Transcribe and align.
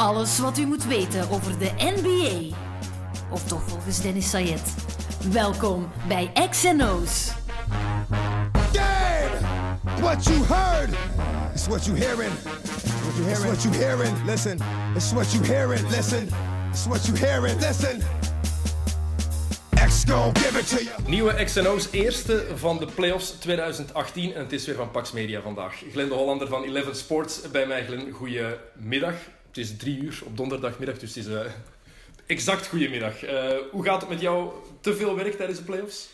Alles 0.00 0.38
wat 0.38 0.58
u 0.58 0.66
moet 0.66 0.84
weten 0.84 1.30
over 1.30 1.58
de 1.58 1.70
NBA. 1.78 2.56
Of 3.30 3.44
toch 3.44 3.62
volgens 3.62 4.00
Dennis 4.00 4.30
Sayed. 4.30 4.74
Welkom 5.32 5.90
bij 6.08 6.32
XNO's. 6.50 7.32
Game! 8.72 9.38
What 10.00 10.24
you 10.24 10.44
heard 10.44 10.90
is 11.54 11.66
what 11.66 11.84
you 11.84 11.98
hearing. 11.98 12.32
What 13.02 13.16
you 13.16 13.26
hearing? 13.26 13.52
It's 13.52 13.62
what 13.62 13.62
you 13.62 13.74
hearing. 13.74 14.24
Listen. 14.24 14.58
It's 14.94 15.12
what 15.12 15.32
you 15.32 15.44
hearing. 15.44 15.88
Listen. 15.88 16.28
It's 16.70 16.86
what 16.86 17.06
you 17.06 17.18
hearing. 17.18 17.60
Listen. 17.60 18.00
X 19.86 20.04
gon' 20.04 20.32
give 20.32 20.58
it 20.58 20.68
to 20.68 20.82
you. 20.82 21.08
Nieuwe 21.08 21.44
XNO's 21.44 21.88
eerste 21.90 22.46
van 22.54 22.78
de 22.78 22.86
playoffs 22.86 23.30
2018 23.30 24.34
en 24.34 24.40
het 24.40 24.52
is 24.52 24.66
weer 24.66 24.76
van 24.76 24.90
Pax 24.90 25.12
Media 25.12 25.40
vandaag. 25.40 25.82
Glenn 25.92 26.08
de 26.08 26.14
Hollander 26.14 26.48
van 26.48 26.62
Eleven 26.62 26.96
Sports 26.96 27.50
bij 27.50 27.66
mij. 27.66 27.84
Glenn, 27.84 28.10
goedemiddag. 28.10 29.14
Het 29.50 29.58
is 29.58 29.76
drie 29.76 29.98
uur 29.98 30.20
op 30.24 30.36
donderdagmiddag, 30.36 30.98
dus 30.98 31.14
het 31.14 31.26
is 31.26 31.32
eh, 31.32 31.52
exact 32.26 32.66
goedemiddag. 32.66 33.24
Uh, 33.24 33.50
hoe 33.70 33.84
gaat 33.84 34.00
het 34.00 34.10
met 34.10 34.20
jou? 34.20 34.50
Te 34.80 34.94
veel 34.96 35.16
werk 35.16 35.36
tijdens 35.36 35.58
de 35.58 35.64
playoffs? 35.64 36.08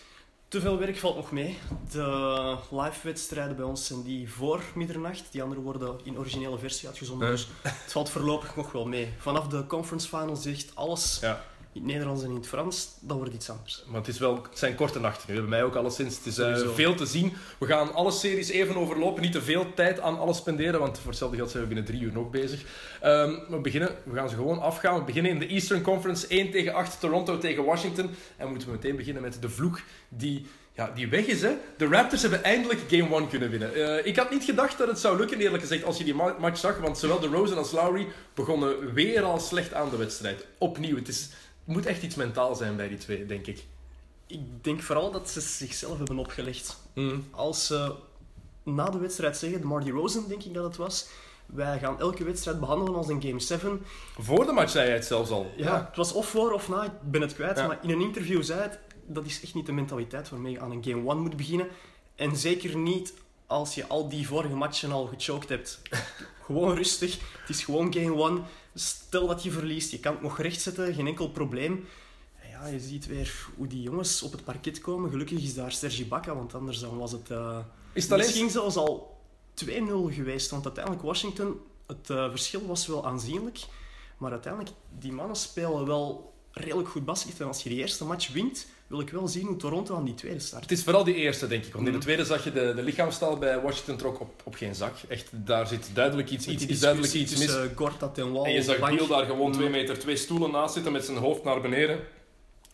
Te 0.49 0.61
veel 0.61 0.79
werk 0.79 0.97
valt 0.97 1.17
nog 1.17 1.31
mee. 1.31 1.59
De 1.91 2.57
live-wedstrijden 2.71 3.57
bij 3.57 3.65
ons 3.65 3.87
zijn 3.87 4.03
die 4.03 4.31
voor 4.33 4.63
middernacht. 4.75 5.25
Die 5.31 5.43
andere 5.43 5.61
worden 5.61 6.01
in 6.05 6.19
originele 6.19 6.59
versie 6.59 6.89
uitgezonden. 6.89 7.31
Dus 7.31 7.49
het 7.63 7.93
valt 7.93 8.11
voorlopig 8.11 8.57
nog 8.57 8.73
wel 8.73 8.87
mee. 8.87 9.09
Vanaf 9.19 9.49
de 9.49 9.67
conference 9.67 10.09
finals 10.09 10.43
zegt 10.43 10.71
alles 10.75 11.19
Ja. 11.21 11.45
In 11.77 11.83
het 11.83 11.91
Nederlands 11.91 12.23
en 12.23 12.29
in 12.31 12.37
het 12.37 12.47
Frans. 12.47 12.89
Dat 13.01 13.17
wordt 13.17 13.35
iets 13.35 13.51
anders. 13.51 13.85
Maar 13.87 14.01
het, 14.01 14.09
is 14.09 14.19
wel, 14.19 14.35
het 14.35 14.59
zijn 14.59 14.75
korte 14.75 15.01
nachten 15.01 15.35
nu, 15.35 15.41
bij 15.41 15.49
mij 15.49 15.65
ook 15.65 15.75
alleszins. 15.75 16.17
Het 16.17 16.27
is 16.27 16.39
eh, 16.39 16.69
veel 16.75 16.95
te 16.95 17.07
zien. 17.07 17.33
We 17.59 17.67
gaan 17.67 17.95
alle 17.95 18.11
series 18.11 18.49
even 18.49 18.77
overlopen, 18.77 19.23
niet 19.23 19.33
te 19.33 19.43
veel 19.43 19.75
tijd 19.75 20.01
aan 20.01 20.19
alles 20.19 20.37
spenderen, 20.37 20.81
want 20.81 20.99
voor 20.99 21.11
hetzelfde 21.11 21.37
geld 21.37 21.51
zijn 21.51 21.63
we 21.63 21.69
binnen 21.69 21.87
drie 21.87 22.01
uur 22.01 22.13
nog 22.13 22.31
bezig. 22.31 22.63
Ehm, 23.01 23.35
we, 23.49 23.57
beginnen, 23.57 23.95
we 24.05 24.15
gaan 24.15 24.29
ze 24.29 24.35
gewoon 24.35 24.61
afgaan. 24.61 24.99
We 24.99 25.05
beginnen 25.05 25.33
in 25.33 25.39
de 25.39 25.47
Eastern 25.47 25.83
Conference 25.83 26.27
1 26.27 26.51
tegen 26.51 26.75
8, 26.75 27.01
Toronto 27.01 27.39
tegen 27.39 27.65
Washington. 27.65 28.11
En 28.37 28.49
moeten 28.49 28.69
we 28.69 28.75
meteen 28.75 28.97
beginnen 28.97 29.23
met 29.23 29.43
de 29.43 29.49
vloek 29.49 29.81
die, 30.09 30.47
ja, 30.73 30.91
die 30.95 31.09
weg 31.09 31.27
is. 31.27 31.43
Hè? 31.43 31.53
De 31.77 31.87
Raptors 31.87 32.23
hebben 32.23 32.45
eindelijk 32.45 32.81
Game 32.89 33.17
1 33.17 33.29
kunnen 33.29 33.51
winnen. 33.51 33.75
Eh, 33.75 34.07
ik 34.07 34.17
had 34.17 34.31
niet 34.31 34.45
gedacht 34.45 34.79
dat 34.79 34.89
het 34.89 34.99
zou 34.99 35.19
lukken, 35.19 35.39
eerlijk 35.39 35.63
gezegd, 35.63 35.85
als 35.85 35.99
je 35.99 36.05
die 36.05 36.15
ma- 36.15 36.37
match 36.39 36.59
zag. 36.59 36.79
Want 36.79 36.99
zowel 36.99 37.21
de 37.21 37.27
Rosen 37.27 37.57
als 37.57 37.73
Lowry 37.73 38.07
begonnen 38.35 38.93
weer 38.95 39.23
al 39.23 39.39
slecht 39.41 39.75
aan 39.75 39.91
de 39.91 39.97
wedstrijd. 39.97 40.47
Opnieuw. 40.59 40.97
Het, 40.97 41.09
is, 41.09 41.29
moet 41.67 41.87
echt 41.87 42.03
iets 42.03 42.15
mentaal 42.15 42.55
zijn 42.55 42.77
bij 42.77 42.89
die 42.89 42.99
twee, 42.99 43.27
denk 43.27 43.47
ik. 43.47 43.65
Ik 44.27 44.65
denk 44.65 44.83
vooral 44.83 45.11
dat 45.11 45.31
ze 45.31 45.41
zichzelf 45.41 45.97
hebben 45.97 46.19
opgelegd. 46.19 46.79
Mm. 46.95 47.25
Als 47.31 47.67
ze 47.67 47.95
na 48.63 48.91
de 48.91 48.99
wedstrijd 48.99 49.37
zeggen, 49.37 49.61
de 49.61 49.67
Marty 49.67 49.91
Rosen 49.91 50.29
denk 50.29 50.43
ik 50.43 50.55
dat 50.55 50.65
het 50.65 50.77
was, 50.77 51.09
wij 51.47 51.79
gaan 51.79 52.01
elke 52.01 52.25
wedstrijd 52.25 52.61
behandelen 52.61 52.95
als 52.95 53.09
een 53.09 53.23
Game 53.23 53.41
7. 53.41 53.85
Voor 54.19 54.47
de 54.47 54.53
match 54.53 54.71
zei 54.71 54.87
hij 54.87 54.95
het 54.95 55.05
zelfs 55.05 55.31
al. 55.31 55.53
Ja, 55.57 55.87
het 55.87 55.97
was 55.97 56.13
of 56.13 56.29
voor 56.29 56.53
of 56.53 56.69
na, 56.69 56.85
ik 56.85 56.93
ben 57.03 57.21
het 57.21 57.35
kwijt. 57.35 57.57
Ja. 57.57 57.67
Maar 57.67 57.79
in 57.83 57.91
een 57.91 58.01
interview 58.01 58.43
zei 58.43 58.61
het, 58.61 58.79
dat 59.07 59.27
is 59.27 59.43
echt 59.43 59.55
niet 59.55 59.67
de 59.67 59.73
mentaliteit 59.73 60.29
waarmee 60.29 60.53
je 60.53 60.61
aan 60.61 60.71
een 60.71 60.85
Game 60.85 61.11
1 61.11 61.19
moet 61.19 61.37
beginnen. 61.37 61.69
En 62.15 62.37
zeker 62.37 62.77
niet 62.77 63.15
als 63.47 63.75
je 63.75 63.87
al 63.87 64.09
die 64.09 64.27
vorige 64.27 64.55
matchen 64.55 64.93
al 64.93 65.07
gechoked 65.07 65.49
hebt. 65.49 65.83
gewoon 66.47 66.75
rustig, 66.75 67.19
het 67.41 67.49
is 67.49 67.65
gewoon 67.65 67.93
Game 67.93 68.29
1. 68.29 68.45
Stel 68.79 69.27
dat 69.27 69.43
je 69.43 69.51
verliest, 69.51 69.91
je 69.91 69.99
kan 70.01 70.13
het 70.13 70.23
nog 70.23 70.39
rechtzetten, 70.39 70.95
geen 70.95 71.07
enkel 71.07 71.31
probleem. 71.31 71.85
En 72.43 72.51
Ja, 72.51 72.67
je 72.67 72.81
ziet 72.81 73.07
weer 73.07 73.47
hoe 73.57 73.67
die 73.67 73.83
jongens 73.83 74.23
op 74.23 74.33
het 74.33 74.45
parket 74.45 74.79
komen. 74.81 75.11
Gelukkig 75.11 75.43
is 75.43 75.55
daar 75.55 75.73
Sergi 75.73 76.07
Bakka, 76.07 76.35
want 76.35 76.55
anders 76.55 76.79
dan 76.79 76.97
was 76.99 77.13
het... 77.13 77.31
eh, 77.31 77.59
Is 77.93 78.03
het 78.03 78.13
alleen... 78.13 78.25
Misschien 78.25 78.51
zelfs 78.51 78.77
al 78.77 79.17
2-0 79.65 79.69
geweest, 80.09 80.51
want 80.51 80.65
uiteindelijk 80.65 81.05
Washington, 81.05 81.61
het 81.87 82.11
eh, 82.11 82.31
verschil 82.31 82.67
was 82.67 82.87
wel 82.87 83.07
aanzienlijk. 83.07 83.59
Maar 84.19 84.31
uiteindelijk, 84.31 84.75
die 84.99 85.13
mannen 85.13 85.37
spelen 85.37 85.87
wel 85.87 86.35
redelijk 86.51 86.89
goed 86.89 87.05
basket. 87.05 87.41
En 87.41 87.47
als 87.47 87.63
je 87.63 87.69
die 87.69 87.79
eerste 87.79 88.05
match 88.05 88.33
wint, 88.33 88.67
wil 88.87 89.01
ik 89.01 89.11
wel 89.11 89.29
zien 89.29 89.47
hoe 89.47 89.57
Toronto 89.57 89.97
aan 89.97 90.05
die 90.05 90.15
tweede 90.15 90.39
start. 90.39 90.63
Het 90.63 90.73
is 90.73 90.83
vooral 90.83 91.05
die 91.05 91.15
eerste, 91.15 91.47
denk 91.47 91.65
ik. 91.65 91.73
Want 91.73 91.87
in 91.87 91.93
de 91.93 91.97
Mhm. 91.99 92.07
tweede 92.07 92.25
zag 92.25 92.45
je 92.45 92.53
de, 92.53 92.73
de 92.77 92.83
lichaamstaal 92.83 93.37
bij 93.37 93.61
Washington 93.61 93.97
trok 93.97 94.21
op, 94.21 94.43
op 94.45 94.55
geen 94.55 94.75
zak. 94.75 94.95
Echt, 95.09 95.29
daar 95.33 95.67
zit 95.67 95.91
duidelijk 95.95 96.31
iets, 96.31 96.47
iets, 96.47 96.81
duidelijk 96.81 97.13
iets 97.13 97.37
mis. 97.37 97.57
Gortat 97.75 98.19
en 98.19 98.33
Wall. 98.33 98.45
En 98.45 98.53
je 98.53 98.63
zag 98.63 98.79
bank. 98.79 99.09
Daar 99.09 99.25
gewoon 99.25 99.53
twee 99.53 99.69
meter 99.69 99.99
twee 99.99 100.17
stoelen 100.17 100.51
naast 100.51 100.75
zitten 100.75 100.93
met 100.93 101.05
zijn 101.05 101.17
hoofd 101.17 101.45
naar 101.45 101.61
beneden. 101.61 101.99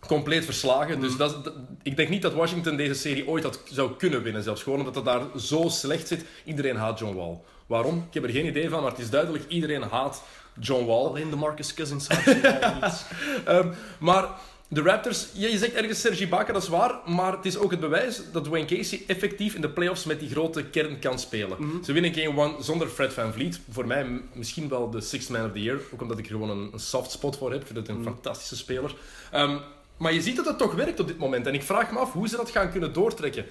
Compleet 0.06 0.45
verslagen. 0.45 1.01
Dus 1.01 1.11
Mhm. 1.11 1.19
dat, 1.19 1.53
ik 1.83 1.97
denk 1.97 2.09
niet 2.09 2.22
dat 2.22 2.33
Washington 2.33 2.77
deze 2.77 2.95
serie 2.95 3.28
ooit 3.28 3.43
had, 3.45 3.61
zou 3.65 3.93
kunnen 3.97 4.22
winnen. 4.22 4.43
Zelfs 4.43 4.62
gewoon 4.62 4.78
omdat 4.78 4.95
het 4.95 5.05
daar 5.05 5.22
zo 5.39 5.69
slecht 5.69 6.09
zit. 6.09 6.25
Iedereen 6.45 6.77
haat 6.77 6.99
John 6.99 7.17
Wall. 7.17 7.41
Waarom? 7.67 8.05
Ik 8.09 8.15
heb 8.15 8.25
er 8.25 8.31
geen 8.31 8.47
idee 8.47 8.69
van, 8.69 8.83
maar 8.83 8.91
het 8.91 9.01
is 9.01 9.11
duidelijk. 9.11 9.45
Iedereen 9.49 9.83
haat 9.83 10.22
John 10.61 10.84
Wall. 10.87 11.05
Alleen 11.06 11.31
de 11.31 11.37
Marcus 11.37 11.75
Cousins 11.75 12.06
je 12.25 12.61
al 12.61 12.75
niet. 12.89 13.06
Ehm, 13.45 13.72
maar 14.01 14.28
de 14.72 14.83
Raptors, 14.83 15.27
ja, 15.33 15.49
je 15.49 15.59
zegt 15.59 15.72
ergens 15.72 16.00
Sergi 16.00 16.28
Baca, 16.28 16.53
dat 16.53 16.62
is 16.62 16.69
waar. 16.69 17.00
Maar 17.06 17.33
het 17.33 17.44
is 17.44 17.56
ook 17.56 17.71
het 17.71 17.81
bewijs 17.81 18.21
dat 18.33 18.44
Dwayne 18.44 18.66
Casey 18.66 19.03
effectief 19.06 19.55
in 19.55 19.60
de 19.60 19.71
playoffs 19.71 20.05
met 20.05 20.21
die 20.21 20.28
grote 20.31 20.65
kern 20.65 20.99
kan 20.99 21.19
spelen. 21.19 21.56
Mhm. 21.62 21.83
Ze 21.84 21.93
winnen 21.93 22.15
Game 22.15 22.43
1 22.56 22.65
zonder 22.65 22.88
Fred 22.88 23.12
Van 23.12 23.33
Vliet. 23.33 23.60
Voor 23.71 23.87
mij 23.87 24.21
misschien 24.33 24.69
wel 24.69 24.91
de 24.91 25.00
Sixth 25.00 25.31
Man 25.31 25.44
of 25.44 25.53
the 25.53 25.62
Year. 25.62 25.81
Ook 25.94 26.03
omdat 26.03 26.19
ik 26.19 26.25
er 26.25 26.31
gewoon 26.31 26.50
een, 26.50 26.71
een 26.72 26.78
soft 26.81 27.10
spot 27.10 27.37
voor 27.37 27.50
heb. 27.50 27.60
Ik 27.60 27.66
vind 27.66 27.78
het 27.78 27.88
een 27.88 27.94
Mhm. 28.00 28.05
fantastische 28.05 28.56
speler. 28.56 28.94
Ehm, 29.33 29.56
maar 29.97 30.12
je 30.12 30.22
ziet 30.22 30.37
dat 30.37 30.47
het 30.47 30.59
toch 30.59 30.75
werkt 30.75 31.00
op 31.00 31.06
dit 31.06 31.19
moment. 31.19 31.47
En 31.47 31.54
ik 31.54 31.62
vraag 31.62 31.91
me 31.93 31.99
af 31.99 32.12
hoe 32.12 32.28
ze 32.28 32.37
dat 32.37 32.50
gaan 32.50 32.71
kunnen 32.71 32.93
doortrekken. 32.93 33.44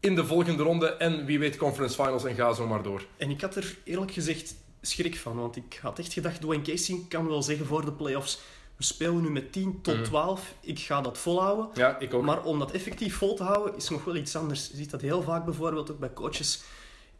In 0.00 0.14
de 0.14 0.24
volgende 0.26 0.62
ronde 0.62 0.86
en 0.86 1.24
wie 1.24 1.38
weet 1.38 1.56
conference 1.56 1.94
finals 2.02 2.24
en 2.24 2.34
ga 2.34 2.52
zo 2.52 2.66
maar 2.66 2.82
door. 2.82 3.06
En 3.16 3.30
ik 3.30 3.40
had 3.40 3.56
er 3.56 3.76
eerlijk 3.84 4.12
gezegd 4.12 4.54
schrik 4.80 5.16
van, 5.16 5.36
want 5.36 5.56
ik 5.56 5.78
had 5.82 5.98
echt 5.98 6.12
gedacht, 6.12 6.40
Dwayne 6.40 6.62
Casey 6.62 6.98
kan 7.08 7.28
wel 7.28 7.42
zeggen 7.42 7.66
voor 7.66 7.84
de 7.84 7.92
playoffs, 7.92 8.38
we 8.76 8.84
spelen 8.84 9.22
nu 9.22 9.30
met 9.30 9.52
10 9.52 9.78
tot 9.82 9.94
Mhm. 9.94 10.04
12, 10.04 10.54
ik 10.60 10.78
ga 10.78 11.00
dat 11.00 11.18
volhouden. 11.18 11.68
Ja, 11.74 11.98
ik 11.98 12.14
ook. 12.14 12.22
Maar 12.22 12.42
om 12.44 12.58
dat 12.58 12.70
effectief 12.70 13.16
vol 13.16 13.34
te 13.34 13.42
houden 13.42 13.76
is 13.76 13.88
nog 13.88 14.04
wel 14.04 14.16
iets 14.16 14.36
anders. 14.36 14.68
Je 14.70 14.76
ziet 14.76 14.90
dat 14.90 15.00
heel 15.00 15.22
vaak 15.22 15.44
bijvoorbeeld 15.44 15.90
ook 15.90 15.98
bij 15.98 16.12
coaches 16.12 16.62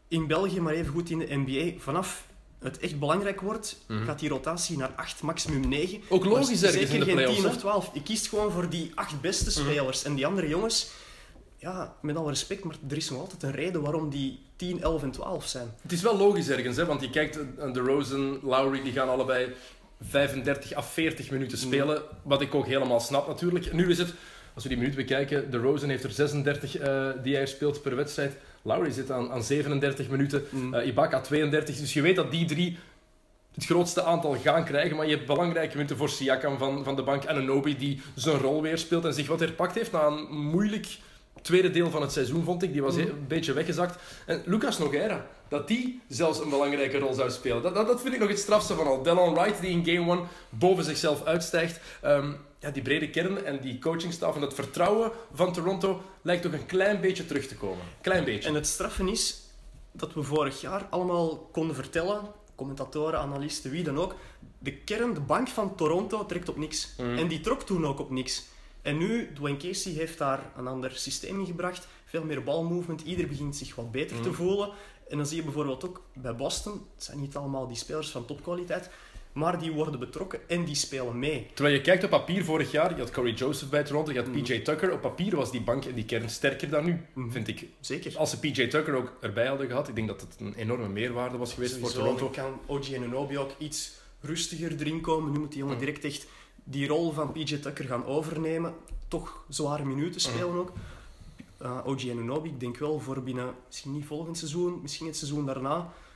in 0.07 0.27
België, 0.27 0.59
maar 0.61 0.73
even 0.73 0.91
goed 0.93 1.09
in 1.09 1.19
de 1.19 1.27
NBA. 1.35 1.79
Vanaf 1.79 2.27
het 2.59 2.77
echt 2.79 2.99
belangrijk 2.99 3.41
wordt, 3.41 3.77
Mhm. 3.87 4.05
gaat 4.05 4.19
die 4.19 4.29
rotatie 4.29 4.77
naar 4.77 4.91
8, 4.95 5.21
maximum 5.21 5.67
9. 5.69 6.01
Ook 6.09 6.25
logisch 6.25 6.63
ergens 6.63 6.81
in 6.81 6.87
Zeker 6.87 6.99
de 6.99 7.05
geen 7.05 7.13
playoffs. 7.15 7.35
10 7.35 7.45
hè? 7.49 7.53
of 7.55 7.57
12. 7.57 7.89
Je 7.93 8.01
kiest 8.03 8.27
gewoon 8.29 8.51
voor 8.51 8.69
die 8.69 8.91
acht 8.95 9.21
beste 9.21 9.59
Mhm. 9.61 9.69
spelers. 9.69 10.03
En 10.03 10.15
die 10.15 10.25
andere 10.25 10.47
jongens, 10.47 10.87
ja, 11.57 11.95
met 12.01 12.15
alle 12.15 12.29
respect, 12.29 12.63
maar 12.63 12.75
er 12.89 12.97
is 12.97 13.09
nog 13.09 13.19
altijd 13.19 13.43
een 13.43 13.51
reden 13.51 13.81
waarom 13.81 14.09
die 14.09 14.39
10, 14.55 14.81
11 14.81 15.03
en 15.03 15.11
12 15.11 15.45
zijn. 15.47 15.73
Het 15.81 15.91
is 15.91 16.01
wel 16.01 16.17
logisch 16.17 16.49
ergens, 16.49 16.77
hè, 16.77 16.85
want 16.85 17.01
je 17.01 17.09
kijkt, 17.09 17.37
eh, 17.57 17.73
de 17.73 17.79
Rosen, 17.79 18.39
Lowry, 18.43 18.83
die 18.83 18.91
gaan 18.91 19.09
allebei 19.09 19.53
35 20.01 20.73
à 20.77 20.81
40 20.83 21.31
minuten 21.31 21.57
spelen. 21.57 22.01
Wat 22.23 22.41
ik 22.41 22.55
ook 22.55 22.65
helemaal 22.65 22.99
snap 22.99 23.27
natuurlijk. 23.27 23.73
Nu 23.73 23.89
is 23.89 23.97
het, 23.97 24.13
als 24.53 24.63
we 24.63 24.69
die 24.69 24.77
minuut 24.77 24.95
bekijken, 24.95 25.51
de 25.51 25.57
Rosen 25.57 25.89
heeft 25.89 26.03
er 26.03 26.11
36 26.11 26.77
eh, 26.77 27.07
die 27.23 27.35
hij 27.35 27.45
speelt 27.45 27.81
per 27.81 27.95
wedstrijd. 27.95 28.35
Lowry 28.61 28.91
zit 28.91 29.11
aan, 29.11 29.31
aan 29.31 29.43
37 29.43 30.09
minuten, 30.09 30.43
Mm. 30.49 30.73
eh 30.73 30.87
Ibaka 30.87 31.21
32. 31.21 31.75
Dus 31.77 31.93
je 31.93 32.01
weet 32.01 32.15
dat 32.15 32.31
die 32.31 32.45
drie 32.45 32.77
het 33.53 33.65
grootste 33.65 34.03
aantal 34.03 34.35
gaan 34.43 34.63
krijgen. 34.65 34.95
Maar 34.97 35.05
je 35.07 35.15
hebt 35.15 35.25
belangrijke 35.27 35.75
minuten 35.75 35.97
voor 35.97 36.09
Siakam 36.09 36.57
van, 36.57 36.83
van 36.83 36.95
de 36.95 37.03
bank 37.03 37.23
en 37.23 37.35
Anobi 37.35 37.77
die 37.77 38.01
zijn 38.15 38.37
rol 38.37 38.61
weer 38.61 38.77
speelt 38.77 39.05
en 39.05 39.13
zich 39.13 39.27
wat 39.27 39.39
herpakt 39.39 39.75
heeft 39.75 39.91
na 39.91 40.05
een 40.05 40.27
moeilijk 40.37 40.97
tweede 41.41 41.71
deel 41.71 41.89
van 41.89 42.01
het 42.01 42.11
seizoen, 42.11 42.43
vond 42.43 42.63
ik. 42.63 42.71
Die 42.71 42.81
was 42.81 42.95
Mhm. 42.95 43.07
een 43.07 43.25
beetje 43.27 43.53
weggezakt. 43.53 44.01
En 44.25 44.41
Lucas 44.45 44.77
Nogueira, 44.77 45.25
dat 45.49 45.67
die 45.67 46.01
zelfs 46.07 46.39
een 46.39 46.49
belangrijke 46.49 46.99
rol 46.99 47.13
zou 47.13 47.29
spelen. 47.29 47.61
Dat, 47.61 47.75
dat, 47.75 47.87
dat 47.87 48.01
vind 48.01 48.13
ik 48.13 48.19
nog 48.19 48.29
het 48.29 48.39
strafste 48.39 48.75
van 48.75 48.87
al. 48.87 49.03
Delon 49.03 49.33
Wright, 49.33 49.61
die 49.61 49.69
in 49.69 49.85
Game 49.85 50.11
1 50.17 50.27
boven 50.49 50.83
zichzelf 50.83 51.23
uitstijgt. 51.23 51.79
Ehm, 52.01 52.31
ja, 52.59 52.71
die 52.71 52.81
brede 52.81 53.09
kern 53.09 53.45
en 53.45 53.59
die 53.61 53.79
coachingstaf 53.79 54.35
en 54.35 54.41
dat 54.41 54.53
vertrouwen 54.53 55.11
van 55.33 55.53
Toronto 55.53 56.01
lijkt 56.21 56.41
toch 56.43 56.53
een 56.53 56.65
klein 56.65 57.01
beetje 57.01 57.25
terug 57.25 57.47
te 57.47 57.55
komen. 57.55 57.83
Klein 58.01 58.23
beetje. 58.23 58.49
En 58.49 58.55
het 58.55 58.67
straffen 58.67 59.07
is 59.07 59.41
dat 59.91 60.13
we 60.13 60.23
vorig 60.23 60.61
jaar 60.61 60.87
allemaal 60.89 61.37
konden 61.51 61.75
vertellen, 61.75 62.21
commentatoren, 62.55 63.19
analisten, 63.19 63.71
wie 63.71 63.83
dan 63.83 63.97
ook, 63.99 64.15
de 64.59 64.73
kern, 64.73 65.13
de 65.13 65.19
bank 65.19 65.47
van 65.47 65.75
Toronto 65.75 66.25
trekt 66.25 66.49
op 66.49 66.57
niks. 66.57 66.93
Mhm. 66.97 67.17
En 67.17 67.27
die 67.27 67.39
trok 67.39 67.61
toen 67.61 67.85
ook 67.85 67.99
op 67.99 68.09
niks. 68.11 68.43
En 68.81 68.97
nu, 68.97 69.33
Dwayne 69.33 69.57
Casey 69.57 69.91
heeft 69.91 70.17
daar 70.17 70.39
een 70.57 70.67
ander 70.67 70.91
systeem 70.91 71.39
in 71.39 71.45
gebracht, 71.45 71.87
veel 72.05 72.23
meer 72.23 72.43
balmovement, 72.43 73.01
ieder 73.01 73.27
begint 73.27 73.55
zich 73.55 73.75
wat 73.75 73.91
beter 73.91 74.15
te 74.21 74.27
Mhm. 74.29 74.37
voelen. 74.37 74.69
En 75.07 75.17
dan 75.17 75.25
zie 75.25 75.37
je 75.37 75.43
bijvoorbeeld 75.43 75.85
ook 75.85 76.01
bij 76.13 76.35
Boston, 76.35 76.73
het 76.95 77.03
zijn 77.03 77.19
niet 77.19 77.35
allemaal 77.35 77.67
die 77.67 77.77
spelers 77.77 78.09
van 78.09 78.25
topkwaliteit, 78.25 78.89
maar 79.33 79.59
die 79.59 79.71
worden 79.71 79.99
betrokken 79.99 80.39
en 80.49 80.65
die 80.65 80.75
spelen 80.75 81.19
mee. 81.19 81.47
Terwijl 81.53 81.75
je 81.75 81.81
kijkt 81.81 82.03
op 82.03 82.09
papier 82.09 82.43
vorig 82.45 82.71
jaar, 82.71 82.93
je 82.95 82.99
had 82.99 83.11
Corey 83.11 83.31
Joseph 83.33 83.69
bij 83.69 83.83
Toronto, 83.83 84.11
je 84.11 84.19
had. 84.21 84.31
PJ 84.31 84.59
Tucker. 84.59 84.91
Op 84.91 85.01
papier 85.01 85.35
was 85.35 85.51
die 85.51 85.61
bank 85.61 85.85
en 85.85 85.93
die 85.93 86.05
kern 86.05 86.29
sterker 86.29 86.69
dan 86.69 86.85
nu, 86.85 87.05
Mhm. 87.13 87.31
vind 87.31 87.47
ik. 87.47 87.67
Zeker. 87.79 88.17
Als 88.17 88.29
ze 88.29 88.39
PJ 88.39 88.67
Tucker 88.67 88.93
ook 88.95 89.13
erbij 89.21 89.47
hadden 89.47 89.67
gehad, 89.67 89.87
ik 89.87 89.95
denk 89.95 90.07
dat 90.07 90.21
het 90.21 90.35
een 90.39 90.53
enorme 90.53 90.87
meerwaarde 90.87 91.37
was 91.37 91.53
geweest 91.53 91.77
voor 91.77 91.91
Toronto. 91.91 92.31
dan 92.33 92.43
kan 92.43 92.59
OG 92.65 92.93
Anunoby 92.95 93.37
ook 93.37 93.51
iets 93.57 93.91
rustiger 94.21 94.75
erin 94.79 95.01
komen. 95.01 95.31
Nu 95.31 95.39
moet 95.39 95.49
die 95.49 95.59
jongen 95.59 95.75
Mhm. 95.75 95.85
direct 95.85 96.03
echt 96.05 96.25
die 96.63 96.87
rol 96.87 97.11
van 97.11 97.31
PJ 97.31 97.57
Tucker 97.57 97.85
gaan 97.85 98.05
overnemen. 98.05 98.73
Toch 99.07 99.43
zware 99.49 99.85
minuten 99.85 100.21
spelen 100.21 100.55
ook. 100.55 100.71
Uh, 101.61 101.79
OG 101.85 102.09
Anunoby, 102.09 102.47
ik 102.47 102.59
denk 102.59 102.77
wel 102.77 102.99
voor 102.99 103.21
binnen, 103.23 103.53
misschien 103.65 103.91
niet 103.91 104.05
volgend 104.05 104.37
seizoen, 104.37 104.79
misschien 104.81 105.07
het 105.07 105.17
seizoen 105.17 105.45
daarna, 105.45 105.75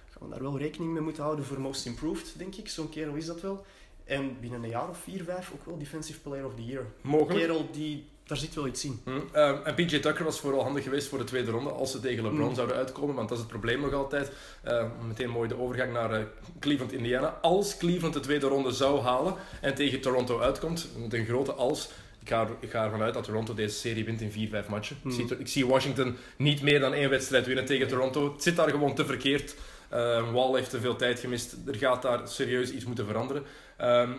gaan 0.09 0.21
we 0.27 0.29
daar 0.29 0.41
wel 0.43 0.57
rekening 0.57 0.91
mee 0.93 1.01
moeten 1.01 1.23
houden 1.23 1.45
voor 1.45 1.59
Most 1.61 1.85
Improved, 1.85 2.33
denk 2.37 2.55
ik. 2.55 2.69
Zo'n 2.69 2.89
kerel 2.89 3.13
is 3.15 3.25
dat 3.25 3.41
wel. 3.41 3.65
En 4.03 4.37
binnen 4.41 4.63
een 4.63 4.69
jaar 4.69 4.89
of 4.89 4.97
vier, 4.97 5.23
vijf 5.23 5.51
ook 5.53 5.65
wel 5.65 5.77
Defensive 5.77 6.19
Player 6.19 6.45
of 6.45 6.55
the 6.55 6.65
Year. 6.65 6.81
Een 6.81 7.09
Mogelijk. 7.09 7.39
kerel, 7.39 7.67
die, 7.71 8.05
daar 8.23 8.37
zit 8.37 8.55
wel 8.55 8.67
iets 8.67 8.85
in. 8.85 8.99
Hm. 9.03 9.11
Ehm, 9.31 9.57
en 9.63 9.75
PJ 9.75 9.99
Tucker 9.99 10.23
was 10.23 10.39
vooral 10.39 10.63
handig 10.63 10.83
geweest 10.83 11.07
voor 11.07 11.17
de 11.17 11.23
tweede 11.23 11.51
ronde 11.51 11.69
als 11.69 11.91
ze 11.91 11.99
tegen 11.99 12.23
LeBron 12.23 12.47
Mm. 12.49 12.55
zouden 12.55 12.75
uitkomen, 12.75 13.15
want 13.15 13.29
dat 13.29 13.37
is 13.37 13.43
het 13.43 13.53
probleem 13.53 13.81
nog 13.81 13.93
altijd. 13.93 14.31
Eh, 14.63 14.85
meteen 15.07 15.29
mooi 15.29 15.47
de 15.47 15.59
overgang 15.59 15.93
naar 15.93 16.13
eh, 16.13 16.23
Cleveland, 16.59 16.91
Indiana. 16.91 17.27
Als 17.41 17.77
Cleveland 17.77 18.13
de 18.13 18.19
tweede 18.19 18.47
ronde 18.47 18.71
zou 18.71 18.99
halen 19.01 19.33
en 19.61 19.75
tegen 19.75 20.01
Toronto 20.01 20.39
uitkomt, 20.39 20.89
met 20.97 21.13
een 21.13 21.25
grote 21.25 21.53
als, 21.53 21.89
ga, 22.29 22.47
ik 22.59 22.69
ga 22.69 22.83
ervan 22.83 23.01
uit 23.01 23.13
dat 23.13 23.23
Toronto 23.23 23.53
deze 23.53 23.75
serie 23.75 24.05
wint 24.05 24.21
in 24.21 24.49
4-5 24.65 24.69
matchen. 24.69 24.97
Mm. 25.01 25.11
Ik, 25.11 25.27
zie, 25.27 25.37
ik 25.37 25.47
zie 25.47 25.67
Washington 25.67 26.17
niet 26.37 26.61
meer 26.61 26.79
dan 26.79 26.93
één 26.93 27.09
wedstrijd 27.09 27.45
winnen 27.45 27.65
tegen 27.65 27.87
Toronto. 27.87 28.33
Het 28.33 28.43
zit 28.43 28.55
daar 28.55 28.69
gewoon 28.69 28.95
te 28.95 29.05
verkeerd. 29.05 29.55
Ehm, 29.89 30.31
Wall 30.31 30.55
heeft 30.55 30.69
te 30.69 30.79
veel 30.79 30.95
tijd 30.95 31.19
gemist. 31.19 31.55
Er 31.67 31.75
gaat 31.75 32.01
daar 32.01 32.27
serieus 32.27 32.71
iets 32.71 32.85
moeten 32.85 33.05
veranderen. 33.05 33.43
Ehm, 33.77 34.11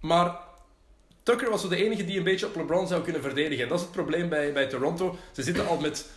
maar 0.00 0.38
Tucker 1.22 1.50
was 1.50 1.60
zo 1.60 1.68
de 1.68 1.84
enige 1.84 2.04
die 2.04 2.18
een 2.18 2.24
beetje 2.24 2.46
op 2.46 2.56
LeBron 2.56 2.86
zou 2.86 3.02
kunnen 3.02 3.22
verdedigen. 3.22 3.62
En 3.62 3.68
dat 3.68 3.78
is 3.78 3.84
het 3.84 3.94
probleem 3.94 4.28
bij, 4.28 4.52
bij 4.52 4.66
Toronto. 4.66 5.18
Ze 5.32 5.42
zitten 5.42 5.66
al 5.66 5.80
met 5.80 6.10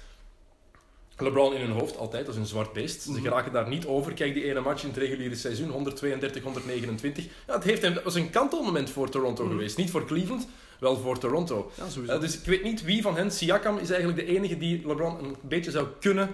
LeBron 1.21 1.53
in 1.53 1.61
hun 1.61 1.71
hoofd, 1.79 1.97
altijd, 1.97 2.27
is 2.27 2.35
een 2.35 2.45
zwart 2.45 2.73
beest. 2.73 3.01
Ze 3.01 3.11
Mhm. 3.11 3.21
geraken 3.21 3.51
daar 3.51 3.67
niet 3.67 3.85
over. 3.85 4.13
Kijk, 4.13 4.33
die 4.33 4.43
ene 4.43 4.59
match 4.59 4.83
in 4.83 4.89
het 4.89 4.97
reguliere 4.97 5.35
seizoen, 5.35 5.69
132, 5.69 6.43
129. 6.43 7.25
Ja, 7.47 7.53
het 7.53 7.63
heeft 7.63 7.81
hem, 7.81 7.93
dat 7.93 8.03
was 8.03 8.15
een 8.15 8.29
kantelmoment 8.29 8.89
voor 8.89 9.09
Toronto 9.09 9.43
Mhm. 9.43 9.51
geweest. 9.53 9.77
Niet 9.77 9.91
voor 9.91 10.05
Cleveland, 10.05 10.47
wel 10.79 10.97
voor 10.97 11.17
Toronto. 11.19 11.71
Ja, 11.77 11.89
sowieso. 11.89 12.13
Eh, 12.15 12.19
dus 12.21 12.37
ik 12.39 12.45
weet 12.45 12.63
niet 12.63 12.83
wie 12.83 13.01
van 13.01 13.15
hen, 13.15 13.31
Siakam 13.31 13.77
is 13.77 13.89
eigenlijk 13.89 14.27
de 14.27 14.33
enige 14.35 14.57
die 14.57 14.87
LeBron 14.87 15.23
een 15.23 15.35
beetje 15.41 15.71
zou 15.71 15.87
kunnen 15.99 16.29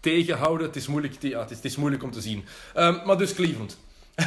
tegenhouden. 0.00 0.66
Het 0.66 0.76
is 0.76 0.86
moeilijk, 0.86 1.14
ja, 1.20 1.40
het 1.40 1.50
is, 1.50 1.56
het 1.56 1.64
is 1.64 1.76
moeilijk 1.76 2.02
om 2.02 2.10
te 2.10 2.20
zien. 2.20 2.44
Ehm, 2.74 3.06
maar 3.06 3.18
dus 3.18 3.34
Cleveland. 3.34 3.78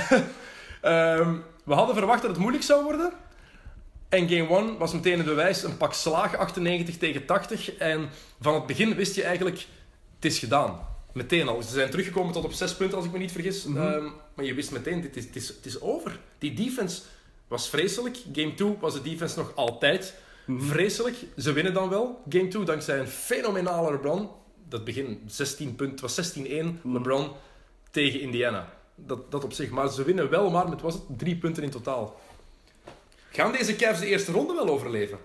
Ehm, 0.81 1.35
we 1.63 1.73
hadden 1.73 1.95
verwacht 1.95 2.21
dat 2.21 2.29
het 2.31 2.39
moeilijk 2.39 2.63
zou 2.63 2.83
worden. 2.83 3.11
En 4.09 4.29
game 4.29 4.47
1 4.57 4.77
was 4.77 4.93
meteen 4.93 5.19
een 5.19 5.25
bewijs, 5.25 5.63
een 5.63 5.77
pak 5.77 5.93
slagen, 5.93 6.39
98 6.39 6.97
tegen 6.97 7.25
80. 7.25 7.75
En 7.75 8.09
van 8.41 8.53
het 8.53 8.65
begin 8.65 8.95
wist 8.95 9.15
je 9.15 9.23
eigenlijk, 9.23 9.65
het 10.19 10.25
is 10.25 10.39
gedaan. 10.39 10.79
Meteen 11.13 11.47
al. 11.47 11.61
Ze 11.61 11.69
zijn 11.73 11.89
teruggekomen 11.89 12.33
tot 12.33 12.43
op 12.43 12.51
6 12.53 12.75
punten, 12.75 12.97
als 12.97 13.05
ik 13.05 13.11
me 13.11 13.17
niet 13.17 13.31
vergis. 13.31 13.63
Mhm. 13.63 13.77
Ehm, 13.77 14.05
maar 14.35 14.45
je 14.45 14.53
wist 14.53 14.71
meteen, 14.71 15.01
dit 15.01 15.15
is, 15.17 15.25
het, 15.25 15.35
is, 15.35 15.47
het 15.47 15.65
is 15.65 15.81
over. 15.81 16.19
Die 16.37 16.53
defense 16.53 17.01
was 17.47 17.69
vreselijk. 17.69 18.17
Game 18.33 18.53
2 18.53 18.77
was 18.79 18.93
de 18.93 19.01
defense 19.01 19.37
nog 19.37 19.55
altijd 19.55 20.13
Mhm. 20.45 20.67
vreselijk. 20.67 21.15
Ze 21.37 21.51
winnen 21.53 21.73
dan 21.73 21.89
wel. 21.89 22.21
Game 22.29 22.47
2 22.47 22.63
dankzij 22.63 22.99
een 22.99 23.07
fenomenale 23.07 23.91
LeBron. 23.91 24.29
Dat 24.69 24.83
begin 24.83 25.21
16 25.25 25.75
punten, 25.75 26.01
was 26.01 26.15
16-1 26.15 26.79
Mhm. 26.83 26.93
LeBron 26.93 27.29
tegen 27.91 28.21
Indiana. 28.21 28.73
Dat, 28.95 29.31
dat 29.31 29.43
op 29.43 29.53
zich. 29.53 29.69
Maar 29.69 29.89
ze 29.91 30.03
winnen 30.03 30.29
wel 30.29 30.49
maar 30.49 30.69
met 30.69 30.81
was 30.81 30.93
het, 30.93 31.03
drie 31.17 31.35
punten 31.35 31.63
in 31.63 31.69
totaal. 31.69 32.19
Gaan 33.31 33.51
deze 33.51 33.75
Cavs 33.75 33.99
de 33.99 34.05
eerste 34.05 34.31
ronde 34.31 34.53
wel 34.53 34.67
overleven? 34.69 35.17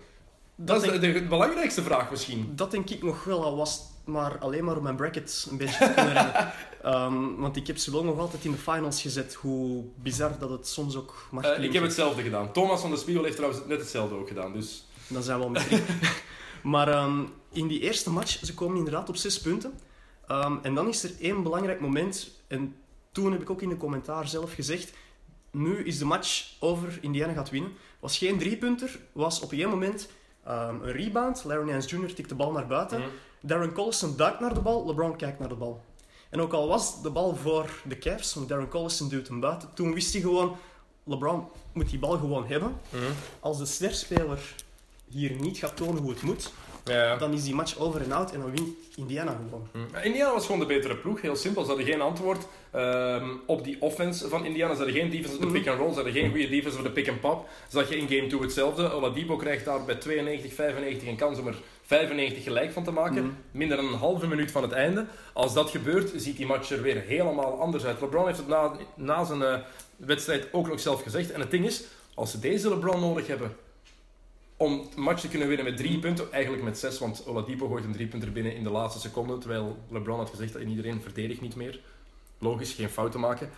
Dat, 0.55 0.85
is 0.85 0.91
de, 0.91 0.99
de 1.13 1.23
belangrijkste 1.23 1.83
vraag 1.83 2.11
misschien. 2.11 2.53
Dat 2.57 2.71
denk 2.71 2.91
ik 2.91 3.03
nog 3.03 3.25
wel, 3.25 3.45
al 3.45 3.57
was 3.57 3.81
maar 4.05 4.39
alleen 4.39 4.65
maar 4.65 4.77
om 4.77 4.83
mijn 4.83 4.97
brackets 4.97 5.47
een 5.51 5.57
beetje 5.57 5.87
te 5.87 5.93
kunnen 5.95 6.13
redden. 6.13 6.53
Ehm, 6.83 7.35
want 7.37 7.57
ik 7.57 7.67
heb 7.67 7.77
ze 7.77 7.91
wel 7.91 8.05
nog 8.05 8.19
altijd 8.19 8.45
in 8.45 8.51
de 8.51 8.59
finals 8.59 9.03
gezet, 9.03 9.35
hoe 9.35 9.85
bizar 9.95 10.39
dat 10.39 10.51
het 10.51 10.69
soms 10.69 10.97
ook 10.97 11.27
mag 11.31 11.45
Eh, 11.45 11.63
ik 11.65 11.73
heb 11.73 11.83
hetzelfde 11.83 12.23
gedaan. 12.23 12.53
Thomas 12.53 12.81
van 12.81 12.91
der 12.91 12.99
Spiegel 12.99 13.25
heeft 13.25 13.37
trouwens 13.37 13.63
net 13.67 13.79
hetzelfde 13.79 14.15
ook 14.15 14.29
gedaan. 14.29 14.53
Dus 14.53 14.87
Dan 15.07 15.23
zijn 15.23 15.39
we 15.39 15.45
al 15.45 15.51
met 15.51 15.67
drie. 15.67 15.83
maar 16.63 16.89
ehm, 16.89 17.23
in 17.53 17.67
die 17.67 17.81
eerste 17.81 18.11
match, 18.11 18.39
ze 18.45 18.55
komen 18.55 18.77
inderdaad 18.77 19.09
op 19.09 19.17
zes 19.17 19.41
punten. 19.41 19.73
Ehm, 20.27 20.57
en 20.63 20.75
dan 20.75 20.89
is 20.89 21.03
er 21.05 21.11
één 21.21 21.43
belangrijk 21.43 21.81
moment. 21.81 22.31
En 22.47 22.77
toen 23.13 23.33
heb 23.33 23.41
ik 23.41 23.51
ook 23.51 23.63
in 23.63 23.69
de 23.69 23.77
commentaar 23.77 24.29
zelf 24.29 24.55
gezegd... 24.55 24.93
Nu 25.51 25.85
is 25.85 25.99
de 25.99 26.05
match 26.05 26.45
over, 26.61 26.99
Indiana 27.01 27.33
gaat 27.33 27.51
winnen. 27.51 27.73
Was 28.01 28.19
geen 28.19 28.39
driepunter, 28.39 28.99
was 29.13 29.37
op 29.37 29.43
een 29.43 29.59
gegeven 29.59 29.71
moment 29.71 30.09
een 30.45 30.93
rebound. 30.93 31.45
Larry 31.45 31.71
Nance 31.71 31.97
Jr. 31.97 32.15
tikt 32.15 32.29
de 32.29 32.35
bal 32.35 32.53
naar 32.53 32.67
buiten. 32.67 32.99
Mhm. 32.99 33.09
Darren 33.43 33.73
Collison 33.73 34.17
duikt 34.17 34.41
naar 34.41 34.55
de 34.55 34.61
bal, 34.61 34.87
LeBron 34.87 35.17
kijkt 35.17 35.39
naar 35.39 35.49
de 35.49 35.55
bal. 35.55 35.81
En 36.31 36.41
ook 36.41 36.53
al 36.53 36.69
was 36.69 37.03
de 37.03 37.11
bal 37.11 37.35
voor 37.37 37.71
de 37.85 37.99
Cavs, 37.99 38.35
want 38.35 38.49
Darren 38.49 38.69
Collison 38.69 39.09
duwt 39.09 39.29
hem 39.29 39.41
buiten, 39.41 39.69
toen 39.75 39.95
wist 39.95 40.13
hij 40.13 40.23
gewoon, 40.23 40.57
LeBron 41.05 41.45
moet 41.73 41.91
die 41.91 41.99
bal 41.99 42.19
gewoon 42.19 42.47
hebben. 42.47 42.77
Mhm. 42.91 43.03
Als 43.41 43.59
de 43.59 43.67
sterspeler 43.67 44.55
hier 45.09 45.33
niet 45.41 45.59
gaat 45.59 45.77
tonen 45.77 46.03
hoe 46.03 46.11
het 46.11 46.23
moet, 46.23 46.53
ja, 46.85 47.17
dan 47.17 47.33
is 47.33 47.45
die 47.45 47.55
match 47.55 47.79
over 47.79 48.03
en 48.03 48.13
out 48.13 48.33
en 48.33 48.41
dan 48.41 48.51
wint 48.51 48.69
Indiana 48.97 49.37
gewoon. 49.49 49.69
Mhm. 49.73 50.05
Indiana 50.05 50.33
was 50.33 50.45
gewoon 50.47 50.61
de 50.61 50.67
betere 50.67 50.97
ploeg, 50.97 51.21
heel 51.21 51.37
simpel. 51.37 51.63
Ze 51.63 51.69
hadden 51.69 51.87
geen 51.87 52.01
antwoord 52.01 52.47
ehm, 52.71 53.29
op 53.47 53.65
die 53.65 53.77
offense 53.81 54.29
van 54.29 54.45
Indiana. 54.45 54.73
Ze 54.73 54.77
hadden 54.83 54.97
geen 55.01 55.11
defense 55.11 55.35
op 55.35 55.41
de 55.41 55.47
Mhm. 55.47 55.55
pick 55.57 55.69
and 55.69 55.79
roll. 55.79 55.89
Ze 55.89 55.95
hadden 55.95 56.13
geen 56.13 56.31
goede 56.31 56.49
defense 56.49 56.77
voor 56.77 56.87
de 56.87 56.93
pick 56.93 57.09
and 57.09 57.21
pop. 57.21 57.49
Zag 57.69 57.89
je 57.89 57.97
in 57.97 58.09
game 58.09 58.27
2 58.27 58.41
hetzelfde. 58.41 58.91
Oladipo 58.93 59.37
krijgt 59.37 59.65
daar 59.65 59.85
bij 59.85 59.95
92, 59.95 60.53
95 60.55 61.09
een 61.09 61.17
kans 61.17 61.39
om 61.39 61.47
er 61.47 61.57
95 61.93 62.43
gelijk 62.43 62.73
van 62.73 62.85
te 62.85 62.91
maken. 62.91 63.25
Mhm. 63.25 63.33
Minder 63.51 63.77
dan 63.77 63.87
een 63.87 63.99
halve 63.99 64.27
minuut 64.27 64.51
van 64.51 64.63
het 64.63 64.73
einde. 64.73 65.07
Als 65.33 65.55
dat 65.55 65.71
gebeurt, 65.71 66.13
ziet 66.17 66.37
die 66.37 66.47
match 66.47 66.71
er 66.71 66.83
weer 66.83 67.01
helemaal 67.01 67.61
anders 67.61 67.85
uit. 67.85 68.01
LeBron 68.01 68.27
heeft 68.27 68.39
het 68.39 68.49
na, 68.49 68.73
na 68.95 69.25
zijn 69.25 69.43
eh, 69.43 69.59
wedstrijd 69.97 70.49
ook 70.53 70.69
nog 70.69 70.81
zelf 70.81 71.03
gezegd. 71.03 71.31
En 71.31 71.41
het 71.41 71.51
ding 71.51 71.67
is, 71.67 71.85
als 72.15 72.31
ze 72.31 72.39
deze 72.39 72.69
LeBron 72.69 73.01
nodig 73.01 73.27
hebben 73.27 73.57
om 74.57 74.89
de 74.95 75.01
match 75.01 75.21
te 75.21 75.29
kunnen 75.29 75.49
winnen 75.49 75.67
met 75.67 75.77
drie 75.77 75.99
punten, 75.99 76.33
eigenlijk 76.33 76.63
met 76.63 76.79
zes, 76.79 76.99
want 76.99 77.27
Oladipo 77.27 77.69
gooit 77.69 77.85
een 77.85 77.93
drie 77.93 78.07
punter 78.07 78.33
binnen 78.33 78.55
in 78.55 78.63
de 78.63 78.71
laatste 78.71 79.01
seconde, 79.01 79.39
terwijl 79.39 79.77
LeBron 79.91 80.19
had 80.19 80.31
gezegd 80.31 80.53
dat 80.53 80.63
iedereen 80.63 81.01
verdedigt 81.01 81.41
niet 81.41 81.57
meer. 81.57 81.81
Logisch, 82.39 82.73
geen 82.73 82.89
fouten 82.89 83.21
maken. 83.21 83.51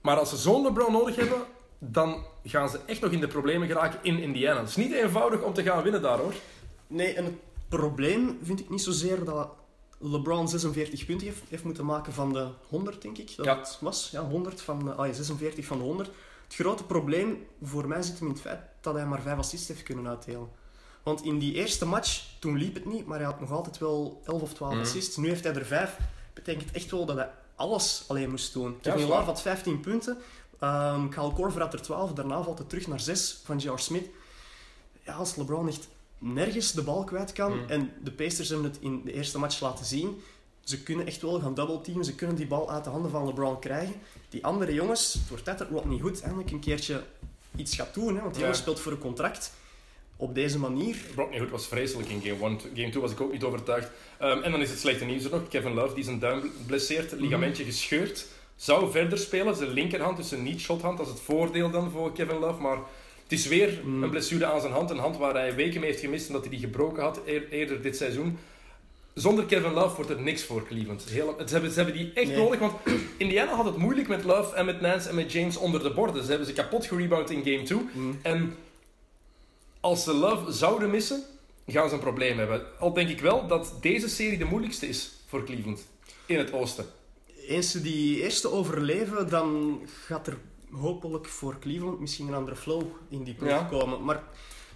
Maar 0.00 0.18
als 0.18 0.30
ze 0.30 0.36
zo'n 0.36 0.62
LeBron 0.62 0.92
nodig 0.92 1.16
hebben, 1.16 1.42
dan 1.78 2.24
gaan 2.44 2.68
ze 2.68 2.80
echt 2.86 3.00
nog 3.00 3.10
in 3.10 3.20
de 3.20 3.28
problemen 3.28 3.68
geraken 3.68 3.98
in 4.02 4.18
Indiana. 4.18 4.60
Het 4.60 4.68
is 4.68 4.76
niet 4.76 4.92
eenvoudig 4.92 5.42
om 5.42 5.52
te 5.52 5.62
gaan 5.62 5.82
winnen 5.82 6.02
daar, 6.02 6.18
hoor. 6.18 6.34
Nee, 6.86 7.14
en 7.14 7.24
het 7.24 7.34
probleem 7.70 8.38
vind 8.42 8.60
ik 8.60 8.70
niet 8.70 8.82
zozeer 8.82 9.24
dat 9.24 9.48
LeBron 9.98 10.48
46 10.48 11.04
punten 11.06 11.26
heeft, 11.26 11.42
heeft 11.48 11.64
moeten 11.64 11.84
maken 11.84 12.12
van 12.12 12.32
de 12.32 12.48
100, 12.68 13.02
denk 13.02 13.18
ik. 13.18 13.36
Dat 13.36 13.44
Ja. 13.46 13.58
het 13.58 13.78
was. 13.80 14.08
Ja, 14.12 14.22
100 14.24 14.60
van 14.62 14.96
ah, 14.96 15.06
ja, 15.06 15.12
46 15.12 15.66
van 15.66 15.78
de 15.78 15.84
100. 15.84 16.10
Het 16.44 16.54
grote 16.54 16.84
probleem 16.84 17.46
voor 17.62 17.88
mij 17.88 18.02
zit 18.02 18.18
hem 18.18 18.26
in 18.28 18.32
het 18.32 18.42
feit 18.42 18.60
dat 18.80 18.94
hij 18.94 19.06
maar 19.06 19.20
5 19.22 19.38
assists 19.38 19.68
heeft 19.68 19.82
kunnen 19.82 20.08
uitdelen. 20.08 20.48
Want 21.02 21.22
in 21.24 21.38
die 21.38 21.54
eerste 21.54 21.86
match, 21.86 22.22
toen 22.38 22.56
liep 22.56 22.74
het 22.74 22.84
niet, 22.86 23.06
maar 23.06 23.18
hij 23.18 23.26
had 23.26 23.40
nog 23.40 23.50
altijd 23.52 23.78
wel 23.78 24.20
11 24.24 24.42
of 24.42 24.52
12 24.54 24.72
Mhm. 24.72 24.82
assists. 24.82 25.16
Nu 25.16 25.28
heeft 25.28 25.44
hij 25.44 25.54
er 25.54 25.64
5. 25.66 25.98
Betekent 26.34 26.70
echt 26.70 26.90
wel 26.90 27.06
dat 27.06 27.16
hij 27.16 27.30
alles 27.54 28.04
alleen 28.08 28.30
moest 28.30 28.52
doen. 28.52 28.80
Kevin. 28.80 29.06
Love 29.06 29.22
had 29.22 29.42
15 29.42 29.80
punten. 29.80 30.18
Um, 30.60 31.08
Kyle 31.10 31.32
Korver 31.32 31.60
had 31.60 31.72
er 31.72 31.82
12. 31.82 32.12
Daarna 32.12 32.42
valt 32.42 32.58
het 32.58 32.68
terug 32.68 32.86
naar 32.86 33.00
6 33.00 33.40
van 33.44 33.58
J.R. 33.58 33.78
Smith. 33.78 34.08
Ja, 35.04 35.14
als 35.14 35.36
LeBron 35.36 35.68
echt 35.68 35.88
nergens 36.20 36.72
de 36.72 36.82
bal 36.82 37.04
kwijt 37.04 37.32
kan. 37.32 37.56
Mhm. 37.56 37.70
En 37.70 37.92
de 38.02 38.12
Pacers 38.12 38.48
hebben 38.48 38.70
het 38.70 38.78
in 38.80 39.02
de 39.04 39.12
eerste 39.12 39.38
match 39.38 39.60
laten 39.60 39.84
zien. 39.84 40.20
Ze 40.60 40.82
kunnen 40.82 41.06
echt 41.06 41.22
wel 41.22 41.40
gaan 41.40 41.54
double 41.54 41.80
teamen. 41.80 42.04
Ze 42.04 42.14
kunnen 42.14 42.36
die 42.36 42.46
bal 42.46 42.70
uit 42.70 42.84
de 42.84 42.90
handen 42.90 43.10
van 43.10 43.26
LeBron 43.26 43.58
krijgen. 43.58 43.94
Die 44.28 44.44
andere 44.44 44.74
jongens, 44.74 45.12
het 45.12 45.28
wordt 45.28 45.44
tijd 45.44 45.58
dat 45.58 45.68
Rodney 45.70 45.98
Hood 46.00 46.20
eindelijk 46.20 46.50
een 46.50 46.60
keertje 46.60 47.02
iets 47.56 47.74
gaat 47.76 47.94
doen. 47.94 48.14
Hè, 48.14 48.20
want 48.20 48.24
die 48.34 48.34
Ja. 48.34 48.40
jongen 48.40 48.56
speelt 48.56 48.80
voor 48.80 48.92
een 48.92 48.98
contract. 48.98 49.52
Op 50.16 50.34
deze 50.34 50.58
manier. 50.58 50.96
Rodney 51.16 51.38
Hood 51.38 51.50
was 51.50 51.66
vreselijk 51.66 52.08
in 52.08 52.20
game 52.22 52.44
1. 52.48 52.60
Game 52.60 52.90
2 52.90 53.00
was 53.02 53.10
ik 53.12 53.20
ook 53.20 53.32
niet 53.32 53.42
overtuigd. 53.44 53.90
Ehm, 54.18 54.42
en 54.42 54.50
dan 54.50 54.60
is 54.60 54.70
het 54.70 54.78
slechte 54.78 55.04
nieuws 55.04 55.24
er 55.24 55.30
nog. 55.30 55.48
Kevin 55.48 55.74
Love, 55.74 55.94
die 55.94 56.04
zijn 56.04 56.18
duim 56.18 56.52
blesseert, 56.66 57.12
ligamentje 57.12 57.64
gescheurd. 57.64 58.26
Zou 58.56 58.90
verder 58.90 59.18
spelen, 59.18 59.56
zijn 59.56 59.70
linkerhand, 59.70 60.16
dus 60.16 60.30
een 60.30 60.42
niet-shothand. 60.42 60.98
Dat 60.98 61.06
is 61.06 61.12
het 61.12 61.22
voordeel 61.22 61.70
dan 61.70 61.90
voor 61.90 62.12
Kevin 62.12 62.38
Love. 62.38 62.60
Maar 62.60 62.78
het 63.30 63.38
is 63.38 63.46
weer 63.46 63.80
Mm. 63.84 64.02
een 64.02 64.10
blessure 64.10 64.44
aan 64.46 64.60
zijn 64.60 64.72
hand. 64.72 64.90
Een 64.90 64.98
hand 64.98 65.16
waar 65.16 65.34
hij 65.34 65.54
weken 65.54 65.80
mee 65.80 65.90
heeft 65.90 66.02
gemist 66.02 66.26
omdat 66.26 66.40
hij 66.42 66.50
die 66.50 66.60
gebroken 66.60 67.02
had 67.02 67.20
eer- 67.26 67.48
eerder 67.50 67.82
dit 67.82 67.96
seizoen. 67.96 68.38
Zonder 69.14 69.44
Kevin 69.44 69.72
Love 69.72 69.96
wordt 69.96 70.10
er 70.10 70.20
niks 70.20 70.44
voor 70.44 70.66
Cleveland. 70.66 71.04
Heel, 71.08 71.36
ze, 71.46 71.52
hebben, 71.52 71.70
ze 71.70 71.76
hebben 71.80 71.96
die 71.98 72.12
echt 72.14 72.26
Nee. 72.28 72.36
nodig, 72.36 72.58
want 72.60 72.72
Indiana 73.16 73.54
had 73.54 73.64
het 73.64 73.76
moeilijk 73.76 74.08
met 74.08 74.24
Love 74.24 74.54
en 74.54 74.64
met 74.64 74.80
Nance 74.80 75.08
en 75.08 75.14
met 75.14 75.32
James 75.32 75.56
onder 75.56 75.82
de 75.82 75.92
borden. 75.92 76.22
Ze 76.22 76.28
hebben 76.28 76.46
ze 76.46 76.52
kapot 76.52 76.86
gerebound 76.86 77.30
in 77.30 77.42
game 77.44 77.62
2. 77.62 77.78
En 78.22 78.54
als 79.80 80.04
ze 80.04 80.12
Love 80.14 80.52
zouden 80.52 80.90
missen, 80.90 81.22
gaan 81.66 81.88
ze 81.88 81.94
een 81.94 82.00
probleem 82.00 82.38
hebben. 82.38 82.62
Al 82.78 82.92
denk 82.92 83.08
ik 83.08 83.20
wel 83.20 83.46
dat 83.46 83.74
deze 83.80 84.08
serie 84.08 84.38
de 84.38 84.44
moeilijkste 84.44 84.88
is 84.88 85.10
voor 85.26 85.44
Cleveland. 85.44 85.86
In 86.26 86.38
het 86.38 86.52
oosten. 86.52 86.84
Eens 87.48 87.70
ze 87.70 87.80
die 87.82 88.22
eerste 88.22 88.50
overleven, 88.50 89.28
dan 89.28 89.80
gaat 90.06 90.26
er 90.26 90.36
hopelijk 90.72 91.26
voor 91.26 91.58
Cleveland 91.58 92.00
misschien 92.00 92.28
een 92.28 92.34
andere 92.34 92.56
flow 92.56 92.82
in 93.08 93.22
die 93.24 93.34
ploeg 93.34 93.50
Ja. 93.50 93.62
komen. 93.70 94.04
Maar 94.04 94.22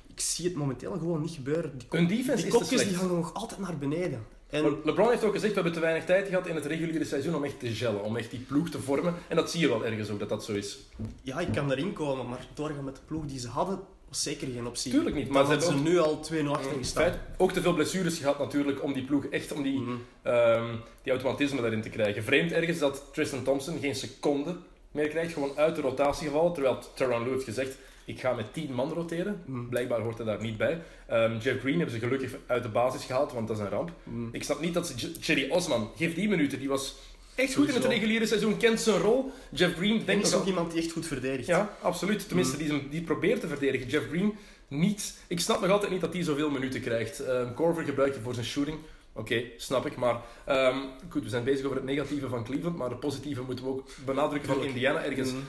ik 0.07 0.21
zie 0.21 0.45
het 0.45 0.55
momenteel 0.55 0.93
gewoon 0.93 1.21
niet 1.21 1.31
gebeuren. 1.35 1.79
Die, 1.79 1.87
Hun 1.91 2.07
defense 2.07 2.37
die 2.37 2.47
is 2.47 2.53
te 2.53 2.59
kopjes 2.59 2.89
die 2.89 2.97
hangen 2.97 3.15
nog 3.17 3.35
altijd 3.35 3.61
naar 3.61 3.79
beneden. 3.79 4.27
En 4.51 4.77
LeBron 4.85 5.09
heeft 5.11 5.25
ook 5.25 5.33
gezegd, 5.33 5.49
we 5.55 5.61
hebben 5.61 5.73
te 5.73 5.81
weinig 5.81 6.05
tijd 6.05 6.29
gehad 6.29 6.47
in 6.47 6.55
het 6.55 6.67
reguliere 6.67 7.05
seizoen 7.05 7.35
om 7.35 7.45
echt 7.45 7.61
te 7.61 7.75
gellen. 7.75 8.03
Om 8.03 8.17
echt 8.17 8.31
die 8.31 8.41
ploeg 8.41 8.69
te 8.71 8.81
vormen. 8.81 9.15
En 9.29 9.37
dat 9.37 9.51
zie 9.51 9.61
je 9.61 9.69
wel 9.69 9.85
ergens 9.87 10.11
ook, 10.11 10.19
dat 10.19 10.29
dat 10.29 10.45
zo 10.45 10.53
is. 10.53 10.79
ja, 11.23 11.39
ik 11.41 11.53
kan 11.53 11.71
erin 11.71 11.93
komen, 11.93 12.29
maar 12.29 12.47
doorgaan 12.55 12.85
met 12.85 12.95
de 12.97 13.01
ploeg 13.07 13.25
die 13.27 13.39
ze 13.39 13.49
hadden, 13.49 13.81
was 14.09 14.23
zeker 14.23 14.49
geen 14.49 14.67
optie. 14.67 14.91
Tuurlijk 14.93 15.17
niet, 15.17 15.29
maar 15.29 15.43
ze 15.45 15.51
hadden 15.51 15.67
ze 15.69 15.75
hebben 15.75 15.93
nu 15.93 15.99
al 15.99 16.21
2-0 16.21 16.51
achter 16.55 16.73
In 16.73 16.79
gestaan. 16.79 17.13
ook 17.37 17.53
te 17.53 17.61
veel 17.63 17.75
blessures 17.75 18.19
gehad 18.19 18.39
natuurlijk 18.39 18.83
om 18.83 18.93
die 18.93 19.05
ploeg 19.05 19.25
echt 19.27 19.53
om 19.53 19.63
die, 19.63 19.81
Mhm. 19.81 19.93
ehm, 20.23 20.75
die 21.03 21.13
automatisme 21.13 21.61
daarin 21.61 21.83
te 21.83 21.89
krijgen. 21.89 22.23
Vreemd 22.25 22.53
ergens 22.53 22.79
dat 22.79 23.05
Tristan 23.13 23.43
Thompson 23.43 23.79
geen 23.81 23.95
seconde 23.95 24.57
meer 24.95 25.09
krijgt, 25.09 25.33
gewoon 25.33 25.57
uit 25.57 25.75
de 25.75 25.81
rotatie 25.81 26.27
gevallen. 26.27 26.53
Terwijl 26.53 26.79
Teron 26.95 27.23
Lue 27.23 27.33
heeft 27.33 27.45
gezegd, 27.45 27.77
ik 28.05 28.21
ga 28.21 28.33
met 28.33 28.53
10 28.53 28.73
man 28.75 28.93
roteren. 28.93 29.43
Mhm. 29.47 29.69
Blijkbaar 29.69 30.01
hoort 30.01 30.17
hij 30.17 30.27
daar 30.27 30.41
niet 30.43 30.57
bij. 30.57 30.83
Ehm, 31.07 31.37
Jeff 31.39 31.61
Green 31.61 31.77
hebben 31.77 31.95
ze 31.95 31.99
gelukkig 32.07 32.33
uit 32.47 32.63
de 32.63 32.69
basis 32.69 33.05
gehaald, 33.05 33.33
want 33.33 33.49
dat 33.49 33.57
is 33.57 33.63
een 33.63 33.69
ramp. 33.71 33.91
Mhm. 34.03 34.29
Ik 34.33 34.43
snap 34.45 34.61
niet 34.61 34.75
dat 34.75 34.87
ze... 34.87 34.95
J- 34.97 35.13
Cherry 35.21 35.51
Osman, 35.51 35.91
geef 35.97 36.15
die 36.15 36.29
minuten. 36.29 36.59
Die 36.59 36.69
was 36.69 36.95
echt 37.35 37.55
goed 37.55 37.69
in 37.69 37.75
het 37.75 37.85
reguliere 37.85 38.27
seizoen, 38.27 38.57
kent 38.57 38.81
zijn 38.81 39.01
rol. 39.01 39.33
Jeff 39.51 39.77
Green 39.77 39.99
En 39.99 40.05
denkt 40.05 40.25
is 40.27 40.31
nog 40.33 40.41
ook 40.41 40.47
iemand 40.47 40.73
die 40.73 40.83
echt 40.83 40.93
goed 40.93 41.07
verdedigt. 41.07 41.47
ja, 41.47 41.77
absoluut. 41.83 42.27
Tenminste, 42.29 42.57
Mhm. 42.65 42.69
die, 42.79 42.89
die 42.89 43.03
probeert 43.03 43.41
te 43.41 43.49
verdedigen. 43.49 43.89
Jeff 43.89 44.09
Green 44.09 44.35
niet. 44.69 45.19
Ik 45.27 45.41
snap 45.41 45.61
nog 45.61 45.71
altijd 45.71 45.91
niet 45.91 46.01
dat 46.01 46.13
hij 46.13 46.23
zoveel 46.23 46.51
minuten 46.51 46.81
krijgt. 46.81 47.21
Ehm 47.21 47.55
Corver 47.55 47.85
gebruikt 47.85 48.15
je 48.15 48.21
voor 48.21 48.35
zijn 48.35 48.47
shooting. 48.47 48.77
Oké, 49.15 49.45
snap 49.57 49.87
ik. 49.87 49.97
Maar 49.97 50.21
ehm, 50.45 50.79
goed, 51.09 51.23
we 51.23 51.29
zijn 51.29 51.45
bezig 51.45 51.65
over 51.65 51.77
het 51.77 51.87
negatieve 51.87 52.29
van 52.29 52.45
Cleveland. 52.45 52.77
Maar 52.77 52.91
het 52.91 53.01
positieve 53.01 53.43
moeten 53.43 53.65
we 53.65 53.71
ook 53.71 53.89
benadrukken 54.05 54.55
van. 54.55 54.65
Indiana 54.65 55.05
ergens. 55.05 55.33
Mhm. 55.33 55.41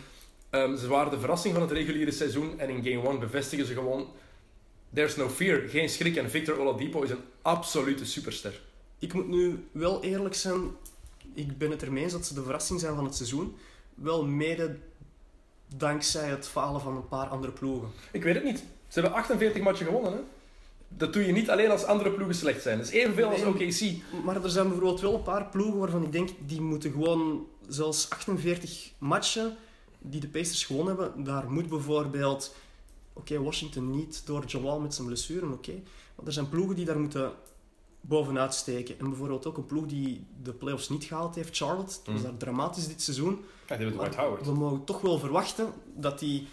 Ehm, 0.50 0.78
ze 0.78 0.88
waren 0.88 1.12
de 1.12 1.20
verrassing 1.20 1.54
van 1.54 1.64
het 1.64 1.72
reguliere 1.72 2.12
seizoen. 2.12 2.60
En 2.60 2.70
in 2.70 2.84
game 2.84 3.10
1 3.10 3.20
bevestigen 3.20 3.66
ze 3.66 3.74
gewoon... 3.74 4.08
There's 4.94 5.16
no 5.16 5.30
fear. 5.30 5.70
Geen 5.70 5.90
schrik. 5.90 6.16
En 6.16 6.30
Victor 6.30 6.60
Oladipo 6.60 7.02
is 7.02 7.10
een 7.10 7.24
absolute 7.42 8.06
superster. 8.06 8.62
Ik 9.00 9.14
moet 9.14 9.28
nu 9.28 9.68
wel 9.72 10.04
eerlijk 10.04 10.36
zijn. 10.36 10.62
Ik 11.34 11.58
ben 11.58 11.72
het 11.72 11.82
ermee 11.82 12.04
eens 12.04 12.14
dat 12.14 12.26
ze 12.26 12.34
de 12.34 12.44
verrassing 12.44 12.80
zijn 12.80 12.96
van 12.96 13.06
het 13.06 13.16
seizoen. 13.16 13.56
Wel 13.94 14.26
mede 14.26 14.78
dankzij 15.78 16.30
het 16.30 16.48
falen 16.48 16.82
van 16.82 16.96
een 16.96 17.08
paar 17.08 17.28
andere 17.28 17.54
ploegen. 17.54 17.90
Ik 18.12 18.24
weet 18.24 18.36
het 18.36 18.44
niet. 18.44 18.64
Ze 18.88 19.00
hebben 19.00 19.20
48 19.20 19.62
matchen 19.62 19.86
gewonnen. 19.86 20.12
Hè? 20.12 20.20
Dat 20.98 21.14
doe 21.14 21.26
je 21.26 21.32
niet 21.32 21.50
alleen 21.50 21.72
als 21.72 21.84
andere 21.84 22.12
ploegen 22.12 22.36
slecht 22.36 22.62
zijn. 22.62 22.78
Dat 22.78 22.88
is 22.88 22.94
evenveel 22.94 23.30
als. 23.30 23.44
OKC. 23.44 23.82
Maar 24.24 24.44
er 24.44 24.50
zijn 24.50 24.68
bijvoorbeeld 24.68 25.02
wel 25.02 25.14
een 25.14 25.22
paar 25.22 25.46
ploegen 25.46 25.78
waarvan 25.80 26.04
ik 26.04 26.12
denk 26.12 26.30
die 26.46 26.62
moeten 26.62 26.92
gewoon 26.92 27.48
zelfs 27.68 28.10
48 28.10 28.92
matchen 28.98 29.56
die 30.00 30.20
de 30.20 30.28
Pacers 30.28 30.64
gewonnen 30.66 30.96
hebben. 30.98 31.24
Daar 31.24 31.52
moet 31.52 31.70
bijvoorbeeld, 31.70 32.56
oké, 33.14 33.42
Washington 33.42 33.90
niet 33.92 34.22
door 34.26 34.44
Jamal 34.48 34.80
met 34.80 34.94
zijn 34.94 35.08
blessure, 35.08 35.46
oké. 35.52 35.74
Maar 36.16 36.26
er 36.26 36.34
zijn 36.34 36.50
ploegen 36.50 36.76
die 36.76 36.86
daar 36.86 37.00
moeten 37.00 37.32
bovenuit 38.02 38.54
steken. 38.54 39.00
En 39.00 39.10
bijvoorbeeld 39.10 39.46
ook 39.46 39.58
een 39.58 39.66
ploeg 39.66 39.86
die 39.86 40.26
de 40.44 40.54
playoffs 40.54 40.90
niet 40.90 41.04
gehaald 41.04 41.36
heeft, 41.36 41.58
Charlotte. 41.58 41.94
Dat 42.04 42.14
was 42.14 42.16
Mm. 42.18 42.22
daar 42.24 42.38
dramatisch 42.38 42.88
dit 42.88 43.02
seizoen. 43.02 43.40
Ja, 43.68 43.76
die 43.76 43.86
hebben 43.86 44.04
Dwight 44.06 44.16
Howard. 44.16 44.46
We 44.46 44.54
mogen 44.54 44.84
toch 44.84 45.02
wel 45.02 45.20
verwachten 45.20 45.68
dat 45.96 46.20
die... 46.20 46.48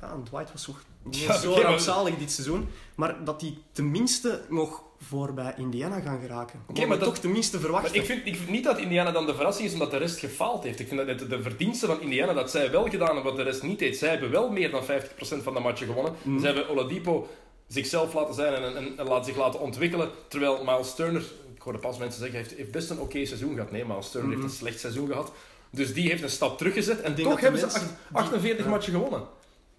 Ja, 0.00 0.12
en 0.12 0.22
Dwight 0.22 0.52
was 0.52 0.64
toch 0.64 0.82
niet 1.06 1.16
Ja, 1.16 1.38
zo 1.38 1.52
maar- 1.54 1.62
rampzalig 1.62 2.16
dit 2.16 2.30
seizoen. 2.32 2.68
Maar 2.94 3.24
dat 3.24 3.40
die 3.40 3.58
tenminste 3.72 4.40
nog 4.48 4.82
voor 5.00 5.34
bij 5.34 5.54
Indiana 5.56 6.00
gaan 6.00 6.20
geraken. 6.20 6.60
Oké, 6.68 6.78
maar 6.78 6.88
maar 6.88 6.98
dat- 6.98 7.08
toch 7.08 7.18
tenminste 7.18 7.60
verwachten. 7.60 7.90
Maar 7.90 8.00
ik 8.00 8.06
vind, 8.06 8.26
ik 8.26 8.36
vind 8.36 8.48
niet 8.50 8.64
dat 8.64 8.78
Indiana 8.78 9.10
dan 9.12 9.26
de 9.26 9.34
verrassing 9.34 9.66
is 9.66 9.72
omdat 9.72 9.90
de 9.90 9.96
rest 9.96 10.18
gefaald 10.18 10.62
heeft. 10.64 10.80
Ik 10.80 10.88
vind 10.88 11.06
dat 11.06 11.18
de 11.30 11.42
verdienste 11.42 11.86
van 11.86 12.00
Indiana 12.00 12.32
dat 12.32 12.50
zij 12.50 12.70
wel 12.70 12.88
gedaan 12.88 13.06
hebben 13.14 13.24
wat 13.24 13.36
de 13.36 13.42
rest 13.42 13.62
niet 13.62 13.78
deed. 13.78 13.96
Zij 13.96 14.08
hebben 14.10 14.30
wel 14.30 14.50
meer 14.50 14.70
dan 14.70 14.84
50% 14.84 15.42
van 15.42 15.54
de 15.54 15.60
matchen 15.60 15.86
gewonnen. 15.86 16.12
Mhm. 16.22 16.38
Zij 16.40 16.52
hebben 16.52 16.68
Oladipo 16.68 17.28
zichzelf 17.66 18.14
laten 18.14 18.34
zijn 18.34 18.54
en, 18.54 18.96
en, 18.98 19.24
zich 19.24 19.36
laten 19.36 19.60
ontwikkelen. 19.60 20.10
Terwijl 20.28 20.64
Miles 20.64 20.94
Turner, 20.94 21.22
ik 21.54 21.62
hoorde 21.62 21.78
pas 21.78 21.98
mensen 21.98 22.20
zeggen, 22.20 22.38
heeft, 22.38 22.54
heeft 22.54 22.70
best 22.70 22.90
een 22.90 23.00
oké 23.00 23.24
seizoen 23.24 23.54
gehad. 23.54 23.70
Nee, 23.70 23.84
Miles 23.84 24.10
Turner 24.10 24.30
Mhm. 24.30 24.40
heeft 24.40 24.52
een 24.52 24.58
slecht 24.58 24.80
seizoen 24.80 25.06
gehad. 25.06 25.32
Dus 25.70 25.94
die 25.94 26.08
heeft 26.08 26.22
een 26.22 26.30
stap 26.30 26.58
teruggezet 26.58 27.00
en 27.00 27.14
toch 27.14 27.40
hebben 27.40 27.60
ze 27.60 27.66
mensen 27.66 27.82
acht- 27.82 27.94
48 28.26 28.64
ja. 28.64 28.70
matchen 28.70 28.92
gewonnen. 28.92 29.22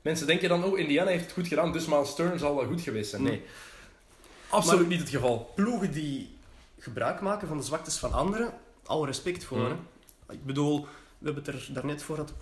Mensen 0.07 0.27
denken 0.27 0.49
dan, 0.49 0.63
oh, 0.63 0.79
Indiana 0.79 1.09
heeft 1.09 1.23
het 1.23 1.33
goed 1.33 1.47
gedaan, 1.47 1.71
dus 1.71 1.85
Miles 1.85 2.15
Turner 2.15 2.39
zal 2.39 2.55
wel 2.55 2.65
goed 2.65 2.81
geweest 2.81 3.09
zijn. 3.09 3.23
Nee, 3.23 3.41
absoluut 4.49 4.79
Maar- 4.79 4.89
niet 4.89 4.99
het 4.99 5.09
geval. 5.09 5.51
ploegen 5.55 5.91
die 5.91 6.35
gebruik 6.79 7.21
maken 7.21 7.47
van 7.47 7.57
de 7.57 7.63
zwaktes 7.63 7.97
van 7.97 8.13
anderen, 8.13 8.53
al 8.85 9.05
respect 9.05 9.43
voor. 9.43 9.57
Mhm. 9.57 9.75
hè. 10.27 10.33
Ik 10.33 10.45
bedoel, 10.45 10.81
we 11.17 11.25
hebben 11.25 11.43
het 11.43 11.53
er 11.53 11.69
daarnet 11.73 12.03
voordat 12.03 12.27
de 12.27 12.33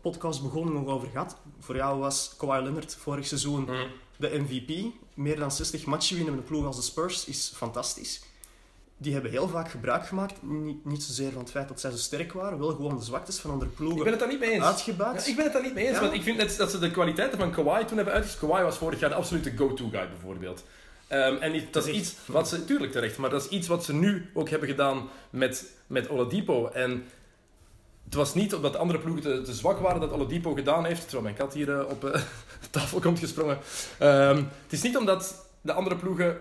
podcast 0.00 0.42
begon 0.42 0.72
nog 0.72 0.86
over 0.86 1.08
gehad. 1.08 1.36
Voor 1.58 1.76
jou 1.76 1.98
was 1.98 2.34
Kawhi 2.38 2.62
Leonard 2.62 2.94
vorig 2.96 3.26
seizoen 3.26 3.62
Mhm. 3.62 3.86
de 4.16 4.38
MVP. 4.38 4.84
Meer 5.14 5.36
dan 5.36 5.50
60 5.52 5.84
matchen 5.84 6.16
winnen 6.16 6.34
met 6.34 6.42
een 6.42 6.48
ploeg 6.48 6.66
als 6.66 6.76
de 6.76 6.82
Spurs 6.82 7.24
is 7.24 7.52
fantastisch. 7.54 8.20
Die 9.02 9.12
hebben 9.12 9.30
heel 9.30 9.48
vaak 9.48 9.70
gebruik 9.70 10.06
gemaakt, 10.06 10.34
niet, 10.42 10.84
niet 10.84 11.02
zozeer 11.02 11.30
van 11.32 11.40
het 11.42 11.50
feit 11.50 11.68
dat 11.68 11.80
zij 11.80 11.90
zo 11.90 11.96
sterk 11.96 12.32
waren, 12.32 12.58
wel 12.58 12.68
gewoon 12.68 12.96
de 12.96 13.04
zwaktes 13.04 13.38
van 13.38 13.50
andere 13.50 13.70
Ik 13.70 13.76
ben 13.76 13.86
ploegen 13.86 14.10
het 14.10 14.20
daar 14.20 14.28
niet 14.28 14.40
mee 14.40 14.50
eens. 14.50 14.64
uitgebuit. 14.64 15.24
Ja, 15.24 15.30
ik 15.30 15.36
ben 15.36 15.44
het 15.44 15.52
daar 15.52 15.62
niet 15.62 15.74
mee 15.74 15.86
eens, 15.86 15.94
Ja. 15.94 16.00
want 16.00 16.12
ik 16.14 16.22
vind 16.22 16.36
net 16.36 16.56
dat 16.56 16.70
ze 16.70 16.78
de 16.78 16.90
kwaliteiten 16.90 17.38
van 17.38 17.50
Kawhi 17.50 17.84
toen 17.84 17.96
hebben 17.96 18.14
uitgezocht. 18.14 18.40
Kawhi 18.46 18.62
was 18.62 18.76
vorig 18.78 19.00
jaar 19.00 19.10
de 19.10 19.16
absolute 19.16 19.56
go-to-guy, 19.56 20.08
bijvoorbeeld. 20.08 20.64
Ehm, 21.06 21.34
en 21.36 21.62
dat 21.70 21.86
is 21.86 21.94
iets 21.94 22.14
wat 22.26 22.48
ze, 22.48 22.64
tuurlijk 22.64 22.92
terecht, 22.92 23.16
maar 23.18 23.30
dat 23.30 23.42
is 23.44 23.48
iets 23.48 23.68
wat 23.68 23.84
ze 23.84 23.94
nu 23.94 24.30
ook 24.34 24.48
hebben 24.48 24.68
gedaan 24.68 25.08
met, 25.30 25.64
met 25.86 26.08
Oladipo. 26.08 26.66
En 26.68 27.04
het 28.04 28.14
was 28.14 28.34
niet 28.34 28.54
omdat 28.54 28.72
de 28.72 28.78
andere 28.78 28.98
ploegen 28.98 29.22
te, 29.22 29.42
te 29.42 29.52
zwak 29.54 29.78
waren 29.78 30.00
dat 30.00 30.12
Oladipo 30.12 30.54
gedaan 30.54 30.84
heeft, 30.84 31.00
terwijl 31.00 31.22
mijn 31.22 31.34
kat 31.34 31.54
hier 31.54 31.78
eh, 31.78 31.88
op 31.90 32.00
de 32.00 32.22
tafel 32.70 33.00
komt 33.00 33.18
gesprongen. 33.18 33.58
Ehm, 33.98 34.36
het 34.36 34.72
is 34.72 34.82
niet 34.82 34.96
omdat 34.96 35.46
de 35.60 35.72
andere 35.72 35.96
ploegen 35.96 36.40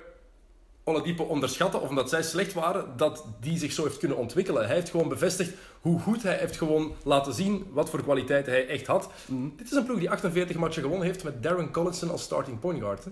Oladipo 0.89 1.23
onderschatten 1.23 1.81
of 1.81 1.89
omdat 1.89 2.09
zij 2.09 2.23
slecht 2.23 2.53
waren, 2.53 2.97
dat 2.97 3.25
die 3.39 3.57
zich 3.57 3.71
zo 3.71 3.83
heeft 3.83 3.97
kunnen 3.97 4.17
ontwikkelen. 4.17 4.65
Hij 4.65 4.75
heeft 4.75 4.89
gewoon 4.89 5.09
bevestigd 5.09 5.51
hoe 5.81 5.99
goed 5.99 6.23
hij 6.23 6.37
heeft 6.37 6.57
gewoon 6.57 6.95
laten 7.03 7.33
zien 7.33 7.67
wat 7.71 7.89
voor 7.89 8.03
kwaliteiten 8.03 8.51
hij 8.51 8.67
echt 8.67 8.87
had. 8.87 9.09
Mhm. 9.25 9.49
Dit 9.55 9.71
is 9.71 9.77
een 9.77 9.85
ploeg 9.85 9.99
die 9.99 10.09
48 10.09 10.57
matchen 10.57 10.81
gewonnen 10.81 11.07
heeft 11.07 11.23
met 11.23 11.43
Darren 11.43 11.71
Collison 11.71 12.09
als 12.11 12.23
starting 12.23 12.59
point 12.59 12.79
guard. 12.79 13.03
Hè. 13.03 13.11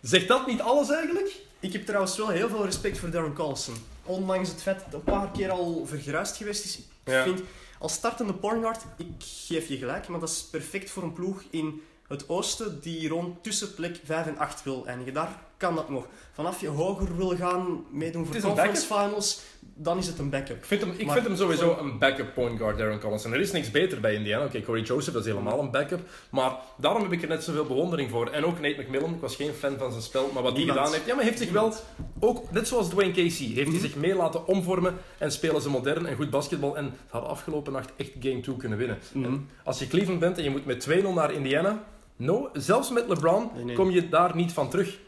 Zegt 0.00 0.28
dat 0.28 0.46
niet 0.46 0.60
alles 0.60 0.90
eigenlijk? 0.90 1.40
Ik 1.60 1.72
heb 1.72 1.86
trouwens 1.86 2.16
wel 2.16 2.28
heel 2.28 2.48
veel 2.48 2.64
respect 2.64 2.98
voor 2.98 3.10
Darren 3.10 3.34
Collison. 3.34 3.74
Ondanks 4.04 4.48
het 4.48 4.62
feit 4.62 4.76
dat 4.76 4.84
het 4.84 4.94
een 4.94 5.00
paar 5.00 5.30
keer 5.30 5.50
al 5.50 5.86
vergruist 5.86 6.36
geweest 6.36 6.64
is. 6.64 6.78
Ik 7.04 7.22
vind, 7.24 7.40
als 7.78 7.92
startende 7.92 8.34
point 8.34 8.62
guard, 8.62 8.82
ik 8.96 9.06
geef 9.18 9.68
je 9.68 9.76
gelijk, 9.76 10.08
maar 10.08 10.20
dat 10.20 10.28
is 10.28 10.48
perfect 10.50 10.90
voor 10.90 11.02
een 11.02 11.12
ploeg 11.12 11.42
in 11.50 11.82
het 12.08 12.28
oosten 12.28 12.80
die 12.80 13.08
rond 13.08 13.42
tussen 13.42 13.74
plek 13.74 14.00
5 14.04 14.26
en 14.26 14.38
8 14.38 14.62
wil 14.62 14.86
eindigen. 14.86 15.14
Daar 15.14 15.38
kan 15.60 15.74
dat 15.74 15.88
nog. 15.90 16.06
Vanaf 16.32 16.60
je 16.60 16.68
hoger 16.68 17.16
wil 17.16 17.36
gaan 17.36 17.84
meedoen 17.90 18.26
voor 18.26 18.40
conference 18.40 18.86
finals, 18.86 19.40
dan 19.74 19.98
is 19.98 20.06
het 20.06 20.18
een 20.18 20.30
backup. 20.30 20.56
Ik 20.56 20.64
vind 20.64 20.80
hem, 20.80 20.90
ik 20.96 21.04
Maar 21.06 21.14
vind 21.14 21.26
hem 21.26 21.36
sowieso 21.36 21.76
een 21.80 21.98
backup 21.98 22.34
point 22.34 22.58
guard, 22.58 22.78
Darren 22.78 23.00
Collison. 23.00 23.32
Er 23.32 23.40
is 23.40 23.52
niks 23.52 23.70
beter 23.70 24.00
bij 24.00 24.14
Indiana. 24.14 24.44
Oké, 24.44 24.62
Corey 24.62 24.82
Joseph 24.82 25.14
dat 25.14 25.26
is 25.26 25.30
helemaal 25.32 25.60
een 25.60 25.70
backup. 25.70 26.00
Maar 26.30 26.52
daarom 26.76 27.02
heb 27.02 27.12
ik 27.12 27.22
er 27.22 27.28
net 27.28 27.44
zoveel 27.44 27.64
bewondering 27.66 28.10
voor. 28.10 28.26
En 28.26 28.44
ook 28.44 28.60
Nate 28.60 28.80
McMillan. 28.80 29.14
Ik 29.14 29.20
was 29.20 29.36
geen 29.36 29.52
fan 29.52 29.78
van 29.78 29.90
zijn 29.90 30.02
spel. 30.02 30.30
Maar 30.34 30.42
wat 30.42 30.56
hij 30.56 30.66
gedaan 30.66 30.92
heeft... 30.92 31.06
Ja, 31.06 31.14
maar 31.14 31.24
hij 31.24 31.32
heeft 31.32 31.38
zich 31.38 31.50
wel... 31.52 31.72
Ook, 32.20 32.50
net 32.50 32.68
zoals 32.68 32.88
Dwayne 32.88 33.12
Casey, 33.12 33.46
heeft 33.46 33.60
Mhm. 33.68 33.70
hij 33.70 33.80
zich 33.88 33.96
mee 33.96 34.14
laten 34.14 34.46
omvormen. 34.46 34.94
En 35.18 35.32
spelen 35.32 35.62
ze 35.62 35.70
modern 35.70 36.06
en 36.06 36.16
goed 36.16 36.30
basketbal. 36.30 36.76
En 36.76 36.94
hadden 37.08 37.30
afgelopen 37.30 37.72
nacht 37.72 37.90
echt 37.96 38.10
game 38.20 38.40
2 38.40 38.56
kunnen 38.56 38.78
winnen. 38.78 38.98
Mhm. 39.12 39.24
En 39.24 39.48
als 39.64 39.78
je 39.78 39.86
Cleveland 39.88 40.20
bent 40.20 40.38
en 40.38 40.44
je 40.44 40.50
moet 40.50 40.66
met 40.66 40.80
2-0 40.88 41.12
naar 41.14 41.32
Indiana... 41.32 41.84
No, 42.16 42.50
zelfs 42.52 42.90
met 42.90 43.08
LeBron 43.08 43.50
Nee, 43.54 43.64
nee. 43.64 43.74
kom 43.76 43.90
je 43.90 44.08
daar 44.08 44.36
niet 44.36 44.52
van 44.52 44.70
terug. 44.70 44.98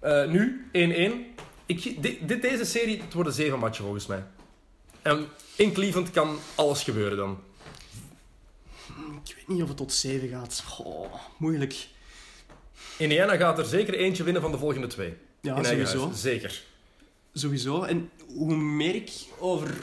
Eh, 0.00 0.26
nu, 0.28 0.66
1-1. 0.72 1.38
Ik, 1.66 2.02
dit, 2.02 2.28
dit, 2.28 2.42
deze 2.42 2.64
serie, 2.64 3.02
het 3.02 3.12
worden 3.14 3.32
zeven 3.32 3.58
matchen 3.58 3.84
volgens 3.84 4.06
mij. 4.06 4.24
En 5.02 5.26
in 5.56 5.72
Cleveland 5.72 6.10
kan 6.10 6.38
alles 6.54 6.82
gebeuren 6.82 7.16
dan. 7.16 7.38
Ik 9.24 9.34
weet 9.36 9.48
niet 9.48 9.62
of 9.62 9.68
het 9.68 9.76
tot 9.76 9.92
7 9.92 10.28
gaat. 10.28 10.64
Oh, 10.78 11.14
moeilijk. 11.36 11.88
Indiana 12.98 13.36
gaat 13.36 13.58
er 13.58 13.64
zeker 13.64 13.94
eentje 13.94 14.22
winnen 14.22 14.42
van 14.42 14.50
de 14.52 14.58
volgende 14.58 14.86
twee. 14.86 15.14
Ja, 15.40 15.56
in 15.56 15.64
sowieso. 15.64 16.04
huis. 16.04 16.20
Zeker. 16.20 16.62
Sowieso. 17.32 17.82
En 17.82 18.10
hoe 18.34 18.56
meer 18.56 18.94
ik 18.94 19.10
over 19.38 19.74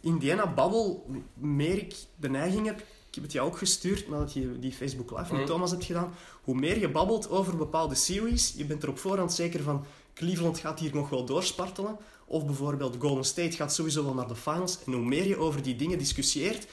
Indiana 0.00 0.46
babbel, 0.46 1.04
hoe 1.06 1.22
meer 1.34 1.76
ik 1.76 1.94
de 2.16 2.28
neiging 2.30 2.66
heb... 2.66 2.82
Heb 3.18 3.26
het 3.26 3.36
jou 3.36 3.48
ook 3.48 3.58
gestuurd 3.58 4.08
nadat 4.08 4.32
je 4.32 4.58
die 4.58 4.72
Facebook 4.72 5.10
Live 5.10 5.22
met 5.32 5.40
Mhm. 5.40 5.46
Thomas 5.50 5.70
hebt 5.70 5.84
gedaan. 5.84 6.14
Hoe 6.42 6.54
meer 6.54 6.78
je 6.78 6.88
babbelt 6.90 7.30
over 7.30 7.56
bepaalde 7.56 7.94
series, 7.94 8.54
je 8.56 8.64
bent 8.64 8.82
er 8.82 8.88
op 8.88 8.98
voorhand 8.98 9.32
zeker 9.32 9.62
van 9.62 9.84
Cleveland 10.14 10.58
gaat 10.58 10.78
hier 10.80 10.94
nog 10.94 11.08
wel 11.08 11.24
doorspartelen. 11.24 11.96
Of 12.26 12.46
bijvoorbeeld 12.46 12.96
Golden 12.98 13.24
State 13.24 13.56
gaat 13.56 13.74
sowieso 13.74 14.04
wel 14.04 14.14
naar 14.14 14.28
de 14.28 14.36
finals. 14.36 14.78
En 14.86 14.92
hoe 14.92 15.04
meer 15.04 15.26
je 15.26 15.36
over 15.36 15.62
die 15.62 15.76
dingen 15.76 15.98
discussieert, 15.98 16.66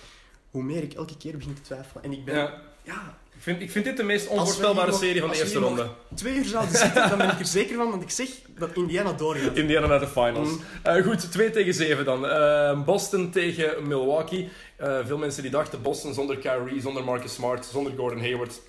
hoe 0.52 0.64
meer 0.64 0.84
ik 0.84 0.94
elke 0.94 1.18
keer 1.18 1.38
begin 1.38 1.54
te 1.54 1.62
twijfelen. 1.62 2.04
En 2.04 2.12
ik 2.12 2.26
ben... 2.26 2.36
Ja, 2.36 2.62
ja 2.84 3.18
ik, 3.36 3.42
vind, 3.42 3.62
ik 3.62 3.72
vind 3.72 3.86
dit 3.86 3.98
de 3.98 4.04
meest 4.04 4.28
onvoorspelbare 4.28 4.88
nog- 4.92 5.00
serie 5.00 5.22
van 5.22 5.30
de 5.30 5.38
eerste 5.40 5.60
nog- 5.60 5.68
ronde. 5.68 5.88
twee 6.16 6.36
uur 6.36 6.46
zouden 6.46 6.76
zitten, 6.78 7.10
dan 7.10 7.18
ben 7.18 7.30
ik 7.30 7.40
er 7.40 7.46
zeker 7.46 7.76
van 7.76 7.92
dat 7.92 8.02
ik 8.02 8.10
zeg 8.10 8.28
dat 8.58 8.70
Indiana 8.76 9.14
doorgaat. 9.14 9.56
Indiana 9.58 9.88
naar 9.88 10.00
de 10.00 10.08
finals. 10.08 10.50
Mm. 10.50 10.62
Eh, 10.84 11.04
goed, 11.04 11.32
2 11.32 11.50
tegen 11.50 11.74
7 11.74 12.06
dan. 12.06 12.28
Eh, 12.28 12.84
Boston 12.84 13.32
tegen 13.32 13.88
Milwaukee. 13.88 14.50
Eh, 14.76 14.98
veel 15.06 15.18
mensen 15.18 15.42
die 15.42 15.52
dachten 15.52 15.82
Boston 15.82 16.14
zonder 16.14 16.38
Kyrie, 16.38 16.82
zonder 16.82 17.04
Marcus 17.04 17.34
Smart, 17.34 17.66
zonder 17.66 17.94
Gordon 17.98 18.20
Hayward. 18.20 18.60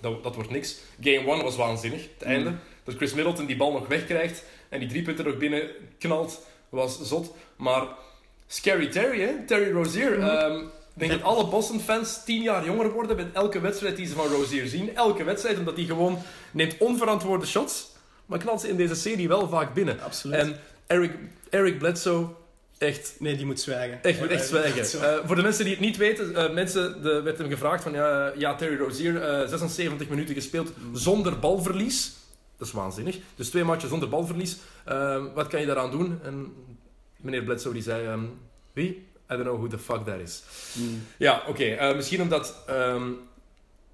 Dat, 0.00 0.22
dat 0.22 0.34
wordt 0.34 0.50
niks. 0.50 0.76
Game 1.00 1.30
1 1.34 1.42
was 1.42 1.56
waanzinnig, 1.56 2.02
het 2.18 2.26
Mm. 2.28 2.32
einde. 2.34 2.52
Dat 2.84 2.94
Chris 2.94 3.14
Middleton 3.14 3.46
die 3.46 3.56
bal 3.56 3.72
nog 3.72 3.86
wegkrijgt 3.88 4.44
en 4.68 4.78
die 4.80 4.88
drie 4.88 5.02
punten 5.02 5.24
er 5.24 5.32
ook 5.32 5.38
binnen 5.38 5.62
knalt, 5.98 6.46
was 6.68 7.00
zot. 7.02 7.34
Maar 7.56 7.84
Scary 8.46 8.86
Terry, 8.86 9.20
hè? 9.20 9.32
Terry 9.46 9.70
Rozier. 9.72 10.16
Mm. 10.18 10.22
ehm, 10.24 10.64
denk 11.00 11.12
dat 11.12 11.22
alle 11.22 11.46
Boston-fans 11.46 12.24
tien 12.24 12.42
jaar 12.42 12.64
jonger 12.64 12.90
worden 12.90 13.16
met 13.16 13.26
elke 13.32 13.60
wedstrijd 13.60 13.96
die 13.96 14.06
ze 14.06 14.14
van 14.14 14.26
Rozier 14.26 14.66
zien. 14.66 14.96
Elke 14.96 15.24
wedstrijd, 15.24 15.58
omdat 15.58 15.76
hij 15.76 15.84
gewoon 15.84 16.18
neemt 16.50 16.78
onverantwoorde 16.78 17.46
shots, 17.46 17.90
maar 18.26 18.38
knalt 18.38 18.60
ze 18.60 18.68
in 18.68 18.76
deze 18.76 18.94
serie 18.94 19.28
wel 19.28 19.48
vaak 19.48 19.74
binnen. 19.74 20.00
Absoluut. 20.00 20.36
En 20.36 20.60
Eric, 20.86 21.12
Eric 21.50 21.78
Bledsoe, 21.78 22.28
echt 22.78 23.14
Nee, 23.18 23.36
die 23.36 23.46
moet 23.46 23.60
zwijgen. 23.60 24.02
Echt, 24.02 24.20
moet 24.20 24.28
echt 24.28 24.46
zwijgen. 24.46 25.02
Eh, 25.02 25.26
voor 25.26 25.36
de 25.36 25.42
mensen 25.42 25.64
die 25.64 25.74
het 25.74 25.82
niet 25.82 25.96
weten, 25.96 26.34
eh, 26.36 26.52
mensen, 26.52 27.02
de, 27.02 27.22
werd 27.22 27.38
hem 27.38 27.48
gevraagd 27.48 27.82
van 27.82 27.92
ja, 27.92 28.32
ja 28.36 28.54
Terry 28.54 28.76
Rozier, 28.76 29.22
eh, 29.22 29.48
76 29.48 30.08
minuten 30.08 30.34
gespeeld 30.34 30.72
zonder 30.92 31.38
balverlies. 31.38 32.12
Dat 32.60 32.68
is 32.68 32.74
waanzinnig. 32.74 33.18
Dus 33.34 33.50
twee 33.50 33.64
matchen 33.64 33.88
zonder 33.88 34.08
balverlies. 34.08 34.56
Eh, 34.84 35.24
wat 35.34 35.46
kan 35.46 35.60
je 35.60 35.66
daaraan 35.66 35.90
doen? 35.90 36.18
En 36.22 36.52
meneer 37.16 37.42
Bledsoe 37.42 37.72
die 37.72 37.82
zei, 37.82 38.06
ehm, 38.06 38.24
wie? 38.72 39.06
I 39.30 39.34
don't 39.36 39.42
know 39.44 39.56
who 39.58 39.66
the 39.68 39.78
fuck 39.78 40.04
that 40.04 40.20
is. 40.20 40.42
Mm. 40.74 41.02
Ja, 41.16 41.42
oké. 41.48 41.64
eh, 41.64 41.94
misschien 41.96 42.22
omdat 42.22 42.64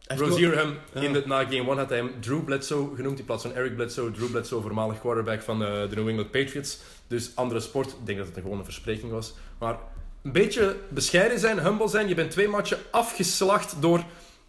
Rozier 0.07 0.57
hem 0.57 0.79
Ja. 0.95 1.01
in 1.01 1.13
de, 1.13 1.23
na 1.27 1.45
game 1.45 1.71
1 1.71 1.77
had 1.77 1.89
hij 1.89 1.99
hem 1.99 2.11
Drew 2.21 2.45
Bledsoe 2.45 2.97
genoemd 2.97 3.19
in 3.19 3.25
plaats 3.25 3.43
van 3.43 3.55
Eric 3.55 3.75
Bledsoe. 3.77 4.11
Drew 4.11 4.31
Bledsoe, 4.31 4.63
voormalig 4.63 5.01
quarterback 5.01 5.43
van 5.43 5.63
eh, 5.65 5.69
de 5.89 5.95
New 5.97 6.09
England 6.09 6.31
Patriots. 6.31 6.79
Dus 7.07 7.31
andere 7.35 7.61
sport. 7.61 7.87
Ik 7.91 7.95
denk 8.07 8.19
dat 8.19 8.27
het 8.27 8.37
gewoon 8.37 8.59
een 8.59 8.65
verspreking 8.65 9.13
was. 9.13 9.35
Maar 9.59 9.79
een 10.23 10.33
beetje 10.33 10.77
bescheiden 10.89 11.39
zijn, 11.39 11.59
humble 11.59 11.89
zijn. 11.89 12.09
Je 12.09 12.15
bent 12.15 12.31
twee 12.31 12.49
matchen 12.49 12.79
afgeslacht 12.91 13.83
door 13.83 14.05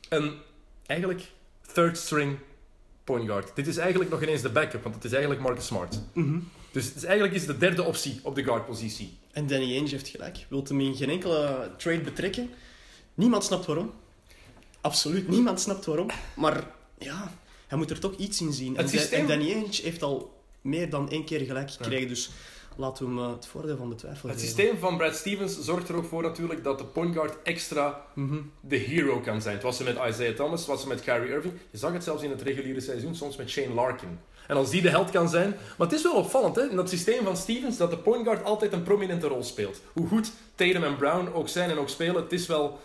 een 0.09 0.33
eigenlijk 0.85 1.21
third 1.73 1.97
string 1.97 2.37
point 3.03 3.27
guard. 3.27 3.55
Dit 3.55 3.67
is 3.67 3.77
eigenlijk 3.77 4.09
nog 4.09 4.21
ineens 4.21 4.41
de 4.41 4.49
backup, 4.49 4.83
want 4.83 4.95
het 4.95 5.03
is 5.03 5.11
eigenlijk 5.11 5.41
Marcus 5.41 5.65
Smart. 5.65 6.01
Mhm. 6.13 6.39
Dus 6.71 6.85
het 6.85 6.95
is 6.95 7.03
eigenlijk 7.03 7.35
is 7.35 7.45
de 7.45 7.57
derde 7.57 7.83
optie 7.83 8.19
op 8.23 8.35
de 8.35 8.43
guard-positie. 8.43 9.17
En 9.37 9.47
Danny 9.47 9.73
Ainge 9.77 9.89
heeft 9.89 10.07
gelijk. 10.07 10.45
Wilt 10.49 10.69
hem 10.69 10.79
in 10.81 10.95
geen 10.95 11.09
enkele 11.09 11.71
trade 11.77 11.99
betrekken. 12.01 12.49
Niemand 13.13 13.43
snapt 13.43 13.65
waarom. 13.65 13.93
Absoluut 14.81 15.27
niemand 15.27 15.59
snapt 15.59 15.85
waarom. 15.85 16.07
Maar 16.35 16.67
ja, 16.97 17.33
hij 17.67 17.77
moet 17.77 17.89
er 17.89 17.99
toch 17.99 18.15
iets 18.15 18.41
in 18.41 18.53
zien. 18.53 18.77
En, 18.77 18.83
Da- 18.83 18.89
systeem- 18.91 19.19
en 19.19 19.27
Danny 19.27 19.53
Ainge 19.53 19.81
heeft 19.81 20.03
al 20.03 20.41
meer 20.61 20.89
dan 20.89 21.09
één 21.09 21.25
keer 21.25 21.39
gelijk 21.39 21.71
gekregen. 21.71 22.07
Dus 22.07 22.29
laten 22.75 23.05
we 23.05 23.11
hem 23.11 23.29
eh, 23.29 23.35
het 23.35 23.45
voordeel 23.47 23.77
van 23.77 23.89
de 23.89 23.95
twijfel 23.95 24.29
Het 24.29 24.39
geven. 24.39 24.55
systeem 24.55 24.77
van 24.79 24.97
Brad 24.97 25.15
Stevens 25.15 25.59
zorgt 25.61 25.89
er 25.89 25.95
ook 25.95 26.05
voor 26.05 26.21
natuurlijk 26.23 26.63
dat 26.63 26.77
de 26.77 26.85
point 26.85 27.13
guard 27.15 27.35
extra 27.43 28.05
Mhm. 28.15 28.37
de 28.61 28.75
hero 28.77 29.19
kan 29.19 29.41
zijn. 29.41 29.53
Het 29.53 29.63
was 29.63 29.77
ze 29.77 29.83
met 29.83 29.97
Isaiah 30.09 30.35
Thomas, 30.35 30.59
het 30.59 30.69
was 30.69 30.81
ze 30.81 30.87
met 30.87 31.01
Kyrie 31.01 31.29
Irving. 31.29 31.53
Je 31.71 31.77
zag 31.77 31.93
het 31.93 32.03
zelfs 32.03 32.23
in 32.23 32.29
het 32.29 32.41
reguliere 32.41 32.81
seizoen, 32.81 33.15
soms 33.15 33.35
met 33.35 33.49
Shane 33.49 33.73
Larkin. 33.73 34.19
En 34.47 34.55
als 34.55 34.69
die 34.69 34.81
de 34.81 34.89
held 34.89 35.11
kan 35.11 35.29
zijn... 35.29 35.49
Maar 35.77 35.87
het 35.87 35.95
is 35.95 36.03
wel 36.03 36.13
opvallend, 36.13 36.55
hè, 36.55 36.69
in 36.69 36.75
dat 36.75 36.89
systeem 36.89 37.23
van 37.23 37.37
Stevens, 37.37 37.77
dat 37.77 37.89
de 37.89 37.97
point 37.97 38.23
guard 38.23 38.43
altijd 38.43 38.73
een 38.73 38.83
prominente 38.83 39.27
rol 39.27 39.43
speelt. 39.43 39.81
Hoe 39.93 40.07
goed 40.07 40.31
Tatum 40.55 40.83
en 40.83 40.97
Brown 40.97 41.29
ook 41.33 41.49
zijn 41.49 41.69
en 41.69 41.77
ook 41.77 41.89
spelen, 41.89 42.15
het 42.15 42.31
is 42.31 42.47
wel 42.47 42.79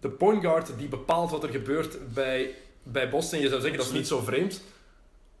de 0.00 0.08
point 0.08 0.42
guard 0.42 0.70
die 0.78 0.88
bepaalt 0.88 1.30
wat 1.30 1.42
er 1.42 1.48
gebeurt 1.48 2.14
bij, 2.14 2.54
bij 2.82 3.10
Boston. 3.10 3.40
Je 3.40 3.48
zou 3.48 3.60
zeggen, 3.60 3.78
dat 3.78 3.88
is 3.88 3.94
niet 3.94 4.06
zo 4.06 4.20
vreemd. 4.20 4.62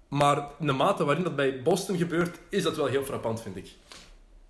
Maar 0.08 0.48
de 0.58 0.72
mate 0.72 1.04
waarin 1.04 1.24
dat 1.24 1.36
bij 1.36 1.62
Boston 1.62 1.96
gebeurt, 1.96 2.38
is 2.48 2.62
dat 2.62 2.76
wel 2.76 2.86
heel 2.86 3.04
frappant, 3.04 3.42
vind 3.42 3.56
ik. 3.56 3.68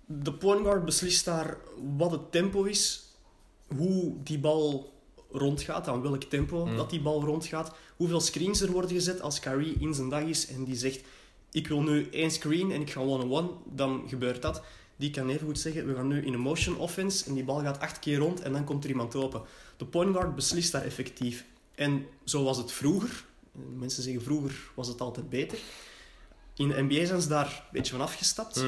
De 0.05 0.33
point 0.33 0.61
guard 0.61 0.85
beslist 0.85 1.25
daar 1.25 1.57
wat 1.97 2.11
het 2.11 2.31
tempo 2.31 2.63
is, 2.63 3.03
hoe 3.77 4.13
die 4.23 4.39
bal 4.39 4.93
rondgaat, 5.31 5.87
aan 5.87 6.01
welk 6.01 6.23
tempo 6.23 6.65
Mm. 6.65 6.75
dat 6.75 6.89
die 6.89 7.01
bal 7.01 7.23
rondgaat, 7.23 7.71
hoeveel 7.95 8.21
screens 8.21 8.61
er 8.61 8.71
worden 8.71 8.91
gezet 8.91 9.21
als 9.21 9.39
Kyrie 9.39 9.75
in 9.79 9.93
zijn 9.93 10.09
dag 10.09 10.21
is 10.23 10.47
en 10.47 10.63
die 10.63 10.75
zegt 10.75 11.01
ik 11.51 11.67
wil 11.67 11.81
nu 11.81 12.07
één 12.11 12.31
screen 12.31 12.71
en 12.71 12.81
ik 12.81 12.89
ga 12.89 13.01
one-on-one, 13.01 13.49
dan 13.65 14.03
gebeurt 14.07 14.41
dat. 14.41 14.61
Die 14.95 15.09
kan 15.09 15.29
even 15.29 15.45
goed 15.47 15.59
zeggen, 15.59 15.87
we 15.87 15.95
gaan 15.95 16.07
nu 16.07 16.25
in 16.25 16.33
een 16.33 16.39
motion 16.39 16.77
offense 16.77 17.25
en 17.25 17.33
die 17.33 17.43
bal 17.43 17.59
gaat 17.61 17.79
acht 17.79 17.99
keer 17.99 18.17
rond 18.17 18.41
en 18.41 18.51
dan 18.51 18.63
komt 18.63 18.83
er 18.83 18.89
iemand 18.89 19.15
open. 19.15 19.41
De 19.77 19.85
point 19.85 20.15
guard 20.15 20.35
beslist 20.35 20.71
daar 20.71 20.83
effectief. 20.83 21.45
En 21.75 22.05
zo 22.23 22.43
was 22.43 22.57
het 22.57 22.71
vroeger. 22.71 23.25
Mensen 23.77 24.03
zeggen 24.03 24.21
vroeger 24.21 24.71
was 24.75 24.87
het 24.87 25.01
altijd 25.01 25.29
beter. 25.29 25.57
In 26.55 26.67
de 26.67 26.81
NBA 26.81 27.05
zijn 27.05 27.21
ze 27.21 27.27
daar 27.27 27.45
een 27.45 27.69
beetje 27.71 27.91
van 27.91 28.01
afgestapt. 28.01 28.63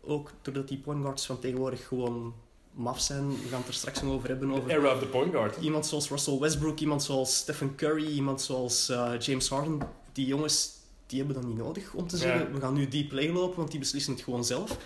Ook 0.00 0.32
doordat 0.42 0.68
die 0.68 0.78
point 0.78 1.02
guards 1.02 1.26
van 1.26 1.38
tegenwoordig 1.38 1.86
gewoon 1.86 2.34
maf 2.76 3.00
zijn. 3.00 3.28
We 3.28 3.48
gaan 3.48 3.58
het 3.58 3.68
er 3.68 3.74
straks 3.74 4.02
nog 4.02 4.12
over 4.12 4.28
hebben. 4.28 4.50
Over 4.50 4.70
Era 4.70 4.94
of 4.94 4.98
the 4.98 5.06
point 5.06 5.32
guard. 5.32 5.56
iemand 5.60 5.86
zoals 5.86 6.08
Russell 6.08 6.38
Westbrook, 6.38 6.78
iemand 6.78 7.02
zoals 7.02 7.36
Stephen 7.36 7.74
Curry, 7.74 8.06
iemand 8.06 8.40
zoals 8.42 8.88
eh, 8.88 9.12
James 9.18 9.48
Harden. 9.48 9.78
Die 10.12 10.26
jongens 10.26 10.70
die 11.06 11.18
hebben 11.18 11.36
dat 11.36 11.46
niet 11.46 11.56
nodig 11.56 11.92
om 11.94 12.06
te 12.06 12.16
zeggen: 12.16 12.40
Ja. 12.40 12.50
we 12.50 12.60
gaan 12.60 12.74
nu 12.74 12.88
die 12.88 13.06
play 13.06 13.32
lopen, 13.32 13.56
want 13.56 13.70
die 13.70 13.78
beslissen 13.80 14.12
het 14.12 14.22
gewoon 14.22 14.44
zelf. 14.44 14.76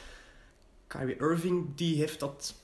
Kyrie 0.87 1.17
Irving 1.17 1.67
die 1.75 1.97
heeft 1.97 2.21
dat 2.21 2.55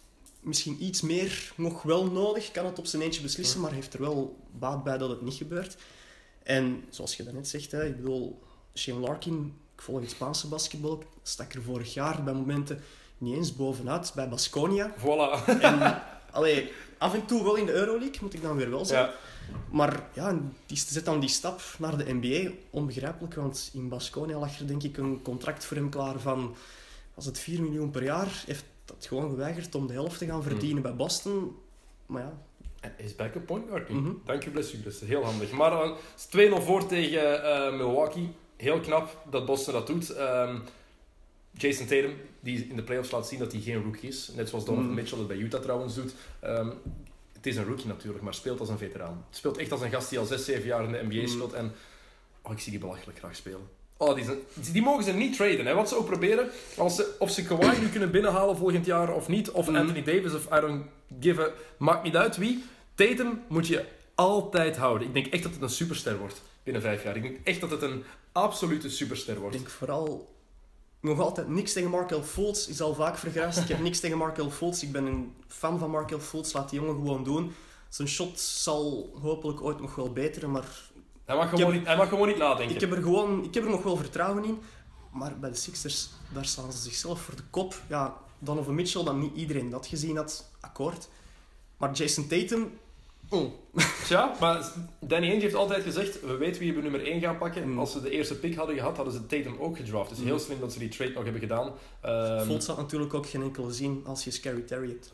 misschien 0.41 0.85
iets 0.85 1.01
meer 1.01 1.53
nog 1.57 1.83
wel 1.83 2.11
nodig, 2.11 2.51
kan 2.51 2.67
het 2.67 2.79
op 2.79 2.87
zijn 2.87 3.03
eentje 3.03 3.23
beslissen, 3.23 3.61
maar 3.61 3.73
heeft 3.73 3.95
er 3.95 4.01
wel 4.01 4.39
baat 4.59 4.85
bij 4.85 4.99
dat 4.99 5.11
het 5.11 5.23
niet 5.23 5.35
gebeurt. 5.35 5.77
En 6.43 6.85
zoals 6.91 7.17
je 7.17 7.23
daarnet 7.25 7.49
zegt, 7.49 7.71
hè, 7.73 7.87
ik 7.87 7.97
bedoel, 7.97 8.43
Shane 8.75 9.01
Larkin, 9.01 9.55
ik 9.75 9.83
volg 9.83 10.01
het 10.01 10.11
Spaanse 10.11 10.49
basketbal, 10.49 11.03
stak 11.23 11.53
er 11.53 11.63
vorig 11.63 11.95
jaar 11.95 12.23
bij 12.25 12.35
momenten 12.35 12.81
niet 13.19 13.37
eens 13.37 13.57
bovenuit 13.57 14.13
bij 14.15 14.29
Basconia. 14.29 14.95
Voilà. 14.99 15.45
En 15.61 16.03
allee, 16.31 16.73
af 16.99 17.15
en 17.15 17.27
toe 17.27 17.43
wel 17.43 17.57
in 17.57 17.67
de 17.67 17.73
Euroleague, 17.73 18.19
moet 18.21 18.35
ik 18.35 18.43
dan 18.43 18.57
weer 18.57 18.71
wel 18.71 18.85
zeggen. 18.85 19.09
Ja. 19.09 19.15
Maar 19.71 20.03
ja, 20.13 20.39
die 20.67 20.77
zet 20.77 21.05
dan 21.05 21.21
die 21.21 21.29
stap 21.29 21.61
naar 21.79 21.97
de 21.97 22.13
NBA. 22.13 22.51
Onbegrijpelijk, 22.71 23.35
want 23.35 23.71
in 23.73 23.89
Basconia 23.89 24.39
lag 24.39 24.59
er 24.59 24.67
denk 24.67 24.83
ik 24.83 24.97
een 24.97 25.23
contract 25.23 25.65
voor 25.65 25.77
hem 25.77 25.89
klaar 25.89 26.19
van... 26.19 26.57
Was 27.15 27.25
het 27.25 27.39
4 27.39 27.63
miljoen 27.63 27.91
per 27.91 28.03
jaar? 28.03 28.43
Heeft 28.47 28.65
dat 28.85 29.07
gewoon 29.09 29.31
geweigerd 29.31 29.75
om 29.75 29.87
de 29.87 29.93
helft 29.93 30.19
te 30.19 30.27
gaan 30.27 30.43
verdienen 30.43 30.83
bij 30.83 30.97
Boston. 30.97 31.57
Maar 32.07 32.23
ja, 32.23 32.33
Hij 32.81 32.93
is 32.97 33.17
backup 33.17 33.47
point 33.47 33.69
guard 33.69 33.89
nu. 33.89 33.95
Mhm. 33.95 34.13
Dank 34.25 34.45
je 34.45 34.51
is 34.85 35.01
heel 35.01 35.25
handig. 35.25 35.51
Maar 35.51 35.93
is 36.17 36.27
2-0 36.27 36.63
voor 36.63 36.87
tegen 36.87 37.45
eh, 37.45 37.77
Milwaukee. 37.77 38.29
Heel 38.57 38.81
knap 38.81 39.19
dat 39.31 39.47
Boston 39.47 39.73
dat 39.73 39.87
doet. 39.87 40.11
Ehm, 40.11 40.59
Jason 41.57 41.87
Tatum, 41.87 42.15
die 42.41 42.67
in 42.69 42.77
de 42.77 42.83
playoffs 42.83 43.11
laat 43.11 43.29
zien 43.29 43.39
dat 43.39 43.53
hij 43.53 43.61
geen 43.61 43.83
rookie 43.83 44.09
is. 44.09 44.31
Net 44.37 44.49
zoals 44.49 44.65
Donovan 44.65 44.87
Mhm. 44.87 44.95
Mitchell 44.95 45.19
het 45.19 45.27
bij 45.27 45.37
Utah 45.37 45.61
trouwens 45.63 45.95
doet. 45.95 46.15
Ehm, 46.41 46.69
het 47.33 47.47
is 47.47 47.57
een 47.57 47.65
rookie 47.65 47.87
natuurlijk, 47.87 48.25
maar 48.25 48.35
speelt 48.35 48.61
als 48.61 48.69
een 48.69 48.79
veteraan. 48.79 49.25
Speelt 49.31 49.57
echt 49.57 49.73
als 49.73 49.81
een 49.81 49.91
gast 49.91 50.11
die 50.11 50.19
al 50.19 50.25
6, 50.25 50.45
7 50.45 50.67
jaar 50.67 50.85
in 50.85 50.93
de 50.93 51.03
NBA 51.03 51.15
Mhm. 51.23 51.27
speelt. 51.27 51.53
En 51.53 51.73
oh, 52.43 52.53
ik 52.53 52.59
zie 52.59 52.71
die 52.71 52.81
belachelijk 52.81 53.19
graag 53.19 53.37
spelen. 53.37 53.69
Oh, 53.97 54.15
die, 54.15 54.25
zijn- 54.25 54.39
die 54.73 54.83
mogen 54.83 55.05
ze 55.05 55.13
niet 55.13 55.37
traden. 55.37 55.67
Hè. 55.67 55.75
Wat 55.75 55.89
ze 55.89 55.97
ook 55.97 56.07
proberen, 56.07 56.49
als 56.77 56.97
ze, 56.97 57.15
of 57.19 57.31
ze 57.31 57.45
Kawhi 57.45 57.81
nu 57.81 57.89
kunnen 57.89 58.11
binnenhalen 58.11 58.57
volgend 58.57 58.87
jaar 58.87 59.15
of 59.15 59.29
niet, 59.29 59.51
of 59.51 59.67
Mhm. 59.67 59.77
Anthony 59.77 60.03
Davis 60.03 60.35
of 60.35 60.45
I 60.57 60.61
don't 60.61 60.85
give 61.21 61.43
a... 61.43 61.51
Maakt 61.79 62.03
niet 62.03 62.17
uit 62.17 62.37
wie. 62.37 62.65
Tatum 62.95 63.41
moet 63.49 63.67
je 63.67 63.85
altijd 64.15 64.77
houden. 64.77 65.07
Ik 65.09 65.15
denk 65.15 65.27
echt 65.27 65.43
dat 65.43 65.53
het 65.53 65.63
een 65.63 65.69
superster 65.71 66.19
wordt 66.19 66.43
binnen 66.63 66.83
vijf 66.83 67.03
jaar. 67.03 67.17
Ik 67.17 67.23
denk 67.23 67.37
echt 67.45 67.61
dat 67.61 67.71
het 67.71 67.83
een 67.83 68.05
absolute 68.33 68.91
superster 68.91 69.35
ik 69.35 69.41
wordt. 69.41 69.57
denk 69.57 69.69
vooral... 69.69 70.35
Nog 71.07 71.21
altijd 71.21 71.49
niks 71.49 71.73
tegen 71.73 71.91
Markel 71.91 72.23
Fultz. 72.23 72.67
Is 72.69 72.81
al 72.81 72.95
vaak 72.95 73.17
vergrast. 73.19 73.59
Ik 73.59 73.69
heb 73.69 73.81
niks 73.81 74.01
tegen 74.01 74.19
Markel 74.19 74.51
Fultz. 74.51 74.83
Ik 74.83 74.93
ben 74.93 75.07
een 75.07 75.33
fan 75.49 75.79
van 75.79 75.91
Markel 75.91 76.21
Fultz. 76.21 76.53
Laat 76.53 76.71
die 76.71 76.81
jongen 76.81 76.95
gewoon 76.95 77.25
doen. 77.25 77.55
Zijn 77.89 78.09
shot 78.09 78.41
zal 78.41 79.11
hopelijk 79.23 79.63
ooit 79.63 79.81
nog 79.81 79.95
wel 79.95 80.13
beteren, 80.13 80.51
maar 80.51 80.65
Hij 81.25 81.37
mag 81.37 81.49
gewoon, 81.49 81.65
heb- 81.65 81.75
niet, 81.75 81.87
hij 81.87 81.97
mag 81.97 82.09
gewoon 82.09 82.29
niet 82.29 82.37
nadenken. 82.39 82.75
Ik 82.75 82.81
heb 82.81 82.93
er 82.93 83.03
gewoon, 83.03 83.45
ik 83.45 83.55
heb 83.55 83.65
er 83.65 83.71
nog 83.71 83.83
wel 83.83 83.97
vertrouwen 83.97 84.45
in. 84.45 84.59
Maar 85.13 85.39
bij 85.39 85.51
de 85.51 85.57
Sixers, 85.57 86.09
daar 86.35 86.45
staan 86.45 86.73
ze 86.73 86.79
zichzelf 86.79 87.21
voor 87.21 87.37
de 87.37 87.43
kop. 87.51 87.81
Ja, 87.89 88.17
Donovan 88.39 88.75
Mitchell, 88.75 89.05
dat 89.05 89.17
niet 89.17 89.35
iedereen 89.37 89.71
dat 89.71 89.87
gezien 89.87 90.17
had, 90.17 90.51
akkoord. 90.61 91.09
Maar 91.77 91.93
Jason 91.93 92.27
Tatum, 92.27 92.79
oh. 93.31 93.51
Tja, 94.05 94.33
maar 94.41 94.73
Danny 95.01 95.29
Ainge 95.29 95.41
heeft 95.43 95.55
altijd 95.55 95.83
gezegd, 95.83 96.21
we 96.21 96.37
weten 96.37 96.61
wie 96.61 96.75
we 96.75 96.83
nummer 96.83 97.07
1 97.07 97.21
gaan 97.21 97.39
pakken. 97.39 97.71
Mm. 97.71 97.79
Als 97.79 97.93
ze 97.93 98.01
de 98.03 98.11
eerste 98.11 98.35
pick 98.39 98.55
hadden 98.55 98.77
gehad, 98.77 98.97
hadden 98.97 99.15
ze 99.15 99.27
Tatum 99.27 99.57
ook 99.59 99.77
gedraft. 99.77 100.09
Dus 100.09 100.19
Mm. 100.19 100.25
heel 100.25 100.39
slim 100.39 100.61
dat 100.61 100.73
ze 100.73 100.79
die 100.79 100.89
trade 100.89 101.13
nog 101.13 101.23
hebben 101.23 101.41
gedaan. 101.41 101.73
Ehm, 102.01 102.45
Fultz 102.45 102.67
had 102.67 102.77
natuurlijk 102.77 103.15
ook 103.15 103.29
geen 103.29 103.43
enkele 103.43 103.73
zin 103.73 104.03
als 104.07 104.25
je 104.25 104.31
Scary 104.31 104.61
Terry 104.61 104.89
hebt. 104.89 105.13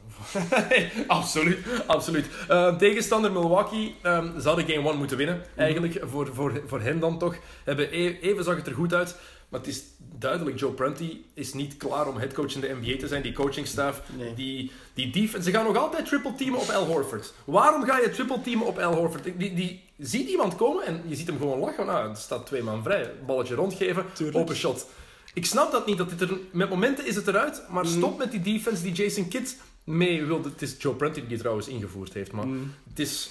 absoluut, 1.06 1.58
absoluut. 1.86 2.26
Ehm, 2.48 2.76
tegenstander 2.76 3.32
Milwaukee, 3.32 3.94
ehm, 4.02 4.40
ze 4.40 4.46
hadden 4.48 4.66
game 4.66 4.88
1 4.88 4.96
moeten 4.98 5.16
winnen. 5.16 5.42
Eigenlijk, 5.56 6.00
voor, 6.04 6.30
voor, 6.34 6.62
voor 6.66 6.80
hen 6.80 7.00
dan 7.00 7.18
toch. 7.18 7.36
Hebben 7.64 7.88
e- 7.96 8.18
even 8.20 8.44
zag 8.44 8.56
het 8.56 8.66
er 8.66 8.74
goed 8.74 8.94
uit. 8.94 9.16
Maar 9.48 9.60
het 9.60 9.68
is 9.68 9.82
duidelijk, 10.22 10.58
Joe 10.58 10.70
Prunty 10.72 11.16
is 11.34 11.52
niet 11.52 11.76
klaar 11.76 12.08
om 12.08 12.16
headcoach 12.16 12.54
in 12.54 12.60
de 12.60 12.76
NBA 12.80 12.96
te 12.98 13.06
zijn. 13.08 13.22
Die 13.22 13.32
coachingstaff, 13.32 14.02
Nee. 14.18 14.34
die, 14.34 14.70
die 14.94 15.10
defense. 15.10 15.50
Ze 15.50 15.56
gaan 15.56 15.64
nog 15.64 15.76
altijd 15.76 16.06
triple 16.06 16.34
teamen 16.34 16.60
op 16.60 16.68
Al 16.68 16.84
Horford. 16.86 17.32
Waarom 17.44 17.84
ga 17.84 17.98
je 17.98 18.10
triple 18.10 18.40
teamen 18.40 18.66
op 18.66 18.78
Al 18.78 18.94
Horford? 18.94 19.24
Die, 19.36 19.54
die 19.54 19.82
ziet 19.98 20.28
iemand 20.28 20.56
komen 20.56 20.86
en 20.86 21.02
je 21.06 21.14
ziet 21.16 21.26
hem 21.26 21.38
gewoon 21.38 21.58
lachen. 21.58 21.86
Nou, 21.86 22.10
er 22.10 22.16
staat 22.16 22.46
twee 22.46 22.62
man 22.62 22.82
vrij. 22.82 23.10
Balletje 23.26 23.54
rondgeven, 23.54 24.04
Tuurlijk. 24.12 24.38
open 24.38 24.56
shot. 24.56 24.86
Ik 25.34 25.46
snap 25.46 25.72
dat 25.72 25.86
niet. 25.86 25.98
Dat 25.98 26.10
dit 26.10 26.20
er, 26.20 26.38
met 26.52 26.68
momenten 26.70 27.06
is 27.06 27.16
het 27.16 27.28
eruit. 27.28 27.62
Maar 27.70 27.84
Mm. 27.84 27.90
stop 27.90 28.18
met 28.18 28.30
die 28.30 28.40
defense 28.42 28.82
die 28.82 28.92
Jason 28.92 29.28
Kidd 29.28 29.56
mee 29.84 30.24
wilde. 30.24 30.48
Het 30.48 30.62
is 30.62 30.74
Joe 30.78 30.94
Prunty 30.94 31.20
die 31.20 31.28
die 31.28 31.38
trouwens 31.38 31.68
ingevoerd 31.68 32.12
heeft. 32.12 32.32
Maar 32.32 32.46
Mm. 32.46 32.74
het 32.88 32.98
is... 32.98 33.30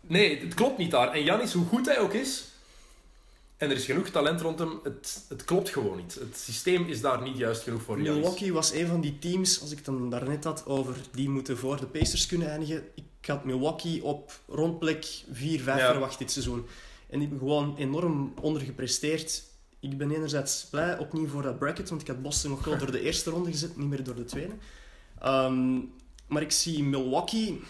Nee, 0.00 0.40
het 0.40 0.54
klopt 0.54 0.78
niet 0.78 0.90
daar. 0.90 1.12
En 1.12 1.22
Janis, 1.24 1.52
hoe 1.52 1.66
goed 1.66 1.86
hij 1.86 1.98
ook 1.98 2.12
is... 2.12 2.44
En 3.56 3.70
er 3.70 3.76
is 3.76 3.84
genoeg 3.84 4.08
talent 4.08 4.40
rond 4.40 4.58
hem. 4.58 4.80
Het, 4.82 5.24
het 5.28 5.44
klopt 5.44 5.68
gewoon 5.68 5.96
niet. 5.96 6.14
Het 6.14 6.36
systeem 6.36 6.86
is 6.86 7.00
daar 7.00 7.22
niet 7.22 7.36
juist 7.36 7.62
genoeg 7.62 7.82
voor. 7.82 7.98
Milwaukee 7.98 8.52
was 8.52 8.72
een 8.72 8.86
van 8.86 9.00
die 9.00 9.18
teams, 9.18 9.60
als 9.60 9.70
ik 9.70 9.76
het 9.76 9.86
dan 9.86 10.10
daarnet 10.10 10.44
had 10.44 10.66
over 10.66 10.96
die 11.12 11.28
moeten 11.28 11.58
voor 11.58 11.76
de 11.76 11.86
Pacers 11.86 12.26
kunnen 12.26 12.50
eindigen. 12.50 12.84
Ik 12.94 13.04
ik 13.26 13.32
had 13.32 13.44
Milwaukee 13.44 14.04
op 14.04 14.40
rondplek 14.46 15.24
4, 15.32 15.60
5 15.60 15.78
Ja. 15.78 15.90
verwacht 15.90 16.18
dit 16.18 16.30
seizoen. 16.30 16.66
En 17.08 17.18
die 17.18 17.28
hebben 17.28 17.38
gewoon 17.38 17.76
enorm 17.76 18.34
ondergepresteerd. 18.40 19.44
Ik 19.80 19.98
ben 19.98 20.10
enerzijds 20.10 20.66
blij 20.70 20.98
opnieuw 20.98 21.28
voor 21.28 21.42
dat 21.42 21.58
bracket, 21.58 21.88
want 21.88 22.00
ik 22.00 22.06
had 22.06 22.22
Boston 22.22 22.50
nog 22.50 22.64
wel 22.64 22.78
door 22.82 22.90
de 22.90 23.00
eerste 23.00 23.30
ronde 23.30 23.50
gezet, 23.50 23.76
niet 23.76 23.88
meer 23.88 24.04
door 24.04 24.14
de 24.14 24.24
tweede. 24.24 24.54
Ehm, 25.20 25.78
maar 26.26 26.42
ik 26.42 26.50
zie 26.50 26.82
Milwaukee... 26.82 27.60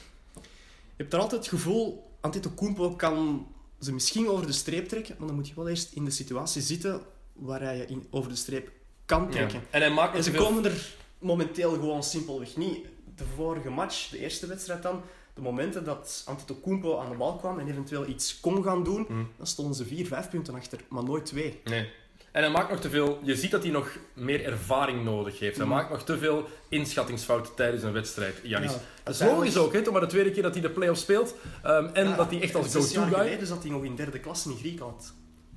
Je 0.97 1.03
hebt 1.03 1.13
er 1.13 1.21
altijd 1.21 1.41
het 1.41 1.51
gevoel, 1.51 2.11
Antetokounmpo 2.21 2.91
kan 2.91 3.47
ze 3.81 3.93
misschien 3.93 4.29
over 4.29 4.47
de 4.47 4.53
streep 4.53 4.89
trekken, 4.89 5.15
maar 5.19 5.27
dan 5.27 5.37
moet 5.37 5.49
je 5.49 5.55
wel 5.55 5.69
eerst 5.69 5.93
in 5.93 6.05
de 6.05 6.11
situatie 6.11 6.63
zitten 6.63 7.01
waar 7.33 7.61
hij 7.61 7.77
je 7.77 7.87
in, 7.87 8.07
over 8.11 8.31
de 8.31 8.37
streep 8.37 8.71
kan 9.07 9.23
Ja. 9.23 9.31
trekken. 9.31 9.63
En 9.71 9.81
hij 9.81 9.91
maakt 9.91 10.15
En 10.17 10.23
ze 10.25 10.33
komen 10.33 10.65
er 10.65 10.95
momenteel 11.19 11.71
gewoon 11.71 12.03
simpelweg 12.03 12.57
niet. 12.57 12.87
De 13.17 13.25
vorige 13.37 13.71
match, 13.71 14.09
de 14.09 14.19
eerste 14.19 14.47
wedstrijd 14.47 14.83
dan, 14.83 15.03
de 15.35 15.41
momenten 15.41 15.85
dat 15.85 16.23
Antetokounmpo 16.27 16.99
aan 16.99 17.11
de 17.11 17.17
bal 17.17 17.37
kwam 17.37 17.59
en 17.59 17.69
eventueel 17.69 18.07
iets 18.07 18.41
kon 18.41 18.63
gaan 18.63 18.85
doen, 18.85 19.05
Hmm. 19.09 19.29
dan 19.37 19.47
stonden 19.47 19.75
ze 19.77 19.85
vier, 19.85 20.07
vijf 20.07 20.31
punten 20.31 20.55
achter, 20.55 20.81
maar 20.89 21.05
nooit 21.05 21.27
twee. 21.27 21.61
Nee. 21.65 21.89
En 22.37 22.43
hij 22.43 22.51
maakt 22.51 22.71
nog 22.71 22.81
te 22.81 22.91
veel... 22.91 23.19
Je 23.23 23.37
ziet 23.37 23.51
dat 23.51 23.63
hij 23.63 23.73
nog 23.73 23.89
meer 24.15 24.45
ervaring 24.45 25.05
nodig 25.05 25.39
heeft. 25.39 25.57
Hij 25.57 25.67
Mhm. 25.67 25.75
maakt 25.75 25.91
nog 25.91 26.05
te 26.05 26.19
veel 26.19 26.49
inschattingsfouten 26.69 27.55
tijdens 27.55 27.83
een 27.83 27.93
wedstrijd, 27.93 28.41
Janis. 28.43 28.73
Ja, 28.73 28.79
dat 29.03 29.15
is 29.15 29.21
logisch 29.21 29.57
ook, 29.57 29.73
hè, 29.73 29.91
maar 29.91 30.01
de 30.01 30.07
tweede 30.07 30.31
keer 30.31 30.43
dat 30.43 30.53
hij 30.53 30.63
de 30.63 30.71
play-offs 30.71 31.01
speelt. 31.01 31.35
Ehm, 31.63 31.87
en 31.93 32.09
Ja, 32.09 32.17
dat 32.17 32.31
hij 32.31 32.41
echt 32.43 32.55
als 32.55 32.73
go-to 32.75 33.03
guy... 33.03 33.13
geleden 33.13 33.47
zat 33.47 33.63
hij 33.63 33.71
nog 33.73 33.85
in 33.85 33.97
derde 33.97 34.19
klas 34.19 34.47
in 34.47 34.57
Griekenland. 34.57 35.15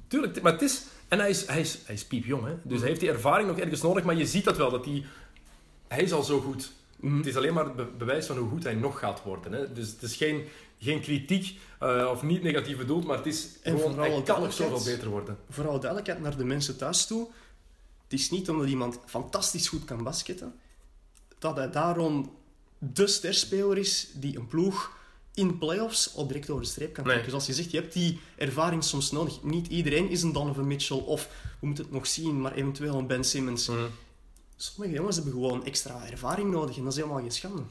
Tuurlijk, 0.07 0.41
maar 0.41 0.51
het 0.51 0.61
is... 0.61 0.83
En 1.07 1.19
hij 1.19 1.29
is, 1.29 1.45
hij 1.47 1.59
is, 1.59 1.79
hij 1.85 1.95
is 1.95 2.05
piepjong, 2.05 2.45
hè. 2.45 2.53
Dus 2.63 2.79
hij 2.79 2.87
heeft 2.87 2.99
die 2.99 3.09
ervaring 3.09 3.47
nog 3.49 3.59
ergens 3.59 3.81
nodig, 3.81 4.03
maar 4.03 4.15
je 4.15 4.25
ziet 4.25 4.43
dat 4.43 4.57
wel, 4.57 4.69
dat 4.71 4.85
hij... 4.85 5.05
Hij 5.87 6.03
is 6.03 6.11
al 6.11 6.23
zo 6.23 6.39
goed. 6.39 6.71
Mhm. 6.95 7.17
Het 7.17 7.25
is 7.25 7.35
alleen 7.35 7.53
maar 7.53 7.63
het 7.65 7.75
be- 7.75 7.87
bewijs 7.97 8.25
van 8.25 8.37
hoe 8.37 8.49
goed 8.49 8.63
hij 8.63 8.73
nog 8.73 8.99
gaat 8.99 9.23
worden. 9.23 9.51
Hè. 9.51 9.73
Dus 9.73 9.87
het 9.89 10.01
is 10.01 10.15
geen, 10.15 10.43
geen 10.79 11.01
kritiek 11.01 11.59
eh, 11.79 12.09
of 12.11 12.21
niet 12.23 12.43
negatief 12.43 12.77
bedoeld, 12.77 13.05
maar 13.05 13.17
het 13.17 13.25
is 13.25 13.47
En 13.61 13.77
gewoon... 13.77 13.93
vooral 13.93 14.21
kan 14.21 14.41
nog 14.41 14.53
zoveel 14.53 14.83
beter 14.83 15.09
worden. 15.09 15.37
Vooral 15.49 15.79
duidelijkheid 15.79 16.21
naar 16.21 16.37
de 16.37 16.45
mensen 16.45 16.77
thuis 16.77 17.05
toe. 17.05 17.27
Het 18.03 18.19
is 18.19 18.29
niet 18.29 18.49
omdat 18.49 18.67
iemand 18.67 18.99
fantastisch 19.05 19.67
goed 19.67 19.85
kan 19.85 20.03
basketten, 20.03 20.55
dat 21.39 21.55
hij 21.55 21.69
daarom 21.71 22.31
de 22.77 23.07
sterspeler 23.07 23.77
is 23.77 24.07
die 24.13 24.37
een 24.37 24.47
ploeg 24.47 24.97
in 25.33 25.57
playoffs 25.57 26.15
al 26.15 26.27
direct 26.27 26.49
over 26.49 26.63
de 26.63 26.69
streep 26.69 26.93
kan 26.93 27.03
Nee. 27.03 27.11
trekken. 27.13 27.31
Zoals 27.31 27.47
je 27.47 27.53
zegt, 27.53 27.71
je 27.71 27.77
hebt 27.79 27.93
die 27.93 28.19
ervaring 28.35 28.83
soms 28.83 29.11
nodig. 29.11 29.43
Niet 29.43 29.67
iedereen 29.67 30.09
is 30.09 30.21
een 30.21 30.31
Donovan 30.33 30.67
Mitchell 30.67 30.97
of, 30.97 31.29
we 31.59 31.65
moeten 31.65 31.83
het 31.83 31.93
nog 31.93 32.07
zien, 32.07 32.41
maar 32.41 32.53
eventueel 32.53 32.97
een 32.97 33.07
Ben 33.07 33.23
Simmons. 33.23 33.67
Mhm. 33.67 33.79
Sommige 34.55 34.95
jongens 34.95 35.15
hebben 35.15 35.33
gewoon 35.33 35.65
extra 35.65 36.05
ervaring 36.09 36.51
nodig 36.51 36.77
en 36.77 36.83
dat 36.83 36.91
is 36.93 36.97
helemaal 36.99 37.21
geen 37.21 37.31
schande. 37.31 37.61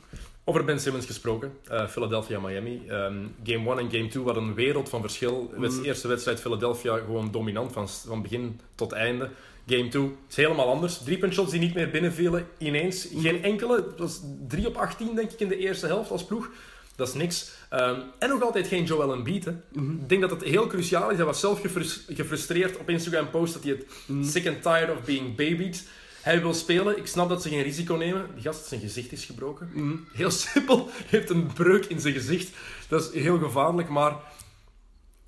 Over 0.48 0.64
Ben 0.64 0.80
Simmons 0.80 1.06
gesproken, 1.06 1.52
eh, 1.68 1.86
Philadelphia-Miami. 1.86 2.82
Ehm, 2.88 3.14
game 3.44 3.70
1 3.70 3.78
en 3.78 3.90
game 3.90 4.08
2 4.08 4.24
hadden 4.24 4.42
een 4.42 4.54
wereld 4.54 4.88
van 4.88 5.00
verschil. 5.00 5.52
Mm. 5.56 5.60
De 5.62 5.80
eerste 5.82 6.08
wedstrijd 6.08 6.40
Philadelphia 6.40 6.96
gewoon 6.96 7.30
dominant 7.30 7.72
van, 7.72 7.88
van 7.88 8.22
begin 8.22 8.60
tot 8.74 8.92
einde. 8.92 9.30
Game 9.66 9.88
2 9.88 10.14
is 10.28 10.36
helemaal 10.36 10.68
anders. 10.68 10.98
Drie 10.98 11.32
shots 11.32 11.50
die 11.50 11.60
niet 11.60 11.74
meer 11.74 11.90
binnenvielen 11.90 12.46
ineens. 12.58 13.08
Geen 13.16 13.42
enkele. 13.42 13.76
Het 13.76 13.98
was 13.98 14.20
3 14.48 14.66
op 14.66 14.76
18 14.76 15.14
denk 15.14 15.32
ik 15.32 15.40
in 15.40 15.48
de 15.48 15.58
eerste 15.58 15.86
helft 15.86 16.10
als 16.10 16.24
ploeg. 16.24 16.50
Dat 16.96 17.08
is 17.08 17.14
niks. 17.14 17.50
Ehm, 17.68 18.00
en 18.18 18.28
nog 18.28 18.42
altijd 18.42 18.66
geen 18.66 18.84
Joel 18.84 19.12
Embiid. 19.12 19.44
Hè. 19.44 19.50
Ik 19.72 20.08
denk 20.08 20.20
dat 20.20 20.30
het 20.30 20.42
heel 20.44 20.66
cruciaal 20.66 21.10
is. 21.10 21.16
Hij 21.16 21.26
was 21.26 21.40
zelf 21.40 21.60
gefrus- 21.60 22.04
gefrustreerd 22.08 22.78
op 22.78 22.90
Instagram 22.90 23.30
post 23.30 23.52
dat 23.52 23.62
hij 23.62 23.72
het 23.72 23.86
sick 24.26 24.46
and 24.46 24.62
tired 24.62 24.90
of 24.90 25.04
being 25.04 25.36
babied. 25.36 25.88
Hij 26.28 26.40
wil 26.40 26.54
spelen. 26.54 26.98
Ik 26.98 27.06
snap 27.06 27.28
dat 27.28 27.42
ze 27.42 27.48
geen 27.48 27.62
risico 27.62 27.94
nemen. 27.94 28.30
Die 28.34 28.42
gast, 28.42 28.66
zijn 28.66 28.80
gezicht 28.80 29.12
is 29.12 29.24
gebroken. 29.24 29.70
Heel 30.12 30.30
simpel. 30.30 30.88
Hij 30.90 31.04
heeft 31.06 31.30
een 31.30 31.52
breuk 31.52 31.84
in 31.84 32.00
zijn 32.00 32.14
gezicht. 32.14 32.56
Dat 32.88 33.02
is 33.02 33.22
heel 33.22 33.38
gevaarlijk, 33.38 33.88
maar... 33.88 34.16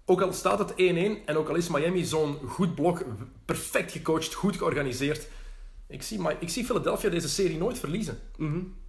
Ook 0.05 0.21
al 0.21 0.33
staat 0.33 0.59
het 0.59 0.71
1-1 0.73 0.75
en 1.25 1.37
ook 1.37 1.49
al 1.49 1.55
is 1.55 1.69
Miami 1.69 2.05
zo'n 2.05 2.39
goed 2.47 2.75
blok, 2.75 3.05
perfect 3.45 3.93
gecoacht, 3.93 4.35
goed 4.35 4.57
georganiseerd. 4.57 5.29
Ik 5.89 6.03
zie, 6.03 6.21
ik 6.41 6.49
zie 6.49 6.65
Philadelphia 6.65 7.11
deze 7.11 7.29
serie 7.29 7.59
nooit 7.59 7.79
verliezen. 7.79 8.19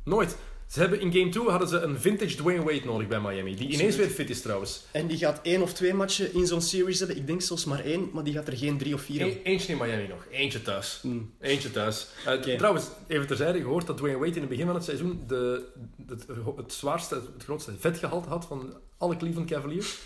Nooit. 0.04 0.38
Ze 0.72 0.80
hebben 0.80 1.00
in 1.02 1.12
game 1.14 1.30
2 1.30 1.46
hadden 1.50 1.68
ze 1.68 1.78
een 1.80 2.00
vintage 2.00 2.36
Dwayne 2.36 2.64
Wade 2.64 2.82
nodig 2.86 3.08
bij 3.08 3.20
Miami. 3.20 3.56
Die 3.56 3.70
ineens 3.70 3.96
weer 3.96 4.10
fit 4.10 4.30
is 4.30 4.42
trouwens. 4.42 4.82
En 4.92 5.08
die 5.08 5.18
gaat 5.18 5.40
één 5.44 5.62
of 5.62 5.74
twee 5.74 5.94
matchen 5.94 6.34
in 6.34 6.48
zo'n 6.48 6.62
series 6.62 7.00
hebben. 7.00 7.18
Ik 7.18 7.28
denk 7.28 7.42
zelfs 7.42 7.66
maar 7.66 7.80
één, 7.86 8.10
maar 8.14 8.24
die 8.24 8.34
gaat 8.34 8.48
er 8.48 8.58
geen 8.58 8.78
drie 8.78 8.94
of 8.94 9.02
vier 9.02 9.20
hebben. 9.20 9.44
Eentje 9.44 9.72
in 9.72 9.78
Miami 9.78 10.08
nog. 10.08 10.26
Eentje 10.32 10.62
thuis. 10.62 11.00
Mm. 11.04 11.32
Eentje 11.40 11.72
thuis. 11.72 12.08
Eh. 12.26 12.56
Trouwens, 12.58 12.86
even 13.08 13.28
terzijde 13.28 13.60
gehoord 13.60 13.88
dat 13.88 13.98
Dwayne 13.98 14.18
Wade 14.18 14.32
in 14.34 14.40
het 14.40 14.50
begin 14.50 14.66
van 14.66 14.76
het 14.76 14.84
seizoen 14.84 15.24
de, 15.28 15.64
het, 16.08 16.26
het 16.58 16.74
zwaarste, 16.74 17.16
het 17.16 17.44
grootste 17.44 17.72
vetgehalte 17.80 18.30
had 18.30 18.46
van 18.46 18.74
alle 18.98 19.18
Cleveland 19.18 19.50
Cavaliers. 19.50 19.98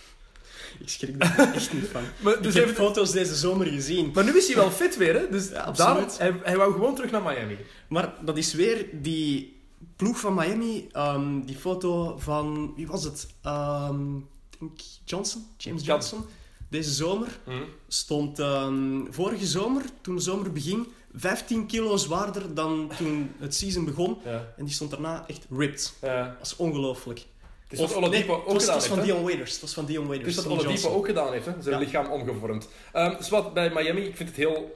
Ik 0.80 0.90
schrik 0.90 1.20
daar 1.20 1.52
echt 1.56 1.74
niet 1.74 1.88
van. 1.92 2.04
Maar, 2.22 2.34
Ik 2.34 2.44
dus 2.44 2.54
heb 2.54 2.64
even- 2.64 2.76
foto's 2.76 3.12
deze 3.12 3.36
zomer 3.36 3.68
gezien. 3.68 4.12
maar 4.14 4.24
nu 4.24 4.38
is 4.38 4.46
hij 4.48 4.56
wel 4.56 4.72
fit 4.72 4.98
weer, 4.98 5.14
hè? 5.14 5.30
Dus 5.30 5.50
Ja, 5.50 5.72
daarom, 5.72 6.06
hij, 6.18 6.34
hij 6.44 6.58
wou 6.58 6.72
gewoon 6.74 6.96
terug 6.96 7.12
naar 7.12 7.22
Miami. 7.22 7.58
Maar 7.88 8.14
dat 8.22 8.38
is 8.38 8.54
weer 8.54 8.86
die 8.92 9.55
ploeg 9.96 10.20
van 10.20 10.34
Miami. 10.34 10.88
ehm, 10.92 11.42
die 11.42 11.56
foto 11.58 12.16
van, 12.18 12.74
wie 12.76 12.88
was 12.88 13.04
het? 13.04 13.28
Ehm, 13.42 14.18
ik 14.18 14.60
denk 14.60 14.72
Johnson, 15.06 15.46
James. 15.58 15.86
Johnson. 15.86 16.26
Deze 16.70 16.92
zomer 16.94 17.40
stond 17.88 18.40
ehm, 18.40 19.00
vorige 19.10 19.46
zomer, 19.46 19.82
toen 20.02 20.16
de 20.16 20.22
zomer 20.22 20.52
begin, 20.52 20.88
15 21.14 21.66
kilo 21.66 21.98
zwaarder 21.98 22.54
dan 22.54 22.92
toen 22.98 23.32
het 23.40 23.56
season 23.56 23.86
begon. 23.86 24.18
Ja. 24.24 24.54
En 24.58 24.66
die 24.66 24.74
stond 24.74 24.92
daarna 24.92 25.24
echt 25.28 25.46
ripped. 25.58 25.94
Ja. 26.02 26.36
Dat 26.38 26.46
is 26.48 26.56
ongelooflijk. 26.56 27.26
Het 27.68 27.80
is 27.80 27.80
wat 27.80 27.96
Oladipo 27.96 28.28
nee, 28.28 28.36
ook 28.42 28.44
het 28.46 28.54
was, 28.54 28.62
gedaan 28.64 28.76
het 28.76 28.88
was 28.88 28.88
heeft. 28.88 28.96
van? 28.96 29.04
Dion 29.04 29.24
Waiters. 29.24 29.52
Het 29.52 29.62
was 29.62 29.74
van 29.74 29.86
Dion 29.86 30.08
Waiters. 30.08 30.36
Dus 30.36 30.44
dat 30.44 30.52
niet 30.54 30.62
Oladipo 30.62 30.82
Johnson. 30.82 31.00
ook 31.00 31.06
gedaan 31.06 31.32
heeft, 31.32 31.46
hè? 31.46 31.52
zijn 31.60 31.76
Ja. 31.76 31.82
lichaam 31.82 32.12
omgevormd. 32.12 32.68
Ehm 32.92 33.18
dus 33.18 33.30
wat 33.30 33.54
bij 33.54 33.70
Miami, 33.74 34.02
ik 34.02 34.16
vind 34.16 34.30
het 34.30 34.38
heel 34.38 34.76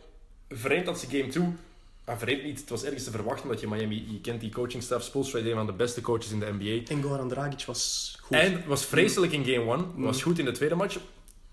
vreemd 0.50 0.86
dat 0.86 1.00
ze 1.00 1.08
game 1.10 1.28
2... 1.28 1.44
Ah, 2.10 2.18
vreemd 2.18 2.44
niet, 2.44 2.60
het 2.60 2.70
was 2.70 2.84
ergens 2.84 3.04
te 3.04 3.12
verwachten, 3.12 3.44
omdat 3.44 3.60
je 3.60 3.68
Miami, 3.68 4.06
je 4.12 4.22
kent 4.22 4.42
die 4.42 4.52
coachingstaf, 4.52 5.04
Spoelstra 5.04 5.40
is 5.40 5.46
een 5.46 5.54
van 5.54 5.66
de 5.66 5.74
beste 5.74 6.02
coaches 6.02 6.32
in 6.32 6.40
de 6.40 6.52
NBA. 6.60 6.92
En 6.94 7.02
Goran 7.04 7.28
Dragic 7.30 7.66
was 7.66 8.16
goed. 8.22 8.38
En 8.38 8.64
was 8.68 8.86
vreselijk 8.86 9.32
in 9.32 9.44
game 9.46 9.72
1, 9.72 9.92
Mm. 9.96 10.04
was 10.04 10.22
goed 10.22 10.40
in 10.40 10.46
de 10.46 10.52
tweede 10.52 10.76
match. 10.76 10.98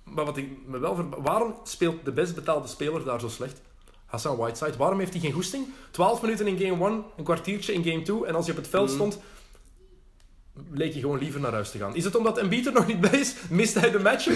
Maar 0.04 0.24
wat 0.24 0.36
ik 0.36 0.48
me 0.66 0.78
wel 0.78 1.08
waarom 1.22 1.54
speelt 1.64 2.04
de 2.04 2.12
best 2.12 2.34
betaalde 2.34 2.68
speler 2.68 3.04
daar 3.04 3.20
zo 3.20 3.28
slecht? 3.28 3.60
Hassan 4.06 4.36
Whiteside. 4.36 4.76
Waarom 4.76 4.98
heeft 4.98 5.12
hij 5.12 5.20
geen 5.20 5.32
goesting? 5.32 5.66
12 5.90 6.22
minuten 6.22 6.46
in 6.46 6.58
game 6.58 6.84
1, 6.90 7.04
een 7.16 7.24
kwartiertje 7.24 7.72
in 7.72 7.84
game 7.84 8.02
2. 8.02 8.26
En 8.26 8.34
als 8.34 8.46
je 8.46 8.50
op 8.52 8.58
het 8.58 8.68
veld 8.68 8.88
Mm. 8.88 8.94
stond, 8.94 9.18
leek 10.70 10.92
je 10.94 11.00
gewoon 11.00 11.18
liever 11.18 11.40
naar 11.40 11.52
huis 11.52 11.70
te 11.70 11.78
gaan. 11.78 11.94
Is 11.96 12.04
het 12.04 12.16
omdat 12.16 12.38
Embiid 12.38 12.66
er 12.66 12.72
nog 12.72 12.86
niet 12.86 13.00
bij 13.00 13.20
is? 13.20 13.34
Mist 13.50 13.74
hij 13.74 13.90
de 13.90 13.98
match? 13.98 14.26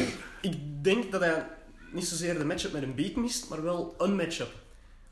Ik 0.41 0.55
denk 0.85 1.13
dat 1.13 1.21
hij 1.21 1.47
niet 1.93 2.07
zozeer 2.07 2.39
de 2.39 2.45
matchup 2.45 2.73
met 2.73 2.83
een 2.83 2.95
beat 2.95 3.15
mist, 3.15 3.49
maar 3.49 3.63
wel 3.63 3.95
een 3.99 4.17
matchup. 4.17 4.51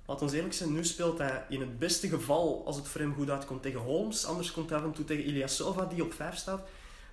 Laat 0.09 0.23
ons 0.23 0.33
eerlijk 0.33 0.55
zijn, 0.55 0.73
nu 0.73 0.85
speelt 0.85 1.19
hij 1.19 1.45
in 1.49 1.61
het 1.61 1.79
beste 1.79 2.09
geval, 2.09 2.63
als 2.67 2.77
het 2.77 2.89
voor 2.89 3.01
hem 3.01 3.15
goed 3.15 3.31
uitkomt, 3.31 3.63
tegen 3.63 3.81
Holmes. 3.81 4.25
Anders 4.25 4.53
komt 4.53 4.71
hij 4.71 4.79
af 4.79 4.85
en 4.85 4.93
toe 4.93 5.05
tegen 5.05 5.25
Ilyasova, 5.25 5.85
die 5.85 6.03
op 6.03 6.13
5 6.13 6.37
staat. 6.37 6.61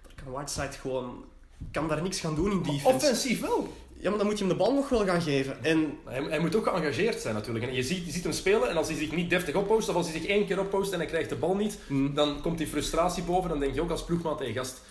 Daar 0.03 0.23
kan 0.23 0.33
Whiteside 0.33 0.71
gewoon... 0.71 1.23
Kan 1.71 1.87
daar 1.87 2.01
niks 2.01 2.19
gaan 2.19 2.35
doen 2.35 2.51
in 2.51 2.57
defense. 2.63 2.87
Offensief 2.87 3.41
wel. 3.41 3.73
Ja, 3.99 4.09
maar 4.09 4.17
dan 4.17 4.27
moet 4.27 4.37
je 4.39 4.45
hem 4.45 4.53
de 4.53 4.59
bal 4.63 4.73
nog 4.73 4.89
wel 4.89 5.05
gaan 5.05 5.21
geven. 5.21 5.63
En 5.63 5.97
Hij, 6.05 6.23
hij 6.23 6.39
moet 6.39 6.55
ook 6.55 6.67
geëngageerd 6.67 7.21
zijn 7.21 7.33
natuurlijk. 7.35 7.65
En 7.65 7.73
je 7.73 7.83
ziet, 7.83 8.05
je 8.05 8.11
ziet 8.11 8.23
hem 8.23 8.31
spelen 8.33 8.69
en 8.69 8.77
als 8.77 8.87
hij 8.87 8.97
zich 8.97 9.11
niet 9.11 9.29
deftig 9.29 9.55
oppost, 9.55 9.89
of 9.89 9.95
als 9.95 10.09
hij 10.09 10.19
zich 10.19 10.29
één 10.29 10.45
keer 10.45 10.59
oppost 10.59 10.91
en 10.91 10.97
hij 10.99 11.07
krijgt 11.07 11.29
de 11.29 11.35
bal 11.35 11.55
niet, 11.55 11.77
Mm. 11.87 12.13
dan 12.13 12.41
komt 12.41 12.57
die 12.57 12.67
frustratie 12.67 13.23
boven. 13.23 13.49
Dan 13.49 13.59
denk 13.59 13.73
je 13.73 13.81
ook 13.81 13.89
als 13.91 14.03
ploegmaat, 14.05 14.39
hey 14.39 14.53
gast, 14.53 14.81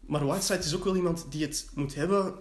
Maar 0.00 0.26
Whiteside 0.26 0.58
is 0.64 0.74
ook 0.74 0.84
wel 0.84 0.96
iemand 0.96 1.26
die 1.30 1.42
het 1.42 1.68
moet 1.74 1.94
hebben. 1.94 2.34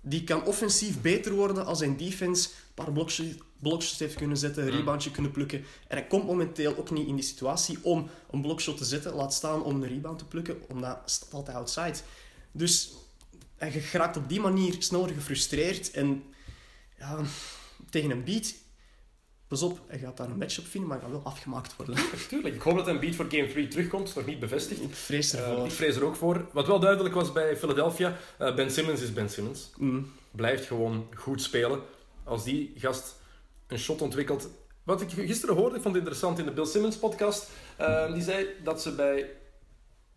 Die 0.00 0.24
kan 0.24 0.44
offensief 0.44 1.00
beter 1.00 1.32
worden 1.32 1.66
als 1.66 1.78
hij 1.78 1.88
in 1.88 1.96
defense 1.96 2.48
een 2.48 2.74
paar 2.84 2.92
blokjes, 2.92 3.34
blokjes 3.58 3.98
heeft 3.98 4.14
kunnen 4.14 4.36
zetten, 4.36 4.62
een 4.62 4.70
reboundje 4.70 5.10
kunnen 5.10 5.30
plukken. 5.30 5.58
En 5.58 5.96
hij 5.96 6.06
komt 6.06 6.26
momenteel 6.26 6.76
ook 6.76 6.90
niet 6.90 7.06
in 7.06 7.14
die 7.14 7.24
situatie 7.24 7.78
om 7.82 8.10
een 8.30 8.42
blokshot 8.42 8.76
te 8.76 8.84
zetten, 8.84 9.14
laat 9.14 9.34
staan 9.34 9.62
om 9.62 9.82
een 9.82 9.88
rebound 9.88 10.18
te 10.18 10.24
plukken, 10.24 10.62
omdat 10.68 10.90
hij 10.90 10.98
staat 11.04 11.34
altijd 11.34 11.56
outside. 11.56 11.98
Dus 12.52 12.92
hij 13.56 13.70
geraakt 13.70 14.16
op 14.16 14.28
die 14.28 14.40
manier 14.40 14.76
sneller 14.78 15.10
gefrustreerd 15.10 15.90
en 15.90 16.22
ja, 16.98 17.20
tegen 17.90 18.10
een 18.10 18.24
beat. 18.24 18.54
Pas 19.50 19.62
op, 19.62 19.80
hij 19.86 19.98
gaat 19.98 20.16
daar 20.16 20.28
een 20.30 20.38
match 20.38 20.58
op 20.58 20.66
vinden, 20.66 20.90
maar 20.90 21.00
gaat 21.00 21.10
wel 21.10 21.24
afgemaakt 21.24 21.76
worden. 21.76 21.96
Tuurlijk, 22.28 22.54
ik 22.54 22.60
hoop 22.60 22.76
dat 22.76 22.88
Embiid 22.88 23.14
voor 23.14 23.26
game 23.28 23.46
3 23.48 23.68
terugkomt. 23.68 24.14
Nog 24.14 24.26
niet 24.26 24.40
bevestigd. 24.40 24.82
Ik 24.82 24.94
vrees 24.94 25.32
Eh, 25.34 25.64
ik 25.64 25.70
vrees 25.70 25.96
er 25.96 26.04
ook 26.04 26.16
voor. 26.16 26.46
Wat 26.52 26.66
wel 26.66 26.80
duidelijk 26.80 27.14
was 27.14 27.32
bij 27.32 27.56
Philadelphia, 27.56 28.16
eh, 28.38 28.54
Ben 28.54 28.70
Simmons 28.70 29.00
is 29.00 29.12
Ben 29.12 29.28
Simmons. 29.30 29.70
Mm. 29.76 30.12
Blijft 30.30 30.66
gewoon 30.66 31.06
goed 31.14 31.42
spelen. 31.42 31.80
Als 32.24 32.44
die 32.44 32.72
gast 32.76 33.16
een 33.66 33.78
shot 33.78 34.02
ontwikkelt... 34.02 34.48
Wat 34.82 35.00
ik 35.00 35.10
gisteren 35.10 35.54
hoorde, 35.54 35.76
ik 35.76 35.82
vond 35.82 35.94
het 35.94 36.04
interessant 36.04 36.38
in 36.38 36.44
de 36.44 36.52
Bill 36.52 36.64
Simmons 36.66 36.96
podcast. 36.96 37.50
eh, 37.76 38.12
die 38.12 38.22
zei 38.22 38.46
dat 38.64 38.82
ze 38.82 38.94
bij 38.94 39.30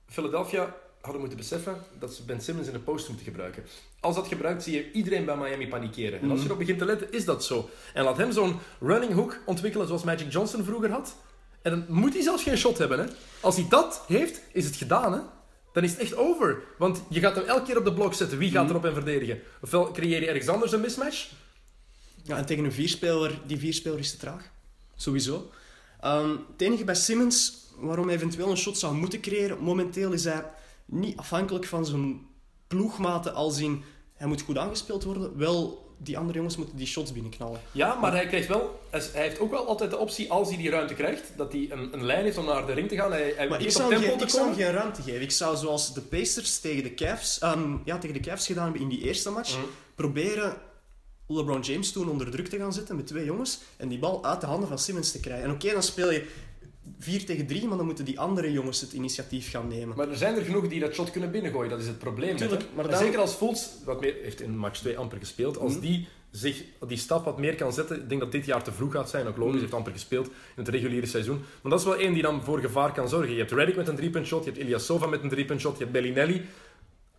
Philadelphia 0.07 0.75
hadden 1.03 1.21
moeten 1.21 1.37
beseffen 1.39 1.75
dat 1.99 2.13
ze 2.13 2.23
Ben 2.23 2.41
Simmons 2.41 2.67
in 2.67 2.73
de 2.73 2.79
post 2.79 3.07
moeten 3.07 3.25
gebruiken. 3.25 3.63
Als 3.99 4.15
dat 4.15 4.27
gebruikt, 4.27 4.63
zie 4.63 4.73
je 4.73 4.91
iedereen 4.91 5.25
bij 5.25 5.37
Miami 5.37 5.67
panikeren. 5.67 6.19
En 6.21 6.31
als 6.31 6.39
je 6.39 6.45
erop 6.45 6.57
begint 6.57 6.77
te 6.77 6.85
letten, 6.85 7.11
is 7.11 7.25
dat 7.25 7.43
zo. 7.45 7.69
En 7.93 8.03
laat 8.03 8.17
hem 8.17 8.31
zo'n 8.31 8.59
running 8.79 9.13
hook 9.13 9.39
ontwikkelen 9.45 9.87
zoals 9.87 10.03
Magic 10.03 10.31
Johnson 10.31 10.63
vroeger 10.63 10.91
had. 10.91 11.15
En 11.61 11.71
dan 11.71 11.85
moet 11.87 12.13
hij 12.13 12.21
zelfs 12.21 12.43
geen 12.43 12.57
shot 12.57 12.77
hebben. 12.77 12.99
Hè. 12.99 13.05
Als 13.39 13.55
hij 13.55 13.65
dat 13.69 14.03
heeft, 14.07 14.41
is 14.51 14.65
het 14.65 14.75
gedaan. 14.75 15.13
Hè. 15.13 15.19
dan 15.73 15.83
is 15.83 15.91
het 15.91 15.99
echt 15.99 16.15
over. 16.15 16.63
Want 16.77 17.01
je 17.09 17.19
gaat 17.19 17.35
hem 17.35 17.45
elke 17.45 17.63
keer 17.65 17.77
op 17.77 17.85
de 17.85 17.93
blok 17.93 18.13
zetten. 18.13 18.37
Wie 18.37 18.49
Mhm. 18.49 18.57
gaat 18.57 18.69
erop 18.69 18.85
en 18.85 18.93
verdedigen? 18.93 19.39
Ofwel 19.61 19.91
creëer 19.91 20.21
je 20.21 20.27
ergens 20.27 20.47
anders 20.47 20.71
een 20.71 20.81
mismatch. 20.81 21.31
Ja, 22.23 22.37
en 22.37 22.45
tegen 22.45 22.63
een 22.65 22.71
vierspeler, 22.71 23.39
die 23.45 23.57
vierspeler 23.57 23.99
is 23.99 24.11
te 24.11 24.17
traag. 24.17 24.49
Sowieso. 24.95 25.49
Ehm, 26.01 26.29
het 26.29 26.61
enige 26.61 26.83
bij 26.83 26.95
Simmons, 26.95 27.57
waarom 27.77 28.05
hij 28.07 28.15
eventueel 28.15 28.49
een 28.49 28.57
shot 28.57 28.77
zou 28.77 28.95
moeten 28.95 29.21
creëren, 29.21 29.57
momenteel 29.59 30.11
is 30.11 30.23
hij 30.23 30.45
niet 30.85 31.17
afhankelijk 31.17 31.65
van 31.65 31.85
zijn 31.85 32.21
ploegmaten 32.67 33.33
als 33.33 33.59
in 33.59 33.83
hij 34.13 34.27
moet 34.27 34.41
goed 34.41 34.57
aangespeeld 34.57 35.03
worden. 35.03 35.37
Wel, 35.37 35.81
die 35.97 36.17
andere 36.17 36.37
jongens 36.37 36.57
moeten 36.57 36.77
die 36.77 36.87
shots 36.87 37.11
binnenknallen. 37.13 37.61
Ja, 37.71 37.95
maar 37.99 38.11
hij, 38.11 38.27
krijgt 38.27 38.47
wel, 38.47 38.79
hij 38.89 39.01
heeft 39.13 39.39
ook 39.39 39.51
wel 39.51 39.67
altijd 39.67 39.89
de 39.89 39.97
optie, 39.97 40.31
als 40.31 40.47
hij 40.47 40.57
die 40.57 40.69
ruimte 40.69 40.93
krijgt, 40.93 41.31
dat 41.37 41.51
hij 41.51 41.67
een, 41.71 41.93
een 41.93 42.03
lijn 42.05 42.23
heeft 42.23 42.37
om 42.37 42.45
naar 42.45 42.65
de 42.65 42.73
ring 42.73 42.89
te 42.89 42.95
gaan. 42.95 43.11
Hij, 43.11 43.33
hij 43.35 43.47
Maar 43.47 43.61
ik 43.61 43.71
zou, 43.71 43.95
geen, 43.95 44.19
ik 44.19 44.29
zou 44.29 44.45
hem 44.47 44.55
geen 44.55 44.71
ruimte 44.71 45.01
geven. 45.01 45.21
Ik 45.21 45.31
zou 45.31 45.57
zoals 45.57 45.93
de 45.93 46.01
Pacers 46.01 46.59
tegen 46.59 46.83
de 46.83 46.93
Cavs, 46.93 47.39
ehm, 47.39 47.75
ja, 47.85 47.97
tegen 47.97 48.21
de 48.21 48.29
Cavs 48.29 48.45
gedaan 48.45 48.63
hebben 48.63 48.81
in 48.81 48.89
die 48.89 49.01
eerste 49.01 49.29
match, 49.29 49.57
Mhm. 49.57 49.65
proberen 49.95 50.57
LeBron 51.27 51.61
James 51.61 51.91
toen 51.91 52.09
onder 52.09 52.31
druk 52.31 52.47
te 52.47 52.57
gaan 52.57 52.73
zetten 52.73 52.95
met 52.95 53.07
twee 53.07 53.25
jongens 53.25 53.59
en 53.77 53.87
die 53.87 53.99
bal 53.99 54.25
uit 54.25 54.41
de 54.41 54.47
handen 54.47 54.67
van 54.67 54.79
Simmons 54.79 55.11
te 55.11 55.19
krijgen. 55.19 55.45
En 55.45 55.51
oké, 55.51 55.71
dan 55.71 55.83
speel 55.83 56.11
je 56.11 56.27
4 56.99 57.25
tegen 57.25 57.47
3, 57.47 57.67
maar 57.67 57.77
dan 57.77 57.85
moeten 57.85 58.05
die 58.05 58.19
andere 58.19 58.51
jongens 58.51 58.81
het 58.81 58.93
initiatief 58.93 59.49
gaan 59.51 59.67
nemen. 59.67 59.97
Maar 59.97 60.09
er 60.09 60.17
zijn 60.17 60.35
er 60.35 60.43
genoeg 60.43 60.67
die 60.67 60.79
dat 60.79 60.93
shot 60.93 61.11
kunnen 61.11 61.31
binnengooien, 61.31 61.69
dat 61.69 61.79
is 61.79 61.87
het 61.87 61.97
probleem. 61.99 62.35
Tuurlijk, 62.35 62.63
maar 62.75 62.89
dan- 62.89 62.99
Zeker 62.99 63.19
als 63.19 63.33
Fultz, 63.33 63.67
wat 63.85 64.01
meer, 64.01 64.15
heeft 64.21 64.41
in 64.41 64.57
match 64.57 64.79
2 64.79 64.97
amper 64.97 65.17
gespeeld, 65.17 65.57
als 65.57 65.71
Mhm. 65.71 65.81
die 65.81 66.07
zich 66.31 66.63
die 66.87 66.97
stap 66.97 67.25
wat 67.25 67.39
meer 67.39 67.55
kan 67.55 67.73
zetten, 67.73 67.95
ik 68.01 68.09
denk 68.09 68.21
dat 68.21 68.31
dit 68.31 68.45
jaar 68.45 68.63
te 68.63 68.71
vroeg 68.71 68.91
gaat 68.91 69.09
zijn, 69.09 69.27
ook 69.27 69.37
logisch, 69.37 69.51
Mhm. 69.53 69.61
heeft 69.61 69.73
amper 69.73 69.91
gespeeld 69.91 70.25
in 70.27 70.33
het 70.55 70.67
reguliere 70.67 71.05
seizoen. 71.05 71.41
Maar 71.61 71.71
dat 71.71 71.79
is 71.79 71.85
wel 71.85 71.95
één 71.97 72.13
die 72.13 72.21
dan 72.21 72.43
voor 72.43 72.59
gevaar 72.59 72.91
kan 72.93 73.09
zorgen. 73.09 73.31
Je 73.31 73.37
hebt 73.39 73.51
Redick 73.51 73.75
met 73.75 73.87
een 73.87 73.95
driepunt 73.95 74.25
shot, 74.27 74.43
je 74.43 74.49
hebt 74.51 74.63
Ilyasova 74.63 75.05
met 75.07 75.23
een 75.23 75.29
driepunt 75.29 75.59
shot, 75.61 75.73
je 75.77 75.79
hebt 75.79 75.91
Bellinelli. 75.91 76.41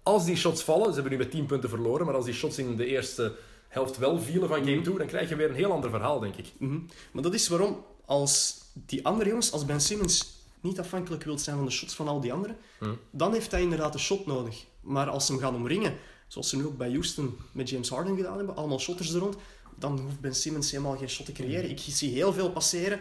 Als 0.02 0.24
die 0.24 0.36
shots 0.36 0.62
vallen, 0.62 0.86
ze 0.88 0.92
hebben 0.94 1.12
nu 1.12 1.18
met 1.18 1.30
10 1.30 1.46
punten 1.46 1.68
verloren, 1.68 2.06
maar 2.06 2.14
als 2.14 2.24
die 2.24 2.34
shots 2.34 2.58
in 2.58 2.76
de 2.76 2.86
eerste 2.86 3.34
helft 3.68 3.98
wel 3.98 4.18
vielen 4.20 4.48
van 4.48 4.58
game 4.64 4.80
2, 4.80 4.98
dan 4.98 5.06
krijg 5.06 5.28
je 5.28 5.36
weer 5.36 5.48
een 5.48 5.54
heel 5.54 5.72
ander 5.72 5.90
verhaal, 5.90 6.20
denk 6.20 6.36
ik. 6.36 6.46
Mhm. 6.58 6.78
Maar 7.12 7.22
dat 7.22 7.34
is 7.34 7.48
waarom, 7.48 7.84
als 8.04 8.62
die 8.74 9.06
andere 9.06 9.28
jongens, 9.28 9.52
als 9.52 9.64
Ben 9.64 9.80
Simmons 9.80 10.32
niet 10.60 10.80
afhankelijk 10.80 11.24
wilt 11.24 11.40
zijn 11.40 11.56
van 11.56 11.64
de 11.64 11.70
shots 11.70 11.94
van 11.94 12.08
al 12.08 12.20
die 12.20 12.32
anderen, 12.32 12.56
Mhm. 12.80 12.90
dan 13.10 13.32
heeft 13.32 13.50
hij 13.50 13.62
inderdaad 13.62 13.94
een 13.94 14.00
shot 14.00 14.26
nodig. 14.26 14.64
Maar 14.80 15.08
als 15.08 15.26
ze 15.26 15.32
hem 15.32 15.40
gaan 15.40 15.54
omringen, 15.54 15.94
zoals 16.28 16.48
ze 16.48 16.56
nu 16.56 16.66
ook 16.66 16.76
bij 16.76 16.90
Houston 16.90 17.36
met 17.52 17.68
James 17.70 17.88
Harden 17.88 18.16
gedaan 18.16 18.36
hebben, 18.36 18.56
allemaal 18.56 18.80
shotters 18.80 19.12
er 19.12 19.20
rond, 19.20 19.36
dan 19.78 19.98
hoeft 20.00 20.20
Ben 20.20 20.34
Simmons 20.34 20.70
helemaal 20.70 20.96
geen 20.96 21.08
shot 21.08 21.26
te 21.26 21.32
creëren. 21.32 21.70
Ik 21.70 21.78
zie 21.88 22.12
heel 22.12 22.32
veel 22.32 22.50
passeren. 22.50 22.98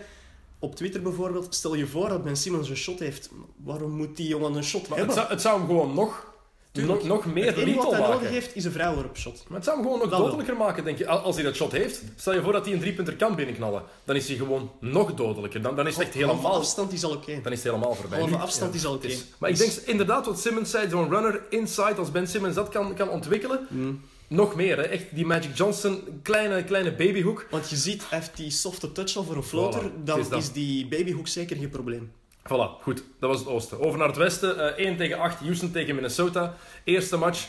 Op 0.59 0.75
Twitter 0.75 1.01
bijvoorbeeld, 1.01 1.55
stel 1.55 1.75
je 1.75 1.87
voor 1.87 2.09
dat 2.09 2.23
Ben 2.23 2.37
Simmons 2.37 2.69
een 2.69 2.75
shot 2.75 2.99
heeft. 2.99 3.29
Waarom 3.63 3.91
moet 3.91 4.17
die 4.17 4.27
jongen 4.27 4.53
een 4.55 4.63
shot 4.63 4.87
Maar 4.87 4.97
het, 4.97 5.07
hebben? 5.07 5.15
zou, 5.15 5.27
het 5.29 5.41
zou 5.41 5.57
hem 5.57 5.67
gewoon 5.67 5.93
nog. 5.93 6.32
Nog, 6.81 7.03
nog 7.03 7.25
meer 7.33 7.45
wat 7.75 7.91
hij 7.91 7.99
nodig 7.99 8.29
heeft, 8.29 8.55
is 8.55 8.65
een 8.65 8.71
vrouwenwerp 8.71 9.17
shot. 9.17 9.43
Maar 9.47 9.55
het 9.57 9.63
zou 9.65 9.77
hem 9.77 9.85
gewoon 9.85 9.99
nog 9.99 10.09
Dat 10.09 10.17
wel. 10.19 10.27
dodelijker 10.27 10.57
maken, 10.57 10.83
denk 10.83 10.97
je. 10.97 11.07
Al- 11.07 11.17
Als 11.19 11.35
hij 11.35 11.43
dat 11.43 11.55
shot 11.55 11.71
heeft, 11.71 12.01
stel 12.15 12.33
je 12.33 12.41
voor 12.41 12.51
dat 12.53 12.65
hij 12.65 12.73
een 12.73 12.79
driepunter 12.79 13.15
kan 13.15 13.35
binnenknallen. 13.35 13.83
Dan 14.03 14.15
is 14.15 14.27
hij 14.27 14.37
gewoon 14.37 14.71
nog 14.79 15.13
dodelijker. 15.13 15.61
Dan, 15.61 15.75
dan 15.75 15.87
is 15.87 15.95
het 15.95 16.03
echt 16.05 16.13
Halve 16.13 16.29
helemaal, 16.29 16.53
afstand 16.57 16.91
is 16.93 17.03
al 17.03 17.11
oké. 17.11 17.39
dan 17.43 17.51
is 17.51 17.63
het 17.63 17.67
helemaal 17.73 17.95
voorbij. 17.95 18.19
Halve 18.19 18.37
afstand 18.37 18.73
is 18.75 18.85
al 18.85 18.93
oké. 18.93 19.09
Maar 19.37 19.49
ik 19.49 19.57
denk 19.57 19.71
inderdaad 19.71 20.25
wat 20.25 20.39
Simmons 20.39 20.69
zei, 20.69 20.89
zo'n 20.89 21.09
runner 21.09 21.41
inside, 21.49 21.95
als 21.97 22.11
Ben 22.11 22.27
Simmons 22.27 22.55
dat 22.55 22.69
kan, 22.69 22.93
kan 22.95 23.09
ontwikkelen, 23.09 23.67
nog 24.27 24.55
meer. 24.55 24.77
Hè. 24.77 24.83
Echt 24.83 25.03
die 25.15 25.25
Magic 25.25 25.57
Johnson, 25.57 26.01
kleine, 26.21 26.63
kleine 26.63 26.91
babyhoek. 26.95 27.47
Want 27.49 27.69
je 27.69 27.75
ziet, 27.75 28.03
heeft 28.09 28.37
die 28.37 28.51
softe 28.51 28.91
touch 28.91 29.15
al 29.15 29.23
voor 29.23 29.35
een 29.35 29.43
floater, 29.43 29.81
Voilà, 29.81 30.03
dan 30.03 30.19
is 30.19 30.29
dat. 30.29 30.39
is 30.41 30.51
die 30.51 30.87
babyhoek 30.87 31.27
zeker 31.27 31.57
geen 31.57 31.69
probleem. 31.69 32.11
Voilà, 32.43 32.81
goed. 32.81 33.03
Dat 33.19 33.29
was 33.29 33.39
het 33.39 33.47
oosten. 33.47 33.79
Over 33.79 33.97
naar 33.99 34.07
het 34.07 34.17
westen. 34.17 34.77
eh 34.77 34.85
1 34.85 34.97
tegen 34.97 35.17
8, 35.19 35.39
Houston 35.39 35.71
tegen 35.71 35.95
Minnesota. 35.95 36.55
Eerste 36.83 37.17
match. 37.17 37.47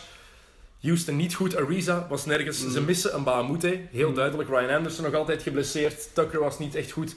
Houston 0.80 1.16
niet 1.16 1.34
goed. 1.34 1.56
Ariza 1.56 2.06
was 2.08 2.24
nergens. 2.24 2.70
Ze 2.70 2.80
missen 2.80 3.14
een 3.14 3.24
Bahamute. 3.24 3.80
Heel 3.90 4.12
duidelijk. 4.12 4.48
Ryan 4.48 4.70
Anderson 4.76 5.04
nog 5.04 5.14
altijd 5.14 5.42
geblesseerd. 5.42 6.14
Tucker 6.14 6.40
was 6.40 6.58
niet 6.58 6.74
echt 6.74 6.90
goed. 6.90 7.16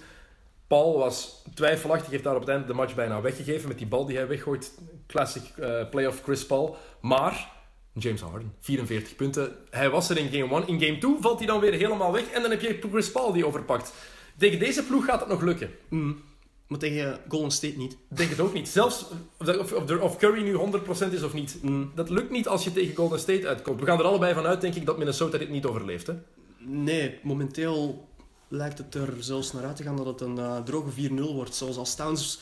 Paul 0.68 0.98
was 0.98 1.44
twijfelachtig. 1.54 2.12
Heeft 2.12 2.24
daar 2.24 2.36
op 2.36 2.40
het 2.40 2.50
einde 2.50 2.68
de 2.68 2.74
match 2.74 2.96
bijna 2.96 3.22
weggegeven 3.22 3.68
met 3.68 3.78
die 3.78 3.88
bal 3.88 4.06
die 4.06 4.18
hij 4.18 4.28
weggooit. 4.28 4.78
Classic 5.08 5.44
eh, 5.58 5.90
playoff 5.90 6.22
Chris 6.24 6.46
Paul. 6.46 6.78
Maar 7.02 7.52
James 7.94 8.22
Harden, 8.22 8.54
44 8.60 9.16
punten. 9.16 9.56
Hij 9.70 9.90
was 9.90 10.10
er 10.10 10.18
in 10.18 10.32
game 10.32 10.56
1. 10.66 10.68
In 10.68 10.80
game 10.80 10.98
2 10.98 11.16
valt 11.20 11.38
hij 11.38 11.48
dan 11.48 11.60
weer 11.60 11.74
helemaal 11.74 12.12
weg. 12.12 12.30
En 12.30 12.42
dan 12.42 12.52
heb 12.52 12.62
je 12.62 12.80
Chris 12.92 13.12
Paul 13.12 13.34
die 13.34 13.46
overpakt. 13.46 13.94
Tegen 14.38 14.60
deze 14.60 14.84
ploeg 14.84 15.06
gaat 15.06 15.20
het 15.20 15.30
nog 15.30 15.42
lukken. 15.42 15.70
Maar 16.68 16.80
tegen 16.80 17.20
Golden 17.28 17.52
State 17.52 17.78
niet. 17.78 17.92
Ik 17.92 18.18
denk 18.18 18.30
het 18.30 18.40
ook 18.40 18.54
niet. 18.54 18.68
Zelfs 18.68 19.06
of, 19.38 19.72
of, 19.74 19.92
of- 20.02 20.18
Curry 20.18 20.44
nu 20.44 20.58
100% 21.10 21.14
is 21.14 21.24
of 21.24 21.34
niet. 21.34 21.58
Dat 21.96 22.10
lukt 22.10 22.32
niet 22.32 22.48
als 22.48 22.64
je 22.64 22.74
tegen 22.74 22.96
Golden 22.96 23.20
State 23.20 23.48
uitkomt. 23.48 23.80
We 23.80 23.86
gaan 23.86 24.00
er 24.00 24.06
allebei 24.06 24.34
van 24.34 24.46
uit, 24.46 24.62
denk 24.62 24.76
ik, 24.76 24.86
dat 24.86 24.98
Minnesota 24.98 25.38
dit 25.38 25.50
niet 25.50 25.66
overleeft. 25.66 26.08
Hè? 26.08 26.14
Nee, 26.60 27.20
momenteel 27.24 28.08
lijkt 28.48 28.78
het 28.78 28.96
er 28.96 29.14
zelfs 29.20 29.54
naar 29.54 29.64
uit 29.66 29.76
te 29.76 29.84
gaan 29.84 29.96
dat 29.98 30.06
het 30.06 30.22
een 30.22 30.38
eh, 30.38 30.58
droge 30.64 31.10
4-0 31.10 31.14
wordt. 31.34 31.56
Zoals 31.56 31.78
als 31.78 31.96
Towns 31.96 32.40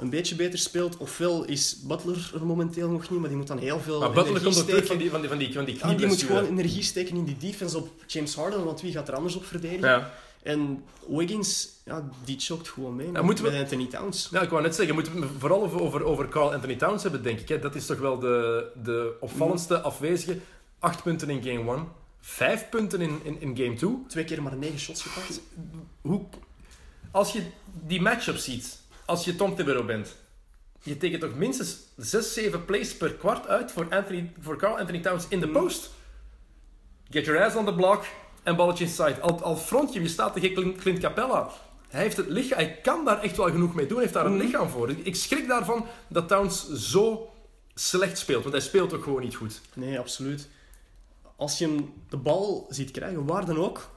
een 0.00 0.10
beetje 0.10 0.34
beter 0.34 0.58
speelt, 0.58 0.96
ofwel 0.96 1.44
is 1.44 1.76
Butler 1.86 2.30
er 2.34 2.46
momenteel 2.46 2.88
nog 2.90 3.10
niet, 3.10 3.18
maar 3.20 3.28
die 3.28 3.38
moet 3.38 3.46
dan 3.46 3.58
heel 3.58 3.80
veel 3.80 3.98
Maar 3.98 4.08
Butler 4.12 4.26
energie 4.26 4.44
komt 4.50 4.58
ook 4.62 4.68
terug 4.68 4.84
steken. 4.84 5.10
van 5.10 5.20
die, 5.20 5.28
van 5.28 5.38
die, 5.38 5.52
van 5.52 5.64
die, 5.64 5.78
van 5.80 5.88
die 5.88 5.90
Ja, 5.90 5.94
die 5.94 6.06
moet 6.06 6.22
gewoon 6.22 6.46
energie 6.46 6.82
steken 6.82 7.16
in 7.16 7.24
die 7.24 7.36
defense 7.36 7.76
op 7.78 7.88
James 8.06 8.34
Harden, 8.34 8.64
want 8.64 8.80
wie 8.80 8.92
gaat 8.92 9.08
er 9.08 9.14
anders 9.14 9.34
op 9.36 9.44
verdedigen? 9.44 9.88
Ja. 9.88 10.14
En 10.42 10.84
Wiggins, 11.08 11.68
ja, 11.84 12.08
die 12.24 12.38
choked 12.40 12.68
gewoon 12.68 12.96
mee 12.96 13.10
met, 13.10 13.22
moeten 13.22 13.44
we- 13.44 13.50
met 13.50 13.60
Anthony 13.60 13.86
Towns. 13.86 14.28
ja, 14.30 14.40
ik 14.40 14.50
wou 14.50 14.62
net 14.62 14.74
zeggen, 14.74 14.94
moeten 14.94 15.14
we 15.14 15.20
het 15.20 15.30
vooral 15.38 15.62
over, 15.62 16.04
over, 16.04 16.28
Carl 16.28 16.52
Anthony 16.52 16.76
Towns 16.76 17.02
hebben, 17.02 17.22
denk 17.22 17.40
ik. 17.40 17.48
Hè? 17.48 17.58
Dat 17.58 17.74
is 17.74 17.86
toch 17.86 17.98
wel 17.98 18.18
de, 18.18 18.66
de 18.82 19.16
opvallendste 19.20 19.80
afwezige. 19.80 20.38
Acht 20.78 21.02
punten 21.02 21.30
in 21.30 21.42
game 21.42 21.76
1. 21.76 21.88
Vijf 22.20 22.68
punten 22.68 23.00
in, 23.00 23.20
in, 23.22 23.40
in 23.40 23.56
game 23.56 23.74
2. 23.74 23.90
Twee 24.08 24.24
keer 24.24 24.42
maar 24.42 24.56
negen 24.56 24.78
shots 24.78 25.02
gepakt. 25.02 25.40
Hoe, 26.00 26.24
als 27.10 27.32
je 27.32 27.42
die 27.86 28.00
matchup 28.00 28.36
ziet, 28.36 28.80
als 29.04 29.24
je 29.24 29.36
Tom 29.36 29.54
Thibodeau 29.56 29.86
bent, 29.86 30.16
je 30.82 30.96
tekent 30.96 31.20
toch 31.20 31.34
minstens 31.34 31.76
6, 31.96 32.32
7 32.34 32.64
plays 32.64 32.96
per 32.96 33.12
kwart 33.14 33.46
uit 33.46 33.72
voor, 33.72 33.86
Anthony, 33.90 34.32
voor 34.40 34.56
Carl 34.58 34.78
Anthony 34.78 35.00
Towns 35.00 35.24
in 35.28 35.40
de 35.40 35.46
Mm. 35.46 35.52
post. 35.52 35.90
Get 37.10 37.24
your 37.24 37.44
ass 37.44 37.56
on 37.56 37.64
the 37.64 37.74
block 37.74 38.04
en 38.42 38.56
balletje 38.56 38.84
inside. 38.84 39.20
Al, 39.20 39.42
al 39.42 39.56
frontje, 39.56 40.02
je 40.02 40.08
staat 40.08 40.32
tegen 40.32 40.52
Clint, 40.54 40.76
Clint 40.78 40.98
Capella. 40.98 41.50
Hij, 41.88 42.02
heeft 42.02 42.16
het 42.16 42.28
lichaam, 42.28 42.58
hij 42.58 42.78
kan 42.82 43.04
daar 43.04 43.22
echt 43.22 43.36
wel 43.36 43.50
genoeg 43.50 43.74
mee 43.74 43.86
doen, 43.86 43.94
hij 43.96 44.02
heeft 44.02 44.16
daar 44.16 44.26
een 44.26 44.32
Mm. 44.32 44.38
lichaam 44.38 44.68
voor. 44.68 44.90
Ik 44.90 45.16
schrik 45.16 45.48
daarvan 45.48 45.86
dat 46.08 46.28
Towns 46.28 46.72
zo 46.72 47.30
slecht 47.74 48.18
speelt, 48.18 48.42
want 48.42 48.54
hij 48.54 48.64
speelt 48.64 48.92
ook 48.94 49.02
gewoon 49.02 49.22
niet 49.22 49.34
goed. 49.34 49.60
Nee, 49.74 49.98
absoluut. 49.98 50.48
Als 51.36 51.58
je 51.58 51.66
hem 51.66 51.92
de 52.08 52.16
bal 52.16 52.66
ziet 52.68 52.90
krijgen, 52.90 53.26
waar 53.26 53.44
dan 53.46 53.58
ook, 53.58 53.90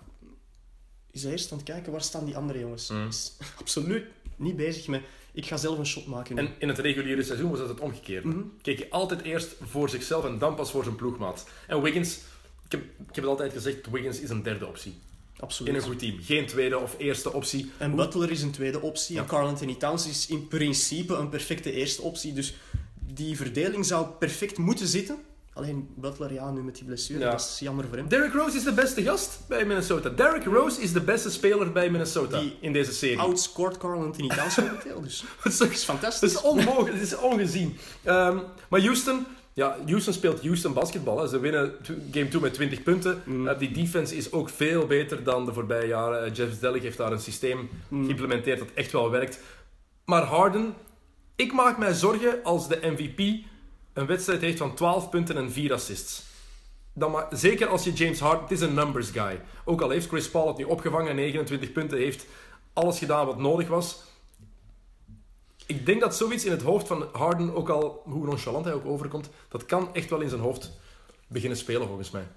is 1.12 1.24
hij 1.24 1.32
eerst 1.32 1.52
aan 1.52 1.58
het 1.58 1.68
kijken 1.68 1.92
waar 1.92 2.02
staan 2.02 2.26
die 2.26 2.38
andere 2.38 2.60
jongens. 2.60 2.90
Mm. 2.90 3.08
Is 3.08 3.38
absoluut 3.60 4.06
niet 4.36 4.56
bezig 4.56 4.88
met 4.88 5.02
ik 5.34 5.46
ga 5.46 5.58
zelf 5.58 5.78
een 5.78 5.86
shot 5.86 6.08
maken. 6.08 6.36
nu. 6.36 6.42
En 6.42 6.54
in 6.60 6.68
het 6.68 6.80
reguliere 6.80 7.24
seizoen 7.24 7.50
was 7.50 7.60
dat 7.60 7.70
het 7.70 7.80
omgekeerde. 7.80 8.28
Mhm. 8.28 8.40
Keek 8.62 8.78
je 8.78 8.90
altijd 8.90 9.22
eerst 9.22 9.56
voor 9.62 9.90
zichzelf 9.90 10.26
en 10.26 10.38
dan 10.38 10.56
pas 10.56 10.72
voor 10.72 10.84
zijn 10.84 10.96
ploegmaat. 10.96 11.48
En 11.68 11.82
Wiggins, 11.82 12.20
ik 12.74 12.80
heb, 12.80 12.82
ik 12.82 13.16
heb 13.16 13.24
het 13.24 13.26
altijd 13.26 13.54
gezegd, 13.54 13.90
Wiggins 13.92 14.20
is 14.20 14.30
een 14.30 14.44
derde 14.44 14.66
optie. 14.68 14.92
In 14.92 15.42
absoluut. 15.48 15.76
een 15.76 15.82
goed 15.82 16.00
team. 16.00 16.18
Geen 16.22 16.46
tweede 16.46 16.78
of 16.78 16.96
eerste 16.98 17.34
optie. 17.34 17.72
En 17.78 17.96
Butler 17.96 18.32
is 18.32 18.42
een 18.42 18.52
tweede 18.52 18.82
optie. 18.82 19.16
Ja. 19.16 19.22
En 19.22 19.28
Carl 19.28 19.48
Anthony 19.48 19.76
Towns 19.76 20.08
is 20.08 20.28
in 20.28 20.48
principe 20.48 21.14
een 21.16 21.30
perfecte 21.30 21.72
eerste 21.72 22.02
optie. 22.02 22.34
Dus 22.34 22.54
die 23.00 23.38
verdeling 23.38 23.86
zou 23.86 24.08
perfect 24.20 24.58
moeten 24.58 24.88
zitten. 24.88 25.18
Alleen 25.54 25.90
Butler, 25.96 26.34
ja, 26.34 26.52
nu 26.52 26.62
met 26.64 26.76
die 26.76 26.84
blessure, 26.84 27.20
Ja. 27.20 27.32
dat 27.32 27.40
is 27.40 27.60
jammer 27.60 27.86
voor 27.88 27.98
hem. 27.98 28.08
Derrick 28.08 28.34
Rose 28.34 28.58
is 28.58 28.64
de 28.64 28.72
beste 28.74 29.04
gast 29.04 29.40
bij 29.48 29.66
Minnesota. 29.66 30.10
Derrick 30.10 30.44
Rose 30.44 30.82
is 30.82 30.94
de 30.94 31.02
beste 31.02 31.32
speler 31.32 31.72
bij 31.72 31.90
Minnesota 31.90 32.40
Die 32.40 32.58
in 32.62 32.74
deze 32.74 32.94
serie. 32.94 33.20
Outscored 33.20 33.78
Carl 33.78 34.04
Anthony 34.04 34.28
Towns 34.30 34.56
momenteel. 34.56 35.02
Dus 35.02 35.24
Dat 35.44 35.52
is, 35.52 35.58
dat 35.58 35.70
is 35.70 35.76
dat 35.76 35.84
fantastisch. 35.84 36.32
is 36.34 36.42
onmogelijk, 36.42 36.94
het 36.94 37.02
is 37.02 37.18
ongezien. 37.18 37.78
Ehm, 38.04 38.38
maar 38.70 38.82
Houston, 38.82 39.26
ja, 39.62 39.78
Houston 39.86 40.14
speelt 40.14 40.42
Houston 40.42 40.74
basketbal. 40.74 41.20
Hè. 41.20 41.28
Ze 41.28 41.40
winnen 41.40 41.76
game 42.12 42.28
2 42.28 42.42
met 42.42 42.54
20 42.54 42.84
punten. 42.84 43.22
Mm. 43.26 43.48
Eh, 43.48 43.60
die 43.60 43.72
defense 43.72 44.16
is 44.16 44.32
ook 44.32 44.50
veel 44.50 44.86
beter 44.86 45.24
dan 45.24 45.46
de 45.46 45.54
voorbije 45.54 45.88
jaren. 45.88 46.26
Eh, 46.26 46.34
Jeff 46.34 46.62
heeft 46.62 46.98
daar 46.98 47.12
een 47.12 47.20
systeem 47.20 47.70
Mm. 47.88 48.04
geïmplementeerd 48.04 48.60
dat 48.60 48.68
echt 48.74 48.92
wel 48.92 49.10
werkt. 49.10 49.40
Maar 50.06 50.24
Harden, 50.24 50.74
ik 51.36 51.54
maak 51.54 51.78
mij 51.78 51.94
zorgen 51.94 52.44
als 52.44 52.68
de 52.68 52.80
MVP 52.82 53.46
een 53.94 54.06
wedstrijd 54.06 54.42
heeft 54.42 54.58
van 54.58 54.76
12 54.76 55.10
punten 55.10 55.38
en 55.38 55.52
4 55.52 55.74
assists. 55.74 56.24
Dan 56.94 57.24
zeker 57.30 57.68
als 57.68 57.84
je 57.84 57.94
James 57.94 58.20
Harden, 58.20 58.42
het 58.42 58.52
is 58.52 58.62
een 58.62 58.74
numbers 58.74 59.10
guy. 59.10 59.42
Ook 59.66 59.82
al 59.82 59.90
heeft 59.90 60.08
Chris 60.08 60.30
Paul 60.30 60.48
het 60.48 60.58
nu 60.58 60.64
opgevangen, 60.64 61.16
29 61.16 61.72
punten, 61.72 61.98
heeft 61.98 62.26
alles 62.74 62.98
gedaan 62.98 63.26
wat 63.26 63.38
nodig 63.38 63.68
was. 63.68 64.04
Ik 65.72 65.86
denk 65.86 66.02
dat 66.02 66.16
zoiets 66.16 66.46
in 66.46 66.52
het 66.52 66.62
hoofd 66.62 66.88
van 66.88 67.08
Harden, 67.12 67.56
ook 67.56 67.70
al 67.70 68.02
hoe 68.06 68.26
nonchalant 68.26 68.66
hij 68.66 68.74
ook 68.74 68.86
overkomt, 68.86 69.30
dat 69.50 69.66
kan 69.66 69.90
echt 69.94 70.10
wel 70.10 70.20
in 70.22 70.30
zijn 70.30 70.42
hoofd 70.42 70.72
beginnen 71.28 71.58
spelen 71.58 71.88
volgens 71.88 72.12
mij. 72.12 72.28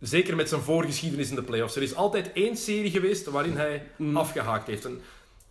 Zeker 0.00 0.36
met 0.36 0.48
zijn 0.48 0.60
voorgeschiedenis 0.60 1.28
in 1.28 1.34
de 1.34 1.42
playoffs. 1.42 1.76
Er 1.76 1.82
is 1.82 1.94
altijd 1.94 2.32
één 2.32 2.56
serie 2.56 2.90
geweest 2.90 3.26
waarin 3.26 3.56
hij 3.56 3.82
Mm. 3.96 4.16
afgehaakt 4.16 4.66
heeft. 4.66 4.84
En 4.84 5.00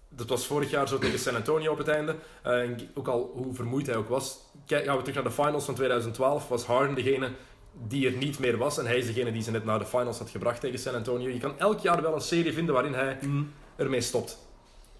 dat 0.09 0.29
was 0.29 0.45
vorig 0.45 0.69
jaar 0.69 0.87
zo 0.87 0.97
tegen 0.97 1.19
San 1.19 1.35
Antonio 1.35 1.71
op 1.71 1.77
het 1.77 1.87
einde. 1.87 2.15
Eh, 2.43 2.61
en 2.61 2.77
ook 2.93 3.07
al 3.07 3.31
hoe 3.35 3.53
vermoeid 3.55 3.85
hij 3.85 3.95
ook 3.95 4.09
was. 4.09 4.39
Kijk, 4.65 4.85
gaan 4.85 4.95
we 4.95 5.01
terug 5.01 5.15
naar 5.23 5.33
de 5.35 5.41
finals 5.43 5.65
van 5.65 5.75
2012. 5.75 6.47
Was 6.47 6.65
Harden 6.65 6.95
degene 6.95 7.31
die 7.87 8.05
er 8.07 8.17
niet 8.17 8.39
meer 8.39 8.57
was. 8.57 8.77
En 8.77 8.85
hij 8.85 8.97
is 8.97 9.05
degene 9.05 9.31
die 9.31 9.41
ze 9.43 9.51
net 9.51 9.65
naar 9.65 9.79
de 9.79 9.85
finals 9.85 10.17
had 10.19 10.29
gebracht 10.29 10.59
tegen 10.59 10.79
San 10.79 10.95
Antonio. 10.95 11.29
Je 11.29 11.39
kan 11.39 11.59
elk 11.59 11.79
jaar 11.79 12.01
wel 12.01 12.13
een 12.13 12.21
serie 12.21 12.53
vinden 12.53 12.73
waarin 12.73 12.93
hij 12.93 13.17
ermee 13.75 14.01
stopt. 14.01 14.37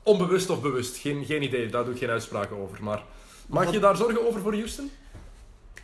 Onbewust 0.04 0.50
of 0.50 0.62
bewust, 0.62 0.98
geen, 0.98 1.26
geen 1.26 1.44
idee. 1.44 1.70
Daar 1.70 1.84
doe 1.84 1.94
ik 1.94 2.00
geen 2.00 2.10
uitspraken 2.10 2.58
over. 2.58 2.84
Maar 2.84 3.04
maak 3.48 3.72
je 3.72 3.80
daar 3.80 3.96
zorgen 3.96 4.28
over 4.28 4.42
voor 4.42 4.54
Houston? 4.54 4.92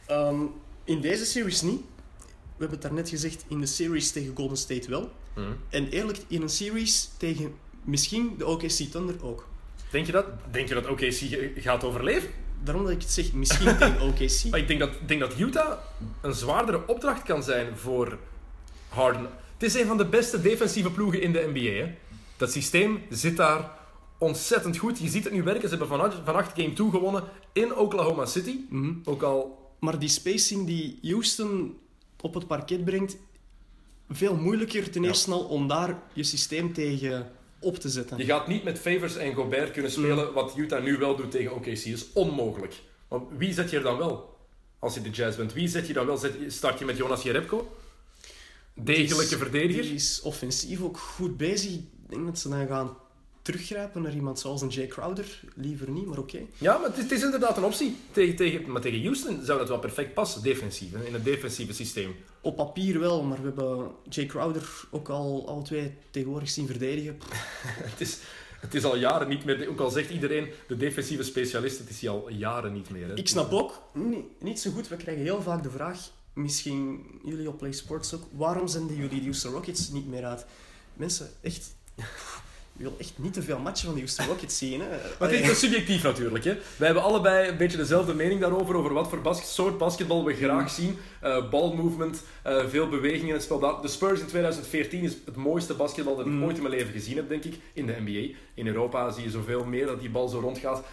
Ehm, 0.06 0.42
in 0.84 1.02
deze 1.02 1.26
series 1.26 1.62
niet. 1.62 1.82
We 2.28 2.66
hebben 2.66 2.78
het 2.80 2.82
daarnet 2.82 3.10
gezegd, 3.10 3.46
in 3.48 3.60
de 3.60 3.66
series 3.66 4.12
tegen 4.12 4.36
Golden 4.36 4.58
State 4.58 4.90
wel. 4.90 5.12
En 5.70 5.90
eerlijk, 5.90 6.18
in 6.28 6.42
een 6.42 6.50
series 6.50 7.10
tegen 7.18 7.56
misschien 7.84 8.36
de 8.38 8.46
OKC 8.46 8.70
Thunder 8.92 9.16
ook. 9.22 9.48
Denk 9.92 10.06
je 10.06 10.12
dat? 10.12 10.26
Denk 10.52 10.68
je 10.68 10.74
dat 10.74 10.88
OKC 10.88 11.14
gaat 11.56 11.84
overleven? 11.84 12.30
Daarom 12.64 12.84
dat 12.84 12.92
ik 12.94 13.02
het 13.02 13.12
zeg, 13.12 13.34
misschien 13.34 13.78
tegen 13.78 14.02
OKC. 14.08 14.50
Maar 14.50 14.60
ik 14.60 14.68
denk 14.68 14.80
dat, 14.80 14.90
denk 15.06 15.20
dat 15.20 15.34
Utah 15.38 15.78
een 16.22 16.34
zwaardere 16.34 16.88
opdracht 16.88 17.24
kan 17.24 17.44
zijn 17.44 17.78
voor 17.78 18.18
Harden. 18.90 19.30
Het 19.54 19.64
is 19.64 19.74
een 19.74 19.88
van 19.88 19.98
de 19.98 20.06
beste 20.06 20.42
defensieve 20.42 20.92
ploegen 20.92 21.22
in 21.22 21.34
de 21.34 21.50
NBA. 21.54 21.86
Hè? 21.86 21.96
Dat 22.38 22.52
systeem 22.52 23.02
zit 23.10 23.38
daar 23.38 23.72
ontzettend 24.20 24.78
goed. 24.78 25.00
Je 25.00 25.10
ziet 25.10 25.24
het 25.24 25.34
nu 25.34 25.44
werken. 25.44 25.70
Ze 25.70 25.76
hebben 25.76 25.88
van, 25.88 26.12
van 26.26 26.36
8 26.36 26.62
game 26.62 26.74
2 26.74 26.90
gewonnen 26.90 27.24
in 27.54 27.76
Oklahoma 27.76 28.26
City. 28.26 28.56
Ook 29.04 29.24
al... 29.24 29.58
Maar 29.80 30.00
die 30.00 30.10
spacing 30.10 30.66
die 30.66 31.00
Houston 31.02 31.78
op 32.22 32.34
het 32.34 32.48
parket 32.48 32.86
brengt, 32.86 33.18
veel 34.10 34.36
moeilijker 34.36 34.90
ten 34.90 35.04
eerste 35.04 35.32
al 35.32 35.44
om 35.44 35.68
daar 35.68 36.02
je 36.14 36.24
systeem 36.24 36.74
tegen 36.74 37.32
op 37.60 37.78
te 37.78 37.90
zetten. 37.90 38.18
Je 38.18 38.26
gaat 38.26 38.48
niet 38.48 38.64
met 38.64 38.80
Favors 38.80 39.16
en 39.16 39.34
Gobert 39.34 39.72
kunnen 39.72 39.92
spelen 39.92 40.34
wat 40.34 40.54
Utah 40.58 40.84
nu 40.84 40.98
wel 40.98 41.16
doet 41.16 41.32
tegen 41.32 41.56
OKC. 41.56 41.66
Dat 41.66 41.86
is 41.86 42.14
onmogelijk. 42.14 42.82
Want 43.08 43.30
wie 43.38 43.54
zet 43.54 43.70
je 43.70 43.78
er 43.78 43.84
dan 43.84 43.98
wel? 43.98 44.38
Als 44.80 44.94
je 44.94 45.02
de 45.02 45.10
Jazz 45.10 45.38
bent, 45.38 45.54
wie 45.54 45.68
zet 45.68 45.88
je 45.88 45.94
dan 45.94 46.06
wel? 46.06 46.18
Zet, 46.18 46.36
start 46.48 46.80
je 46.80 46.86
met 46.86 46.98
Jonas 46.98 47.24
Jerebko? 47.24 47.78
Degelijke 48.74 49.38
verdediger? 49.38 49.82
Die 49.82 49.94
is 49.94 50.22
offensief 50.22 50.82
ook 50.82 50.98
goed 50.98 51.38
bezig. 51.38 51.72
Ik 51.72 51.84
denk 52.08 52.26
dat 52.26 52.40
ze 52.40 52.50
dan 52.50 52.68
gaan 52.68 52.98
teruggrijpen 53.42 54.02
naar 54.02 54.14
iemand 54.14 54.40
zoals 54.40 54.62
een 54.62 54.68
Jay 54.68 54.88
Crowder. 54.88 55.40
Liever 55.56 55.90
niet, 55.90 56.06
maar 56.06 56.18
oké. 56.18 56.40
Ja, 56.58 56.78
maar 56.78 56.88
het 56.88 56.98
is, 56.98 57.04
het 57.04 57.12
is, 57.12 57.24
inderdaad 57.24 57.58
een 57.58 57.64
optie. 57.64 57.96
Tegen, 58.12 58.36
tegen, 58.36 58.72
maar 58.72 58.82
tegen 58.82 59.04
Houston 59.04 59.44
zou 59.44 59.60
dat 59.60 59.68
wel 59.68 59.80
perfect 59.80 60.14
passen, 60.14 60.44
defensief. 60.44 60.94
In 60.94 61.14
het 61.14 61.24
defensieve 61.24 61.74
systeem. 61.74 62.16
Op 62.42 62.56
papier 62.56 63.00
wel, 63.00 63.24
maar 63.24 63.38
we 63.38 63.44
hebben 63.44 63.92
Jay 64.10 64.26
Crowder 64.26 64.88
ook 64.92 65.10
al 65.10 65.48
alle 65.48 65.62
twee 65.62 65.94
tegenwoordig 66.12 66.50
zien 66.50 66.68
verdedigen. 66.68 67.18
het, 67.92 68.02
is, 68.02 68.18
het 68.60 68.74
is 68.74 68.84
al 68.84 68.96
jaren 68.96 69.28
niet 69.28 69.46
meer... 69.46 69.70
Ook 69.70 69.80
al 69.80 69.90
zegt 69.90 70.10
iedereen, 70.10 70.48
de 70.68 70.78
defensieve 70.78 71.24
specialist, 71.24 71.78
het 71.78 71.90
is 71.90 72.02
hij 72.02 72.10
al 72.10 72.30
jaren 72.30 72.74
niet 72.74 72.90
meer. 72.90 73.08
Hè. 73.08 73.16
Ik 73.16 73.28
snap 73.28 73.52
ook, 73.52 73.82
niet, 73.94 74.26
niet 74.40 74.60
zo 74.60 74.72
goed, 74.72 74.88
we 74.88 74.96
krijgen 74.96 75.24
heel 75.24 75.42
vaak 75.42 75.64
de 75.64 75.72
vraag, 75.72 76.12
misschien 76.34 77.06
jullie 77.24 77.48
op 77.48 77.58
Play 77.58 77.72
Sports 77.72 78.14
ook, 78.14 78.24
waarom 78.32 78.68
zenden 78.68 78.96
jullie 78.96 79.18
de 79.18 79.22
Houston 79.22 79.52
Rockets 79.52 79.90
niet 79.90 80.08
meer 80.08 80.26
uit? 80.26 80.46
Mensen, 80.94 81.30
echt... 81.42 81.78
Wil 82.80 82.96
echt 82.98 83.14
niet 83.16 83.34
te 83.34 83.42
veel 83.42 83.60
matchen 83.60 83.86
van 83.86 83.94
die 83.94 84.04
Houston 84.04 84.26
Rockets 84.26 84.58
zien. 84.58 84.82
Hè. 84.82 84.88
Maar 85.20 85.32
het 85.32 85.50
is 85.50 85.60
subjectief 85.60 86.04
natuurlijk. 86.04 86.44
Hè. 86.44 86.54
Wij 86.54 86.86
hebben 86.86 87.04
allebei 87.04 87.50
een 87.50 87.58
beetje 87.58 87.78
dezelfde 87.78 88.14
mening 88.14 88.42
daarover, 88.42 88.76
over 88.76 88.94
wat 88.94 89.10
voor 89.10 89.36
soort 89.36 89.78
basketbal 89.78 90.26
we 90.26 90.34
graag 90.34 90.70
zien. 90.70 90.98
Uh, 91.24 91.50
balmovement, 91.50 92.24
uh, 92.48 92.66
veel 92.68 92.90
beweging 92.90 93.28
in 93.28 93.34
het 93.34 93.44
spel. 93.44 93.82
De 93.82 93.88
Spurs 93.88 94.20
in 94.20 94.26
2014 94.26 95.02
is 95.02 95.16
het 95.26 95.36
mooiste 95.36 95.74
basketbal 95.74 96.16
dat 96.16 96.26
ik 96.26 96.32
mm. 96.32 96.44
ooit 96.44 96.56
in 96.56 96.64
mijn 96.64 96.76
leven 96.76 96.94
gezien 96.94 97.16
heb, 97.16 97.30
denk 97.30 97.44
ik, 97.44 97.60
in 97.74 97.86
de 97.86 97.96
NBA. 98.06 98.38
In 98.54 98.68
Europa 98.68 99.12
zie 99.12 99.24
je 99.24 99.30
zoveel 99.30 99.66
meer 99.66 99.86
dat 99.86 100.00
die 100.00 100.10
bal 100.10 100.28
zo 100.28 100.40
rondgaat. 100.40 100.84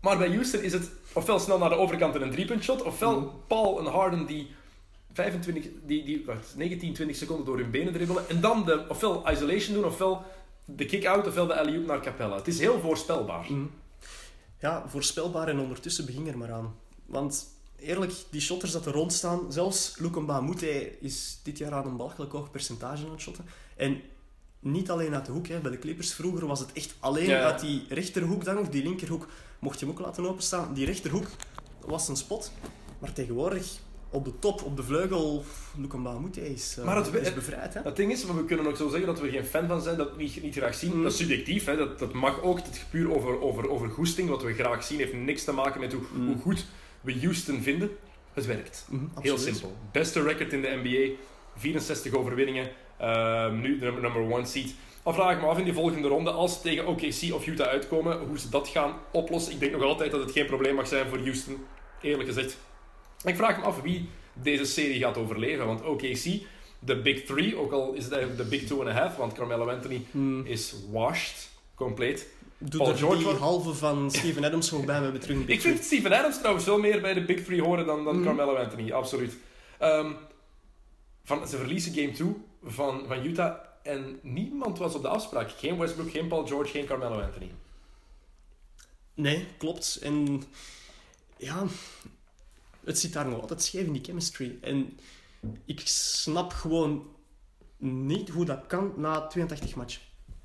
Maar 0.00 0.18
bij 0.18 0.28
Houston 0.28 0.62
is 0.62 0.72
het 0.72 0.90
ofwel 1.12 1.38
snel 1.38 1.58
naar 1.58 1.68
de 1.68 1.76
overkant 1.76 2.14
en 2.14 2.22
een 2.22 2.30
driepuntshot, 2.30 2.82
ofwel 2.82 3.20
mm. 3.20 3.30
Paul 3.46 3.78
en 3.78 3.86
Harden 3.86 4.26
die 4.26 4.50
25, 5.12 5.64
die, 5.86 6.04
die, 6.04 6.22
wacht, 6.26 6.54
19, 6.56 6.94
20 6.94 7.16
seconden 7.16 7.46
door 7.46 7.58
hun 7.58 7.70
benen 7.70 7.92
dribbelen. 7.92 8.28
En 8.28 8.40
dan 8.40 8.64
de, 8.64 8.84
ofwel 8.88 9.30
isolation 9.30 9.74
doen, 9.74 9.84
ofwel 9.84 10.24
de 10.64 10.84
kick-out 10.84 11.26
ofwel 11.26 11.46
de 11.46 11.58
alley 11.58 11.76
naar 11.76 12.00
Capella. 12.00 12.36
Het 12.36 12.48
is 12.48 12.58
heel 12.58 12.80
voorspelbaar. 12.80 13.46
Mm. 13.48 13.70
Ja, 14.60 14.84
voorspelbaar 14.88 15.48
en 15.48 15.58
ondertussen 15.58 16.06
begin 16.06 16.26
er 16.26 16.38
maar 16.38 16.52
aan. 16.52 16.74
Want 17.06 17.46
eerlijk, 17.78 18.12
die 18.30 18.40
shotters 18.40 18.72
dat 18.72 18.86
er 18.86 18.92
rond 18.92 19.12
staan, 19.12 19.52
zelfs 19.52 19.98
Lukumba 19.98 20.40
Moute 20.40 20.98
is 21.00 21.40
dit 21.42 21.58
jaar 21.58 21.72
aan 21.72 21.86
een 21.86 21.96
belachelijk 21.96 22.32
hoog 22.32 22.50
percentage 22.50 23.04
aan 23.04 23.10
het 23.10 23.20
shotten. 23.20 23.44
En 23.76 24.00
niet 24.60 24.90
alleen 24.90 25.14
uit 25.14 25.26
de 25.26 25.32
hoek. 25.32 25.46
Hè. 25.46 25.58
Bij 25.58 25.70
de 25.70 25.78
Clippers 25.78 26.12
vroeger 26.12 26.46
was 26.46 26.60
het 26.60 26.72
echt 26.72 26.94
alleen 26.98 27.30
uit 27.30 27.60
die 27.60 27.84
rechterhoek 27.88 28.44
dan, 28.44 28.58
of 28.58 28.68
die 28.68 28.82
linkerhoek, 28.82 29.26
mocht 29.58 29.80
je 29.80 29.86
hem 29.86 29.94
ook 29.94 30.00
laten 30.00 30.28
openstaan. 30.28 30.74
Die 30.74 30.86
rechterhoek 30.86 31.26
was 31.86 32.08
een 32.08 32.16
spot. 32.16 32.52
Maar 32.98 33.12
tegenwoordig 33.12 33.78
op 34.14 34.24
de 34.24 34.38
top, 34.38 34.62
op 34.62 34.76
de 34.76 34.82
vleugel, 34.82 35.44
Luka 35.76 35.96
Mahmoud 35.96 36.36
is, 36.36 36.76
uh, 36.78 36.84
maar 36.84 36.96
het, 36.96 37.14
is 37.14 37.34
bevrijd. 37.34 37.74
Hè? 37.74 37.80
Het 37.82 37.96
ding 37.96 38.12
is, 38.12 38.24
we 38.24 38.44
kunnen 38.44 38.66
ook 38.66 38.76
zo 38.76 38.88
zeggen 38.88 39.06
dat 39.06 39.20
we 39.20 39.30
geen 39.30 39.44
fan 39.44 39.66
van 39.66 39.82
zijn, 39.82 39.96
dat 39.96 40.10
we 40.16 40.22
niet, 40.22 40.42
niet 40.42 40.56
graag 40.56 40.74
zien. 40.74 40.96
Mm. 40.96 41.02
Dat 41.02 41.12
is 41.12 41.18
subjectief, 41.18 41.64
hè? 41.64 41.76
Dat, 41.76 41.98
dat 41.98 42.12
mag 42.12 42.42
ook. 42.42 42.56
Het 42.56 42.70
is 42.70 42.84
puur 42.90 43.14
over, 43.14 43.40
over, 43.40 43.70
over 43.70 43.90
goesting. 43.90 44.28
Wat 44.28 44.42
we 44.42 44.54
graag 44.54 44.84
zien 44.84 44.98
heeft 44.98 45.12
niks 45.12 45.44
te 45.44 45.52
maken 45.52 45.80
met 45.80 45.92
hoe, 45.92 46.02
mm. 46.12 46.26
hoe 46.26 46.36
goed 46.36 46.66
we 47.00 47.18
Houston 47.20 47.62
vinden. 47.62 47.90
Het 48.32 48.46
werkt. 48.46 48.86
Mm, 48.90 49.10
Heel 49.20 49.38
simpel. 49.38 49.76
Beste 49.92 50.22
record 50.22 50.52
in 50.52 50.62
de 50.62 50.80
NBA, 50.82 51.14
64 51.56 52.14
overwinningen. 52.14 52.70
Uh, 53.00 53.52
nu 53.52 53.78
de 53.78 53.92
number 53.92 54.32
one 54.32 54.44
seed. 54.44 54.74
Dan 55.02 55.14
vraag 55.14 55.34
ik 55.34 55.40
me 55.40 55.46
af 55.46 55.58
in 55.58 55.64
die 55.64 55.72
volgende 55.72 56.08
ronde, 56.08 56.30
als 56.30 56.54
ze 56.54 56.60
tegen 56.60 56.86
OKC 56.86 57.32
of 57.32 57.46
Utah 57.46 57.66
uitkomen, 57.66 58.18
hoe 58.18 58.38
ze 58.38 58.48
dat 58.48 58.68
gaan 58.68 58.94
oplossen. 59.12 59.52
Ik 59.52 59.60
denk 59.60 59.72
nog 59.72 59.82
altijd 59.82 60.10
dat 60.10 60.20
het 60.20 60.30
geen 60.30 60.46
probleem 60.46 60.74
mag 60.74 60.86
zijn 60.86 61.08
voor 61.08 61.18
Houston. 61.18 61.56
Eerlijk 62.00 62.28
gezegd, 62.28 62.58
ik 63.24 63.36
vraag 63.36 63.56
me 63.56 63.62
af 63.62 63.80
wie 63.80 64.08
deze 64.32 64.64
serie 64.64 65.00
gaat 65.00 65.16
overleven. 65.16 65.66
Want 65.66 65.82
OKC, 65.82 66.24
de 66.78 67.00
Big 67.02 67.24
Three, 67.24 67.56
ook 67.56 67.72
al 67.72 67.92
is 67.92 68.04
het 68.04 68.12
eigenlijk 68.12 68.42
de 68.42 68.56
Big 68.56 68.66
Two 68.66 68.80
and 68.80 68.88
a 68.88 68.92
Half, 68.92 69.16
want 69.16 69.32
Carmelo 69.32 69.68
Anthony 69.68 70.06
hmm. 70.10 70.46
is 70.46 70.74
washed, 70.90 71.50
compleet. 71.74 72.28
Doe 72.58 72.82
Paul 72.82 72.96
George 72.96 73.18
die 73.18 73.32
halve 73.32 73.74
van 73.74 74.10
Steven 74.10 74.44
Adams 74.44 74.68
gewoon 74.68 74.86
bij 74.86 75.00
hebben 75.00 75.20
terug 75.20 75.38
Ik 75.46 75.60
vind 75.60 75.84
Steven 75.84 76.12
Adams 76.12 76.38
trouwens 76.38 76.64
veel 76.64 76.78
meer 76.78 77.00
bij 77.00 77.14
de 77.14 77.24
Big 77.24 77.44
Three 77.44 77.62
horen 77.62 77.86
dan, 77.86 78.04
dan 78.04 78.14
hmm. 78.14 78.24
Carmelo 78.24 78.54
Anthony, 78.54 78.92
absoluut. 78.92 79.36
Um, 79.82 80.16
van, 81.24 81.48
ze 81.48 81.56
verliezen 81.56 81.94
game 81.94 82.10
2 82.10 82.34
van, 82.62 83.04
van 83.06 83.26
Utah 83.26 83.56
en 83.82 84.18
niemand 84.22 84.78
was 84.78 84.94
op 84.94 85.02
de 85.02 85.08
afspraak. 85.08 85.50
Geen 85.50 85.78
Westbrook, 85.78 86.10
geen 86.10 86.28
Paul 86.28 86.46
George, 86.46 86.70
geen 86.70 86.86
Carmelo 86.86 87.20
Anthony. 87.20 87.50
Nee, 89.14 89.46
klopt. 89.58 89.98
En 90.02 90.42
ja, 91.36 91.64
het 92.84 92.98
zit 92.98 93.12
daar 93.12 93.28
nog 93.28 93.40
altijd 93.40 93.62
scheef 93.62 93.86
in 93.86 93.92
die 93.92 94.04
chemistry. 94.04 94.58
En 94.60 94.98
ik 95.64 95.80
snap 95.84 96.52
gewoon 96.52 97.06
niet 97.78 98.28
hoe 98.28 98.44
dat 98.44 98.66
kan 98.66 98.92
na 98.96 99.26
82 99.26 99.74
matchen. 99.74 100.02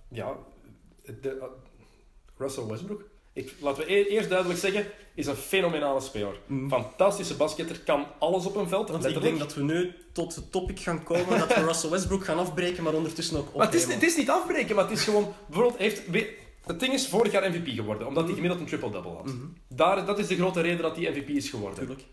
Ja, 0.10 0.38
de, 1.21 1.36
uh, 1.36 1.43
Russell 2.38 2.65
Westbrook. 2.65 3.04
Ik, 3.34 3.56
laten 3.60 3.86
we 3.86 3.91
e-, 3.91 4.04
eerst 4.04 4.30
duidelijk 4.30 4.60
zeggen, 4.60 4.86
is 5.13 5.25
een 5.28 5.36
fenomenale 5.36 5.99
speler. 6.02 6.39
Mm. 6.45 6.69
Fantastische 6.69 7.36
basketter, 7.36 7.80
kan 7.80 8.06
alles 8.19 8.45
op 8.45 8.56
een 8.56 8.67
veld. 8.67 8.89
Want 8.89 9.06
ik 9.06 9.21
denk 9.21 9.39
dat 9.39 9.54
we 9.54 9.63
nu 9.63 9.93
tot 10.12 10.36
het 10.36 10.52
topic 10.52 10.80
gaan 10.80 11.04
komen 11.04 11.39
dat 11.39 11.56
we 11.56 11.65
Russell 11.65 11.89
Westbrook 11.89 12.25
gaan 12.25 12.38
afbreken, 12.38 12.84
maar 12.84 12.93
ondertussen 12.93 13.38
ook 13.38 13.45
opnemen. 13.45 13.65
Maar 13.65 13.75
het 13.75 13.88
is, 13.88 13.93
het 13.93 14.04
is 14.04 14.17
niet 14.17 14.30
afbreken, 14.30 14.75
maar 14.75 14.84
het 14.84 14.97
is 14.97 15.04
gewoon... 15.04 15.34
Bijvoorbeeld, 15.45 15.78
heeft, 15.78 16.02
het 16.65 16.80
ding 16.80 16.93
is 16.93 17.08
vorig 17.08 17.32
jaar 17.32 17.49
MVP 17.52 17.67
geworden, 17.67 18.08
omdat 18.08 18.23
hij 18.23 18.34
gemiddeld 18.34 18.62
een 18.62 18.67
triple-double 18.67 19.12
had. 19.12 19.25
Mhm. 19.25 19.45
Daar, 19.67 20.06
dat 20.06 20.19
is 20.19 20.28
de 20.28 20.36
grote 20.36 20.62
reden 20.62 20.82
dat 20.82 20.95
hij 20.95 21.12
MVP 21.12 21.30
is 21.30 21.49
geworden. 21.49 21.78
Tuurlijk. 21.78 22.04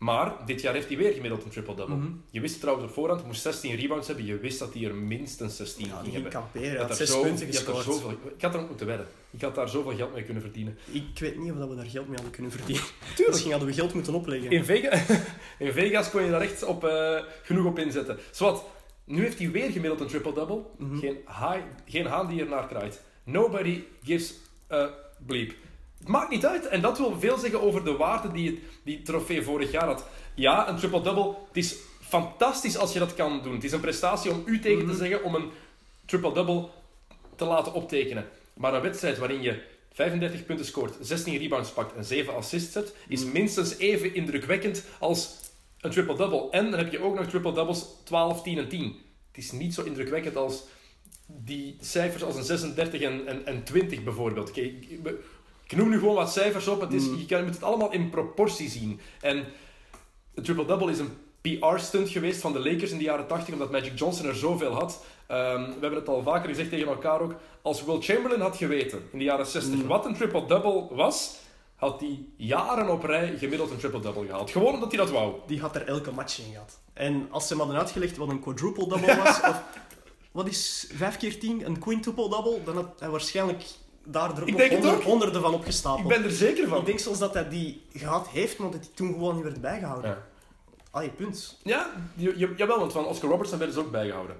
Maar 0.00 0.32
dit 0.46 0.60
jaar 0.60 0.74
heeft 0.74 0.88
hij 0.88 0.96
weer 0.96 1.12
gemiddeld 1.12 1.44
een 1.44 1.50
triple-double. 1.50 1.96
Mhm. 1.96 2.08
Je 2.30 2.40
wist 2.40 2.60
trouwens 2.60 2.88
op 2.88 2.94
voorhand, 2.94 3.20
hij 3.20 3.28
moest 3.28 3.42
16 3.42 3.76
rebounds 3.76 4.06
hebben. 4.06 4.24
Je 4.24 4.38
wist 4.38 4.58
dat 4.58 4.74
hij 4.74 4.84
er 4.84 4.94
minstens 4.94 5.56
16 5.56 5.86
ja, 5.86 5.96
ging 6.00 6.12
hebben. 6.12 6.32
Kamperen, 6.32 6.80
had 6.80 6.96
zes 6.96 7.10
zo, 7.10 7.22
punten 7.22 7.46
gescoord. 7.46 7.84
Zoveel, 7.84 8.10
ik 8.10 8.42
had 8.42 8.54
er 8.54 8.60
ook 8.60 8.68
moeten 8.68 8.86
wedden. 8.86 9.06
Ik 9.30 9.40
had 9.40 9.54
daar 9.54 9.68
zoveel 9.68 9.96
geld 9.96 10.14
mee 10.14 10.22
kunnen 10.22 10.42
verdienen. 10.42 10.78
Ik 10.92 11.18
weet 11.18 11.38
niet 11.38 11.52
of 11.52 11.68
we 11.68 11.74
daar 11.74 11.84
geld 11.84 12.06
mee 12.06 12.14
hadden 12.14 12.32
kunnen 12.32 12.52
verdienen. 12.52 12.84
Tuurlijk. 13.06 13.28
Misschien 13.28 13.50
hadden 13.50 13.68
we 13.68 13.74
geld 13.74 13.94
moeten 13.94 14.14
opleggen. 14.14 14.50
In 14.50 14.64
Vegas, 14.64 15.00
in 15.58 15.72
Vegas 15.72 16.10
kon 16.10 16.24
je 16.24 16.30
daar 16.30 16.40
echt 16.40 16.62
op, 16.62 16.84
uh, 16.84 17.20
genoeg 17.42 17.64
op 17.64 17.78
inzetten. 17.78 18.18
Zwat, 18.30 18.64
nu 19.04 19.22
heeft 19.22 19.38
hij 19.38 19.50
weer 19.50 19.70
gemiddeld 19.70 20.00
een 20.00 20.06
triple-double. 20.06 20.62
Mhm. 20.78 20.98
geen, 20.98 21.16
geen 21.84 22.06
haan 22.06 22.28
die 22.28 22.40
er 22.40 22.48
naar 22.48 22.66
kraait. 22.66 23.00
Nobody 23.24 23.82
gives 24.02 24.34
a 24.70 24.90
bleep. 25.26 25.54
Het 26.00 26.08
maakt 26.08 26.30
niet 26.30 26.46
uit. 26.46 26.66
En 26.66 26.80
dat 26.80 26.98
wil 26.98 27.20
veel 27.20 27.38
zeggen 27.38 27.60
over 27.60 27.84
de 27.84 27.96
waarde 27.96 28.32
die 28.32 28.50
het, 28.50 28.58
die 28.84 29.02
trofee 29.02 29.42
vorig 29.42 29.70
jaar 29.70 29.86
had. 29.86 30.04
Ja, 30.34 30.68
een 30.68 30.76
triple-double, 30.76 31.34
het 31.48 31.56
is 31.56 31.76
fantastisch 32.00 32.76
als 32.76 32.92
je 32.92 32.98
dat 32.98 33.14
kan 33.14 33.42
doen. 33.42 33.54
Het 33.54 33.64
is 33.64 33.72
een 33.72 33.80
prestatie 33.80 34.30
om 34.30 34.42
u 34.46 34.60
tegen 34.60 34.78
te 34.78 34.84
Mhm. 34.84 34.96
zeggen 34.96 35.22
om 35.24 35.34
een 35.34 35.50
triple-double 36.06 36.68
te 37.36 37.44
laten 37.44 37.72
optekenen. 37.74 38.28
Maar 38.54 38.74
een 38.74 38.82
wedstrijd 38.82 39.18
waarin 39.18 39.42
je 39.42 39.62
35 39.92 40.44
punten 40.46 40.66
scoort, 40.66 40.96
16 41.00 41.36
rebounds 41.38 41.70
pakt 41.70 41.96
en 41.96 42.04
7 42.04 42.34
assists 42.34 42.74
hebt, 42.74 42.94
is 43.08 43.24
Mhm. 43.24 43.32
minstens 43.32 43.78
even 43.78 44.14
indrukwekkend 44.14 44.84
als 44.98 45.36
een 45.80 45.90
triple-double. 45.90 46.50
En 46.50 46.70
dan 46.70 46.78
heb 46.78 46.92
je 46.92 47.02
ook 47.02 47.14
nog 47.18 47.26
triple-doubles 47.26 47.84
12, 48.04 48.42
10 48.42 48.58
en 48.58 48.68
10. 48.68 48.96
Het 49.28 49.44
is 49.44 49.52
niet 49.52 49.74
zo 49.74 49.82
indrukwekkend 49.82 50.36
als 50.36 50.62
die 51.26 51.76
cijfers 51.80 52.22
als 52.22 52.36
een 52.36 52.44
36 52.44 53.00
en, 53.00 53.26
en, 53.26 53.46
en 53.46 53.62
20 53.64 54.02
bijvoorbeeld. 54.04 54.50
Ik- 55.70 55.76
noem 55.76 55.88
nu 55.88 55.98
gewoon 55.98 56.14
wat 56.14 56.32
cijfers 56.32 56.68
op. 56.68 56.80
Het 56.80 56.92
is, 56.92 57.06
Mm. 57.08 57.16
Je 57.16 57.26
kan, 57.26 57.38
je 57.38 57.44
moet 57.44 57.54
het 57.54 57.62
allemaal 57.62 57.92
in 57.92 58.10
proportie 58.10 58.68
zien. 58.70 59.00
En 59.20 59.44
de 60.34 60.40
triple-double 60.42 60.90
is 60.90 60.98
een 60.98 61.16
PR-stunt 61.40 62.08
geweest 62.08 62.40
van 62.40 62.52
de 62.52 62.58
Lakers 62.58 62.90
in 62.90 62.98
de 62.98 63.04
jaren 63.04 63.26
80, 63.26 63.52
omdat 63.54 63.70
Magic 63.70 63.98
Johnson 63.98 64.26
er 64.26 64.34
zoveel 64.36 64.72
had. 64.72 65.04
Ehm, 65.26 65.64
we 65.64 65.70
hebben 65.80 65.94
het 65.98 66.08
al 66.08 66.22
vaker 66.22 66.48
gezegd 66.48 66.70
tegen 66.70 66.86
elkaar 66.88 67.20
ook. 67.20 67.34
Als 67.62 67.84
Will 67.84 68.00
Chamberlain 68.00 68.40
had 68.40 68.56
geweten 68.56 69.02
in 69.12 69.18
de 69.18 69.24
jaren 69.24 69.46
60 69.46 69.74
Mm. 69.80 69.86
wat 69.86 70.04
een 70.04 70.14
triple-double 70.14 70.86
was, 70.90 71.36
had 71.76 72.00
hij 72.00 72.24
jaren 72.36 72.88
op 72.88 73.04
rij 73.04 73.36
gemiddeld 73.38 73.70
een 73.70 73.76
triple-double 73.78 74.26
gehaald. 74.26 74.50
Gewoon 74.50 74.74
omdat 74.74 74.88
hij 74.92 74.98
dat 75.00 75.10
wou. 75.10 75.34
Die 75.46 75.60
had 75.60 75.74
er 75.76 75.86
elke 75.86 76.12
match 76.12 76.38
in 76.38 76.52
gehad. 76.52 76.78
En 76.92 77.26
als 77.30 77.46
ze 77.46 77.52
hem 77.52 77.62
hadden 77.62 77.78
uitgelegd 77.80 78.16
wat 78.16 78.28
een 78.28 78.40
quadruple-double 78.40 79.16
was, 79.24 79.40
of 79.40 79.62
wat 80.32 80.46
is 80.46 80.90
5 80.92 81.16
keer 81.16 81.38
10 81.40 81.66
een 81.66 81.78
quintuple-double, 81.78 82.58
dan 82.64 82.74
had 82.74 82.86
hij 82.98 83.08
waarschijnlijk 83.08 83.62
daar 84.04 84.36
er 84.36 84.48
Ik 84.48 85.02
honderden 85.02 85.42
van 85.42 85.54
opgestapeld. 85.54 86.10
Ik 86.12 86.16
ben 86.18 86.24
er 86.24 86.30
zeker 86.36 86.68
van. 86.68 86.78
Ik 86.78 86.86
denk 86.86 86.98
zelfs 86.98 87.18
dat 87.18 87.34
hij 87.34 87.48
die 87.48 87.82
gehad 87.92 88.28
heeft, 88.28 88.58
maar 88.58 88.70
dat 88.70 88.80
hij 88.80 88.90
toen 88.94 89.12
gewoon 89.12 89.34
niet 89.34 89.44
werd 89.44 89.60
bijgehouden. 89.60 90.10
Ja. 90.10 90.26
Allee, 90.90 91.08
punt. 91.10 91.58
Ja, 91.62 91.90
je, 92.14 92.38
je- 92.38 92.54
jawel, 92.56 92.78
want 92.78 92.92
van 92.92 93.06
Oscar 93.06 93.30
Robertson 93.30 93.58
werden 93.58 93.76
ze 93.76 93.82
ook 93.82 93.90
bijgehouden. 93.90 94.36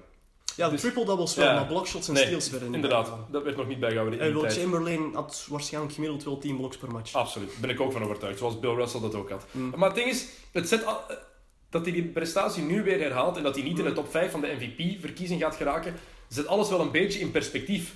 Ja, 0.56 0.64
de 0.66 0.72
Dus- 0.72 0.80
triple-doubles 0.80 1.34
wel, 1.34 1.46
Ja. 1.46 1.54
maar 1.54 1.66
blockshots 1.66 2.08
en 2.08 2.14
Nee, 2.14 2.24
steals 2.24 2.50
werden 2.50 2.66
niet 2.68 2.76
Inderdaad, 2.76 3.00
bijgehouden. 3.00 3.32
dat 3.32 3.42
werd 3.44 3.56
nog 3.56 3.66
niet 3.66 3.80
bijgehouden 3.80 4.20
in 4.20 4.34
Will. 4.40 4.50
Chamberlain 4.50 5.10
had 5.14 5.46
waarschijnlijk 5.50 5.94
gemiddeld 5.94 6.24
wel 6.24 6.38
10 6.38 6.56
blocks 6.56 6.76
per 6.76 6.90
match. 6.92 7.14
Absoluut, 7.14 7.48
daar 7.50 7.60
ben 7.60 7.70
ik 7.70 7.80
ook 7.80 7.92
van 7.92 8.02
overtuigd. 8.04 8.38
Zoals 8.38 8.58
Bill 8.60 8.74
Russell 8.74 9.00
dat 9.00 9.14
ook 9.14 9.30
had. 9.30 9.44
Mm. 9.50 9.72
Maar 9.76 9.88
het 9.88 9.96
ding 9.98 10.08
is, 10.10 10.26
het 10.52 10.68
zet 10.68 10.86
al- 10.86 11.00
dat 11.70 11.84
hij 11.84 11.92
die 11.92 12.04
prestatie 12.04 12.62
nu 12.62 12.82
weer 12.82 12.98
herhaalt 13.00 13.36
en 13.36 13.42
dat 13.42 13.54
hij 13.54 13.64
niet 13.64 13.78
in 13.78 13.84
de 13.84 13.92
top 13.92 14.10
5 14.10 14.30
van 14.30 14.40
de 14.40 14.56
MVP-verkiezing 14.58 15.40
gaat 15.42 15.56
geraken, 15.56 15.94
zet 16.28 16.46
alles 16.46 16.68
wel 16.68 16.80
een 16.80 16.90
beetje 16.90 17.18
in 17.20 17.30
perspectief. 17.30 17.94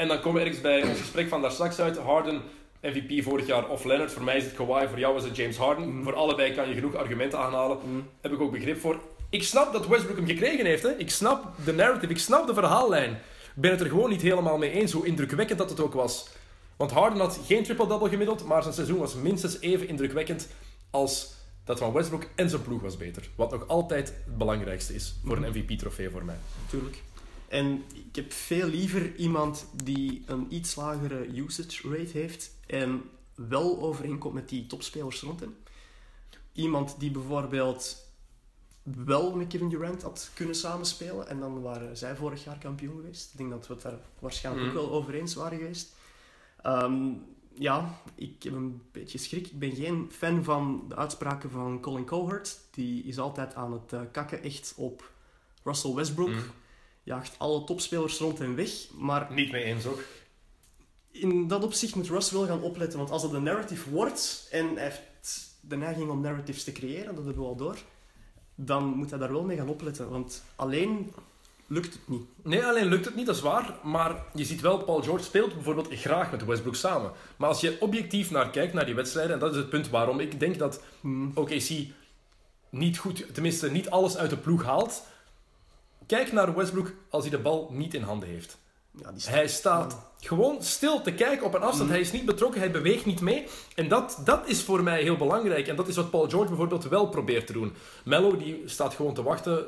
En 0.00 0.08
dan 0.08 0.20
komen 0.20 0.34
we 0.34 0.46
ergens 0.46 0.62
bij 0.62 0.82
ons 0.82 0.98
gesprek 0.98 1.28
van 1.28 1.42
daar 1.42 1.50
straks 1.50 1.78
uit. 1.78 1.98
Harden, 1.98 2.42
MVP 2.82 3.22
vorig 3.22 3.46
jaar 3.46 3.68
of 3.68 3.84
Leonard. 3.84 4.12
Voor 4.12 4.22
mij 4.22 4.36
is 4.36 4.44
het 4.44 4.54
Kawhi, 4.54 4.88
voor 4.88 4.98
jou 4.98 5.14
was 5.14 5.24
het 5.24 5.36
James 5.36 5.56
Harden. 5.56 5.88
Mm. 5.88 6.02
Voor 6.02 6.14
allebei 6.14 6.54
kan 6.54 6.68
je 6.68 6.74
genoeg 6.74 6.94
argumenten 6.94 7.38
aanhalen. 7.38 7.78
Mm. 7.84 8.08
Heb 8.20 8.32
ik 8.32 8.40
ook 8.40 8.52
begrip 8.52 8.80
voor. 8.80 9.00
Ik 9.30 9.42
snap 9.42 9.72
dat 9.72 9.86
Westbrook 9.86 10.16
hem 10.16 10.26
gekregen 10.26 10.66
heeft. 10.66 10.82
Hè. 10.82 10.96
Ik 10.96 11.10
snap 11.10 11.44
de 11.64 11.72
narrative, 11.72 12.12
ik 12.12 12.18
snap 12.18 12.46
de 12.46 12.54
verhaallijn. 12.54 13.10
Ik 13.10 13.62
ben 13.62 13.70
het 13.70 13.80
er 13.80 13.86
gewoon 13.86 14.10
niet 14.10 14.22
helemaal 14.22 14.58
mee 14.58 14.70
eens, 14.70 14.92
hoe 14.92 15.06
indrukwekkend 15.06 15.58
dat 15.58 15.70
het 15.70 15.80
ook 15.80 15.94
was. 15.94 16.28
Want 16.76 16.90
Harden 16.90 17.20
had 17.20 17.40
geen 17.46 17.62
triple-double 17.62 18.08
gemiddeld, 18.08 18.44
maar 18.44 18.62
zijn 18.62 18.74
seizoen 18.74 18.98
was 18.98 19.14
minstens 19.14 19.60
even 19.60 19.88
indrukwekkend 19.88 20.48
als 20.90 21.34
dat 21.64 21.78
van 21.78 21.92
Westbrook 21.92 22.26
en 22.36 22.50
zijn 22.50 22.62
ploeg 22.62 22.82
was 22.82 22.96
beter. 22.96 23.28
Wat 23.36 23.50
nog 23.50 23.68
altijd 23.68 24.08
het 24.08 24.38
belangrijkste 24.38 24.94
is 24.94 25.14
voor 25.24 25.36
een 25.36 25.50
MVP-trofee 25.50 26.10
voor 26.10 26.24
mij. 26.24 26.36
Natuurlijk. 26.64 27.02
En 27.50 27.82
ik 27.94 28.16
heb 28.16 28.32
veel 28.32 28.66
liever 28.68 29.16
iemand 29.16 29.66
die 29.84 30.22
een 30.26 30.46
iets 30.54 30.74
lagere 30.74 31.38
usage 31.38 31.88
rate 31.88 32.18
heeft 32.18 32.54
en 32.66 33.02
wel 33.34 33.80
overeenkomt 33.82 34.34
met 34.34 34.48
die 34.48 34.66
topspelers 34.66 35.20
rond 35.20 35.40
hem. 35.40 35.56
Iemand 36.52 36.94
die 37.00 37.10
bijvoorbeeld 37.10 38.08
wel 38.82 39.36
met 39.36 39.46
Kevin 39.46 39.68
Durant 39.68 40.02
had 40.02 40.30
kunnen 40.34 40.54
samenspelen 40.54 41.28
en 41.28 41.40
dan 41.40 41.62
waren 41.62 41.96
zij 41.96 42.16
vorig 42.16 42.44
jaar 42.44 42.58
kampioen 42.58 42.96
geweest. 42.96 43.30
Ik 43.32 43.38
denk 43.38 43.50
dat 43.50 43.66
we 43.66 43.72
het 43.74 43.82
daar 43.82 43.98
waarschijnlijk 44.18 44.66
Mhm. 44.66 44.76
ook 44.76 44.82
wel 44.82 44.92
over 44.92 45.14
eens 45.14 45.34
waren 45.34 45.58
geweest. 45.58 45.94
Ehm, 46.62 47.12
ja, 47.54 48.00
ik 48.14 48.42
heb 48.42 48.52
een 48.52 48.82
beetje 48.92 49.18
schrik. 49.18 49.46
Ik 49.46 49.58
ben 49.58 49.74
geen 49.74 50.08
fan 50.12 50.44
van 50.44 50.84
de 50.88 50.96
uitspraken 50.96 51.50
van 51.50 51.80
Colin 51.80 52.04
Cowherd. 52.04 52.58
Die 52.70 53.02
is 53.04 53.18
altijd 53.18 53.54
aan 53.54 53.72
het 53.72 53.92
eh, 53.92 54.00
kakken 54.12 54.42
echt 54.42 54.72
op 54.76 55.10
Russell 55.64 55.94
Westbrook 55.94 56.28
Mhm. 56.28 56.38
Jaagt 57.10 57.34
alle 57.38 57.64
topspelers 57.64 58.18
rond 58.18 58.38
hem 58.38 58.54
weg. 58.54 58.70
Maar 58.98 59.26
Niet 59.32 59.50
mee 59.52 59.64
eens 59.64 59.86
ook. 59.86 60.02
in 61.10 61.48
dat 61.48 61.64
opzicht 61.64 61.94
moet 61.94 62.08
Russ 62.08 62.30
wel 62.30 62.46
gaan 62.46 62.62
opletten. 62.62 62.98
Want 62.98 63.10
als 63.10 63.22
dat 63.22 63.32
een 63.32 63.42
narrative 63.42 63.90
wordt, 63.90 64.48
en 64.50 64.66
hij 64.74 64.84
heeft 64.84 65.00
de 65.60 65.76
neiging 65.76 66.10
om 66.10 66.20
narratives 66.20 66.64
te 66.64 66.72
creëren, 66.72 67.14
dat 67.14 67.24
hebben 67.24 67.42
we 67.42 67.48
al 67.48 67.56
door, 67.56 67.76
dan 68.54 68.84
moet 68.84 69.10
hij 69.10 69.18
daar 69.18 69.32
wel 69.32 69.42
mee 69.44 69.56
gaan 69.56 69.68
opletten. 69.68 70.10
Want 70.10 70.42
alleen 70.56 71.12
lukt 71.66 71.92
het 71.92 72.08
niet. 72.08 72.22
Nee, 72.42 72.64
alleen 72.66 72.86
lukt 72.86 73.04
het 73.04 73.14
niet, 73.14 73.26
dat 73.26 73.36
is 73.36 73.42
waar. 73.42 73.74
Maar 73.82 74.24
je 74.34 74.44
ziet 74.44 74.60
wel, 74.60 74.78
Paul 74.84 75.02
George 75.02 75.24
speelt 75.24 75.54
bijvoorbeeld 75.54 75.88
graag 75.94 76.30
met 76.30 76.44
Westbrook 76.44 76.74
samen. 76.74 77.12
Maar 77.36 77.48
als 77.48 77.60
je 77.60 77.76
objectief 77.80 78.30
naar 78.30 78.50
kijkt, 78.50 78.72
naar 78.74 78.86
die 78.86 78.94
wedstrijden, 78.94 79.32
en 79.32 79.38
dat 79.38 79.50
is 79.50 79.56
het 79.56 79.68
punt 79.70 79.88
waarom 79.88 80.20
ik 80.20 80.40
denk 80.40 80.58
dat 80.58 80.82
Hmm. 81.00 81.30
OKC 81.34 81.70
niet 82.70 82.98
goed, 82.98 83.34
tenminste 83.34 83.70
niet 83.70 83.90
alles 83.90 84.16
uit 84.16 84.30
de 84.30 84.36
ploeg 84.36 84.62
haalt. 84.64 85.02
Kijk 86.10 86.32
naar 86.32 86.54
Westbrook 86.54 86.92
als 87.10 87.22
hij 87.22 87.30
de 87.30 87.42
bal 87.42 87.68
niet 87.72 87.94
in 87.94 88.02
handen 88.02 88.28
heeft. 88.28 88.58
Ja, 88.90 89.12
die 89.12 89.22
Hij 89.28 89.48
staat 89.48 89.96
gewoon 90.20 90.62
stil 90.62 91.00
te 91.00 91.12
kijken 91.12 91.46
op 91.46 91.54
een 91.54 91.60
afstand. 91.60 91.82
Mhm. 91.82 91.90
Hij 91.90 92.00
is 92.00 92.12
niet 92.12 92.24
betrokken, 92.24 92.60
hij 92.60 92.70
beweegt 92.70 93.06
niet 93.06 93.20
mee. 93.20 93.46
En 93.74 93.88
dat, 93.88 94.20
dat 94.24 94.48
is 94.48 94.62
voor 94.62 94.82
mij 94.82 95.02
heel 95.02 95.16
belangrijk. 95.16 95.68
En 95.68 95.76
dat 95.76 95.88
is 95.88 95.96
wat 95.96 96.10
Paul 96.10 96.28
George 96.28 96.48
bijvoorbeeld 96.48 96.88
wel 96.88 97.08
probeert 97.08 97.46
te 97.46 97.52
doen. 97.52 97.74
Mello 98.04 98.36
die 98.36 98.62
staat 98.64 98.94
gewoon 98.94 99.14
te 99.14 99.22
wachten 99.22 99.66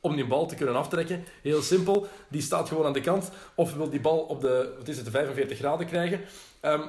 om 0.00 0.16
die 0.16 0.26
bal 0.26 0.46
te 0.46 0.54
kunnen 0.54 0.76
aftrekken. 0.76 1.24
Heel 1.42 1.62
simpel. 1.62 2.06
Die 2.28 2.42
staat 2.42 2.68
gewoon 2.68 2.86
aan 2.86 2.92
de 2.92 3.00
kant. 3.00 3.30
Of 3.54 3.74
wil 3.74 3.90
die 3.90 4.00
bal 4.00 4.18
op 4.18 4.40
de, 4.40 4.74
wat 4.78 4.88
is 4.88 4.96
het, 4.96 5.04
de 5.04 5.10
45 5.10 5.58
graden 5.58 5.86
krijgen. 5.86 6.20
Ehm, 6.60 6.82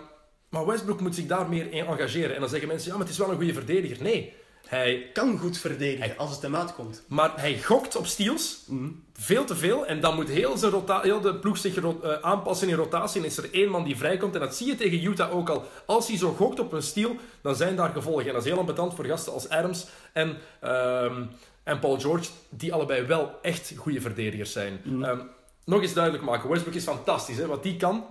maar 0.49 0.65
Westbrook 0.65 1.01
moet 1.01 1.15
zich 1.15 1.25
daar 1.25 1.49
meer 1.49 1.71
in 1.71 1.85
engageren. 1.85 2.33
En 2.33 2.39
dan 2.39 2.49
zeggen 2.49 2.67
mensen, 2.67 2.87
ja, 2.91 2.97
maar 2.97 3.05
het 3.05 3.13
is 3.13 3.19
wel 3.19 3.29
een 3.29 3.35
goede 3.35 3.53
verdediger. 3.53 4.03
Nee, 4.03 4.33
hij, 4.67 5.09
kan 5.13 5.37
goed 5.37 5.57
verdedigen 5.57 6.17
als 6.17 6.31
het 6.31 6.41
hem 6.41 6.55
uitkomt. 6.55 7.03
maar 7.07 7.31
hij 7.35 7.57
gokt 7.61 7.95
op 7.95 8.05
steals. 8.05 8.63
Hmm. 8.67 9.03
Veel 9.13 9.45
te 9.45 9.55
veel. 9.55 9.85
En 9.85 9.99
dan 10.01 10.15
moet 10.15 10.29
heel, 10.29 10.57
zijn 10.57 10.73
heel 11.01 11.21
de 11.21 11.35
ploeg 11.35 11.57
zich 11.57 11.77
eh, 11.77 12.11
aanpassen 12.21 12.69
in 12.69 12.75
rotatie. 12.75 13.21
En 13.21 13.27
is 13.27 13.37
er 13.37 13.53
één 13.53 13.69
man 13.69 13.83
die 13.83 13.97
vrijkomt. 13.97 14.33
En 14.33 14.39
dat 14.39 14.55
zie 14.55 14.67
je 14.67 14.75
tegen 14.75 15.03
Utah 15.03 15.35
ook 15.35 15.49
al. 15.49 15.63
Als 15.85 16.07
hij 16.07 16.17
zo 16.17 16.31
gokt 16.33 16.59
op 16.59 16.73
een 16.73 16.81
steal, 16.81 17.15
dan 17.41 17.55
zijn 17.55 17.75
daar 17.75 17.89
gevolgen. 17.89 18.27
En 18.27 18.33
dat 18.33 18.43
is 18.43 18.49
heel 18.49 18.59
ambetant 18.59 18.93
voor 18.95 19.05
gasten 19.05 19.33
als 19.33 19.49
Adams 19.49 19.87
en, 20.13 20.37
ehm, 20.59 21.23
en 21.63 21.79
Paul 21.79 21.99
George. 21.99 22.29
Die 22.49 22.73
allebei 22.73 23.05
wel 23.05 23.39
echt 23.41 23.73
goede 23.77 24.01
verdedigers 24.01 24.51
zijn. 24.51 24.81
Mm. 24.83 25.03
Ehm, 25.03 25.19
nog 25.65 25.81
eens 25.81 25.93
duidelijk 25.93 26.23
maken. 26.23 26.49
Westbrook 26.49 26.75
is 26.75 26.83
fantastisch. 26.83 27.37
Hè? 27.37 27.45
Wat 27.45 27.63
die 27.63 27.77
kan. 27.77 28.05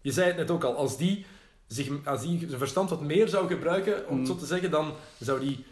Je 0.00 0.12
zei 0.12 0.26
het 0.26 0.36
net 0.36 0.50
ook 0.50 0.64
al. 0.64 0.76
Als 0.76 0.96
die, 0.96 1.26
zich, 1.66 1.88
als 2.04 2.22
die 2.22 2.44
zijn 2.46 2.58
verstand 2.58 2.90
wat 2.90 3.00
meer 3.00 3.28
zou 3.28 3.46
gebruiken, 3.48 3.94
om 3.94 4.18
het 4.18 4.18
Mm. 4.18 4.26
zo 4.26 4.36
te 4.36 4.46
zeggen, 4.46 4.70
dan 4.70 4.92
zou 5.18 5.40
die 5.40 5.64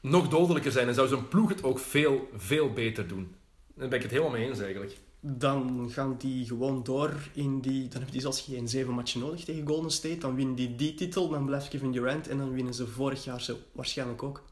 nog 0.00 0.28
dodelijker 0.28 0.72
zijn. 0.72 0.88
En 0.88 0.94
zou 0.94 1.08
zijn 1.08 1.28
ploeg 1.28 1.48
het 1.48 1.62
ook 1.62 1.78
veel, 1.78 2.28
veel 2.36 2.72
beter 2.72 3.08
doen. 3.08 3.34
Daar 3.74 3.88
ben 3.88 3.96
ik 3.96 4.02
het 4.02 4.12
helemaal 4.12 4.32
mee 4.32 4.48
eens 4.48 4.60
eigenlijk. 4.60 4.96
Dan 5.20 5.88
gaan 5.90 6.16
die 6.18 6.46
gewoon 6.46 6.82
door 6.82 7.12
in 7.32 7.60
die... 7.60 7.82
Dan 7.82 7.92
hebben 7.92 8.12
die 8.12 8.20
zelfs 8.20 8.40
geen 8.40 8.68
zeven 8.68 8.94
matchen 8.94 9.20
nodig 9.20 9.44
tegen 9.44 9.66
Golden 9.66 9.90
State. 9.90 10.18
Dan 10.18 10.34
winnen 10.34 10.54
die 10.54 10.76
die 10.76 10.94
titel, 10.94 11.28
dan 11.28 11.46
blijft 11.46 11.68
Kevin 11.68 11.92
Durant 11.92 12.28
en 12.28 12.38
dan 12.38 12.52
winnen 12.52 12.74
ze 12.74 12.86
vorig 12.86 13.24
jaar 13.24 13.40
zo 13.40 13.56
waarschijnlijk 13.72 14.22
ook. 14.22 14.42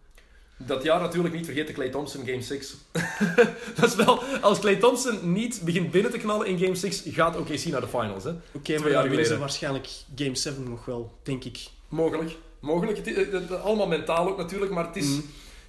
Dat 0.59 0.83
jaar 0.83 1.01
natuurlijk 1.01 1.35
niet 1.35 1.45
vergeten 1.45 1.75
Clay 1.75 1.89
Thompson 1.89 2.27
Game 2.27 2.43
6. 2.43 2.75
dat 3.77 3.89
is 3.89 3.95
wel, 3.95 4.23
als 4.23 4.59
Clay 4.59 4.77
Thompson 4.77 5.33
niet 5.33 5.61
begint 5.65 5.91
binnen 5.91 6.11
te 6.11 6.19
knallen 6.19 6.47
in 6.47 6.59
Game 6.59 6.75
6, 6.75 7.03
gaat 7.07 7.37
OKC 7.37 7.65
naar 7.65 7.81
de 7.81 7.89
finals. 7.89 8.25
Hè? 8.25 8.31
Oké, 8.53 8.73
jaar 8.73 8.81
maar 8.81 8.91
dan 8.91 9.09
winnen 9.09 9.27
ze 9.27 9.39
waarschijnlijk 9.39 9.89
Game 10.15 10.35
7 10.35 10.69
nog 10.69 10.85
wel, 10.85 11.13
denk 11.23 11.45
ik. 11.45 11.67
Mogelijk. 11.89 12.37
Mogelijk. 12.61 12.97
Het, 12.97 13.07
is- 13.07 13.17
het- 13.17 13.33
het- 13.33 13.51
allemaal 13.61 13.87
mentaal 13.87 14.29
ook 14.29 14.37
natuurlijk, 14.37 14.73
maar 14.73 14.87
het 14.87 14.97
is, 14.97 15.07
Mhm. 15.09 15.21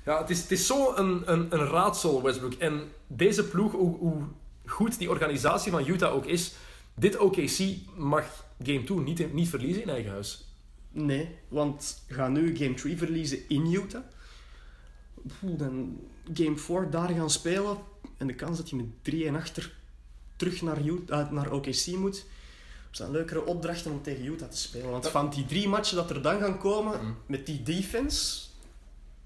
ja, 0.06 0.22
het 0.22 0.30
is, 0.30 0.42
het 0.42 0.52
is 0.52 0.66
zo 0.68 0.96
een, 0.96 1.22
een, 1.32 1.48
een 1.50 1.66
raadsel, 1.68 2.22
Westbrook. 2.24 2.54
En 2.54 2.82
deze 3.08 3.44
ploeg, 3.48 3.72
hoe, 3.72 3.98
hoe 3.98 4.22
goed 4.66 4.98
die 4.98 5.10
organisatie 5.10 5.72
van 5.72 5.88
Utah 5.88 6.14
ook 6.16 6.26
is, 6.26 6.54
dit 6.96 7.18
OKC 7.18 7.60
mag 7.96 8.46
Game 8.64 8.84
2 8.84 8.98
niet, 9.00 9.34
niet 9.34 9.50
verliezen 9.50 9.82
in 9.82 9.90
eigen 9.90 10.12
huis. 10.12 10.46
Nee, 10.92 11.30
want 11.48 12.04
ga 12.08 12.28
nu 12.28 12.56
Game 12.58 12.74
3 12.74 12.98
verliezen 12.98 13.40
in 13.48 13.74
Utah. 13.74 14.02
Dan 15.42 16.00
Game 16.34 16.58
4 16.58 16.90
daar 16.90 17.10
gaan 17.10 17.30
spelen. 17.30 17.78
En 18.18 18.28
de 18.28 18.34
kans 18.36 18.58
dat 18.58 18.70
je 18.70 18.76
met 18.76 18.86
3 19.02 19.28
en 19.28 19.36
achter 19.36 19.74
terug 20.36 20.62
naar, 20.62 20.82
Utah, 20.86 21.20
eh, 21.20 21.32
naar 21.32 21.52
OKC 21.52 21.86
moet. 21.98 22.26
Zijn 22.98 23.12
leukere 23.12 23.45
opdrachten 23.45 23.91
om 23.91 24.02
tegen 24.02 24.26
Utah 24.26 24.50
te 24.50 24.58
spelen. 24.58 24.89
Want 24.89 25.08
van 25.10 25.30
die 25.30 25.45
drie 25.45 25.68
matchen 25.68 25.95
dat 25.95 26.10
er 26.10 26.22
dan 26.22 26.39
gaan 26.39 26.58
komen, 26.58 27.00
Mm. 27.06 27.16
met 27.26 27.45
die 27.45 27.64
defense, 27.64 28.39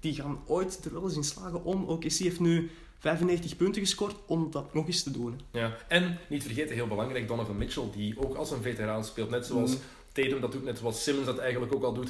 die 0.00 0.14
gaan 0.14 0.38
ooit 0.46 0.84
er 0.84 0.92
wel 0.92 1.02
eens 1.02 1.16
in 1.16 1.24
slagen 1.24 1.64
om. 1.64 1.84
OKC 1.84 2.12
heeft 2.12 2.40
nu 2.40 2.70
95 2.98 3.56
punten 3.56 3.82
gescoord 3.82 4.14
om 4.26 4.50
dat 4.50 4.74
nog 4.74 4.86
eens 4.86 5.02
te 5.02 5.10
doen. 5.10 5.40
Ja. 5.52 5.76
En 5.88 6.18
niet 6.28 6.42
vergeten, 6.42 6.74
heel 6.74 6.86
belangrijk, 6.86 7.28
Donovan 7.28 7.56
Mitchell, 7.56 7.88
die 7.94 8.18
ook 8.18 8.34
als 8.34 8.50
een 8.50 8.62
veteraan 8.62 9.04
speelt. 9.04 9.30
Net 9.30 9.46
zoals 9.46 9.70
Mm. 9.70 9.78
Tatum 10.12 10.40
dat 10.40 10.52
doet, 10.52 10.64
net 10.64 10.78
zoals 10.78 11.02
Simmons 11.02 11.26
dat 11.26 11.38
eigenlijk 11.38 11.74
ook 11.74 11.82
al 11.84 11.92
doet. 11.94 12.08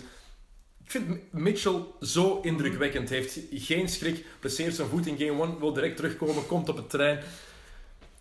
Ik 0.84 0.90
vind 0.90 1.32
Mitchell 1.32 1.82
zo 2.00 2.40
indrukwekkend. 2.40 3.08
Heeft 3.08 3.38
geen 3.50 3.88
schrik, 3.88 4.24
presseert 4.40 4.74
zijn 4.74 4.88
voet 4.88 5.06
in 5.06 5.18
game 5.18 5.42
1, 5.42 5.58
wil 5.58 5.72
direct 5.72 5.96
terugkomen, 5.96 6.46
komt 6.46 6.68
op 6.68 6.76
het 6.76 6.90
terrein. 6.90 7.20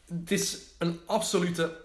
Het 0.08 0.32
is 0.32 0.58
een 0.78 1.00
absolute, 1.06 1.78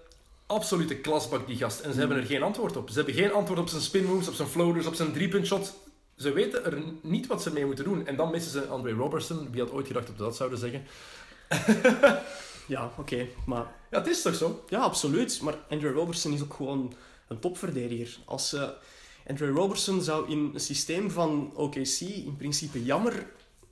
absolute 0.46 0.96
klasbak, 0.96 1.46
die 1.46 1.56
gast. 1.56 1.80
En 1.80 1.92
ze 1.92 1.98
hebben 1.98 2.16
er 2.16 2.26
geen 2.26 2.42
antwoord 2.42 2.76
op. 2.76 2.88
Ze 2.88 2.96
hebben 2.96 3.14
geen 3.14 3.32
antwoord 3.32 3.58
op 3.60 3.68
zijn 3.68 3.82
spin 3.82 4.04
moves, 4.04 4.28
op 4.28 4.34
zijn 4.34 4.48
floaters, 4.48 4.86
op 4.86 4.94
zijn 4.94 5.12
driepuntshot. 5.12 5.74
Ze 6.16 6.32
weten 6.32 6.64
er 6.64 6.82
niet 7.02 7.26
wat 7.26 7.42
ze 7.42 7.52
mee 7.52 7.66
moeten 7.66 7.84
doen. 7.84 8.06
En 8.06 8.16
dan 8.16 8.30
missen 8.30 8.52
ze 8.52 8.66
Andre 8.66 8.92
Robertson. 8.92 9.50
Wie 9.50 9.60
had 9.60 9.72
ooit 9.72 9.86
gedacht 9.86 10.06
dat 10.06 10.16
we 10.16 10.22
dat 10.22 10.36
zouden 10.36 10.58
zeggen? 10.58 10.84
Ja, 12.66 12.92
oké. 12.98 13.26
Maar 13.46 13.72
Ja, 13.90 13.98
het 13.98 14.06
is 14.06 14.22
toch 14.22 14.34
zo? 14.34 14.64
Ja, 14.68 14.80
absoluut. 14.80 15.40
Maar 15.42 15.54
Andre 15.68 15.92
Robertson 15.92 16.32
is 16.32 16.42
ook 16.42 16.54
gewoon 16.54 16.94
een 17.28 17.38
topverdediger. 17.38 18.18
Als 18.24 18.52
eh 18.52 18.68
Andre 19.26 19.50
Robertson 19.50 20.02
zou 20.02 20.30
in 20.30 20.50
een 20.54 20.60
systeem 20.60 21.10
van 21.10 21.52
OKC 21.54 22.00
in 22.00 22.36
principe 22.36 22.84
jammer 22.84 23.26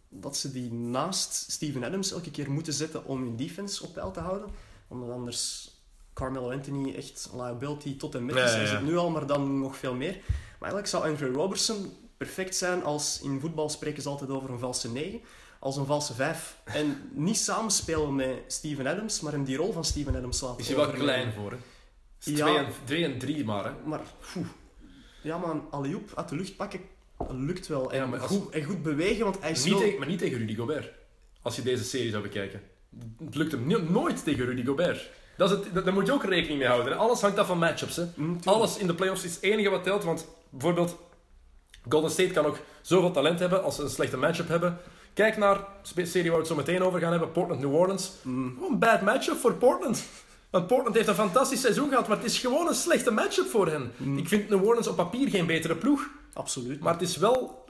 dat 0.08 0.36
ze 0.36 0.52
die 0.52 0.72
naast 0.72 1.34
Steven 1.50 1.84
Adams 1.84 2.12
elke 2.12 2.30
keer 2.30 2.50
moeten 2.50 2.72
zetten 2.72 3.04
om 3.04 3.22
hun 3.22 3.36
defense 3.36 3.84
op 3.84 3.92
peil 3.92 4.10
te 4.10 4.20
houden. 4.20 4.48
Omdat 4.88 5.10
anders 5.10 5.70
Carmelo 6.14 6.50
Anthony 6.50 6.94
echt 6.94 7.30
liability 7.32 7.96
tot 7.96 8.14
en 8.14 8.24
met 8.24 8.36
is. 8.36 8.52
Hij 8.52 8.66
zit 8.66 8.82
nu 8.82 8.96
al, 8.96 9.10
maar 9.10 9.26
dan 9.26 9.58
nog 9.60 9.76
veel 9.76 9.94
meer. 9.94 10.16
Maar 10.58 10.72
eigenlijk 10.72 10.86
zou 10.86 11.04
Andre 11.04 11.30
Robertson 11.30 11.92
perfect 12.16 12.56
zijn 12.56 12.84
als 12.84 13.20
in 13.22 13.40
voetbal 13.40 13.68
spreken 13.68 14.02
ze 14.02 14.08
altijd 14.08 14.30
over 14.30 14.50
een 14.50 14.58
valse 14.58 14.90
9 14.90 15.20
als 15.58 15.76
een 15.76 15.86
valse 15.86 16.14
5. 16.14 16.56
En 16.64 17.10
niet 17.12 17.36
samenspelen 17.36 18.14
met 18.14 18.38
Steven 18.46 18.86
Adams, 18.86 19.20
maar 19.20 19.32
hem 19.32 19.44
die 19.44 19.56
rol 19.56 19.72
van 19.72 19.84
Steven 19.84 20.16
Adams 20.16 20.40
laten 20.40 20.58
Is 20.58 20.66
hij 20.66 20.76
wel 20.76 20.90
klein 20.90 21.32
voor, 21.32 21.50
hè? 21.50 21.56
Ja. 22.18 22.46
2 22.46 22.56
en, 22.56 22.66
twee 22.84 23.04
en 23.04 23.18
3 23.18 23.44
maar, 23.44 23.64
hè? 23.64 23.70
Maar, 23.84 24.00
poeh. 24.32 24.46
ja, 25.22 25.38
maar 25.38 25.50
een 25.50 25.62
alley-oop 25.70 26.12
uit 26.14 26.28
de 26.28 26.36
lucht 26.36 26.56
pakken 26.56 26.80
lukt 27.30 27.66
wel. 27.66 27.92
En, 27.92 28.10
Ja, 28.10 28.18
goed, 28.18 28.50
en 28.50 28.64
goed 28.64 28.82
bewegen, 28.82 29.24
want 29.24 29.40
hij 29.40 29.50
is 29.50 29.64
Niet 29.64 29.72
wel... 29.72 29.82
tegen, 29.82 29.98
maar 29.98 30.08
niet 30.08 30.18
tegen 30.18 30.38
Rudy 30.38 30.54
Gobert. 30.54 30.92
Als 31.42 31.56
je 31.56 31.62
deze 31.62 31.84
serie 31.84 32.10
zou 32.10 32.22
bekijken. 32.22 32.62
Het 33.24 33.34
lukt 33.34 33.52
hem 33.52 33.92
nooit 33.92 34.24
tegen 34.24 34.44
Rudy 34.44 34.64
Gobert. 34.64 35.10
Dat 35.36 35.50
is 35.50 35.56
het, 35.56 35.74
dat- 35.74 35.84
daar 35.84 35.94
moet 35.94 36.06
je 36.06 36.12
ook 36.12 36.24
rekening 36.24 36.58
mee 36.58 36.68
houden. 36.68 36.92
hè. 36.92 36.98
Alles 36.98 37.20
hangt 37.20 37.38
af 37.38 37.46
van 37.46 37.58
matchups. 37.58 37.96
Hè. 37.96 38.04
Mm. 38.14 38.38
Alles 38.44 38.76
in 38.78 38.86
de 38.86 38.94
playoffs 38.94 39.24
is 39.24 39.34
het 39.34 39.42
enige 39.42 39.70
wat 39.70 39.82
telt. 39.84 40.04
Want 40.04 40.26
bijvoorbeeld, 40.50 40.96
Golden 41.88 42.10
State 42.10 42.30
kan 42.30 42.44
ook 42.46 42.58
zoveel 42.82 43.10
talent 43.10 43.38
hebben 43.38 43.62
als 43.64 43.76
ze 43.76 43.82
een 43.82 43.88
slechte 43.90 44.16
matchup 44.16 44.48
hebben. 44.48 44.78
Kijk 45.14 45.36
naar 45.36 45.58
de 45.94 46.06
serie 46.06 46.30
waar 46.30 46.40
we 46.40 46.46
het 46.46 46.52
zo 46.52 46.54
meteen 46.56 46.82
over 46.82 47.00
gaan 47.00 47.10
hebben: 47.10 47.32
Portland-New 47.32 47.74
Orleans. 47.74 48.12
Mm. 48.22 48.52
Gewoon 48.54 48.72
een 48.72 48.78
bad 48.78 49.02
matchup 49.02 49.36
voor 49.36 49.54
Portland. 49.54 50.04
Want 50.50 50.66
Portland 50.66 50.94
heeft 50.96 51.08
een 51.08 51.14
fantastisch 51.14 51.60
seizoen 51.60 51.88
gehad, 51.88 52.08
maar 52.08 52.16
het 52.16 52.26
is 52.26 52.38
gewoon 52.38 52.68
een 52.68 52.74
slechte 52.74 53.10
matchup 53.10 53.46
voor 53.46 53.66
hen. 53.68 53.92
Mm. 53.96 54.18
Ik 54.18 54.28
vind 54.28 54.48
New 54.48 54.64
Orleans 54.66 54.86
op 54.86 54.96
papier 54.96 55.28
geen 55.28 55.46
betere 55.46 55.74
ploeg. 55.76 56.08
Absoluut. 56.32 56.80
Maar 56.80 56.92
het 56.92 57.02
is 57.02 57.16
wel... 57.16 57.63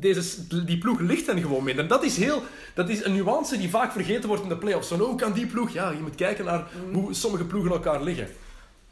Deze, 0.00 0.46
die 0.64 0.78
ploeg 0.78 1.00
ligt 1.00 1.26
hen 1.26 1.40
gewoon 1.40 1.64
minder. 1.64 1.88
Dat 1.88 2.04
is, 2.04 2.16
heel, 2.16 2.42
dat 2.74 2.88
is 2.88 3.04
een 3.04 3.12
nuance 3.14 3.58
die 3.58 3.70
vaak 3.70 3.92
vergeten 3.92 4.28
wordt 4.28 4.42
in 4.42 4.48
de 4.48 4.56
playoffs. 4.56 4.88
Van, 4.88 4.98
hoe 4.98 5.14
kan 5.16 5.32
die 5.32 5.46
ploeg... 5.46 5.70
Ja, 5.70 5.90
je 5.90 6.00
moet 6.00 6.14
kijken 6.14 6.44
naar 6.44 6.66
hoe 6.92 7.14
sommige 7.14 7.44
ploegen 7.44 7.70
elkaar 7.70 8.02
liggen. 8.02 8.28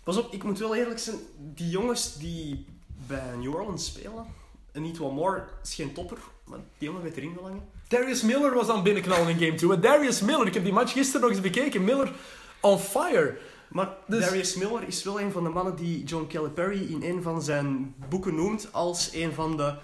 Pas 0.05 0.17
op, 0.17 0.33
ik 0.33 0.43
moet 0.43 0.59
wel 0.59 0.75
eerlijk 0.77 0.99
zijn. 0.99 1.17
Die 1.55 1.69
jongens 1.69 2.17
die 2.17 2.67
bij 3.07 3.37
New 3.41 3.55
Orleans 3.55 3.85
spelen, 3.87 4.27
en 4.73 4.83
niet 4.83 4.99
wat 4.99 5.13
more, 5.13 5.43
is 5.63 5.75
geen 5.75 5.93
topper, 5.93 6.19
maar 6.45 6.59
die 6.79 6.89
jongen 6.89 7.03
weet 7.03 7.17
erin 7.17 7.35
belangen. 7.35 7.63
Darius 7.89 8.23
Miller 8.23 8.55
was 8.55 8.69
aan 8.69 8.83
binnenknallen 8.83 9.29
in 9.29 9.39
game 9.39 9.55
2. 9.55 9.73
En 9.73 9.81
Darius 9.81 10.21
Miller, 10.21 10.47
ik 10.47 10.55
heb 10.55 10.65
die 10.65 10.73
match 10.73 10.93
gisteren 10.93 11.21
nog 11.21 11.31
eens 11.31 11.41
bekeken. 11.41 11.85
Miller 11.85 12.13
on 12.61 12.79
fire. 12.79 13.39
Maar 13.69 13.89
Dus- 14.07 14.25
Darius 14.25 14.55
Miller 14.55 14.83
is 14.87 15.03
wel 15.03 15.21
een 15.21 15.33
van 15.33 15.43
de 15.45 15.49
mannen 15.49 15.77
die 15.77 16.05
John 16.05 16.27
Calipari 16.29 16.93
in 16.93 17.03
een 17.03 17.23
van 17.23 17.43
zijn 17.43 17.95
boeken 18.09 18.35
noemt 18.35 18.69
als 18.73 19.11
een 19.13 19.33
van 19.33 19.57
de 19.57 19.75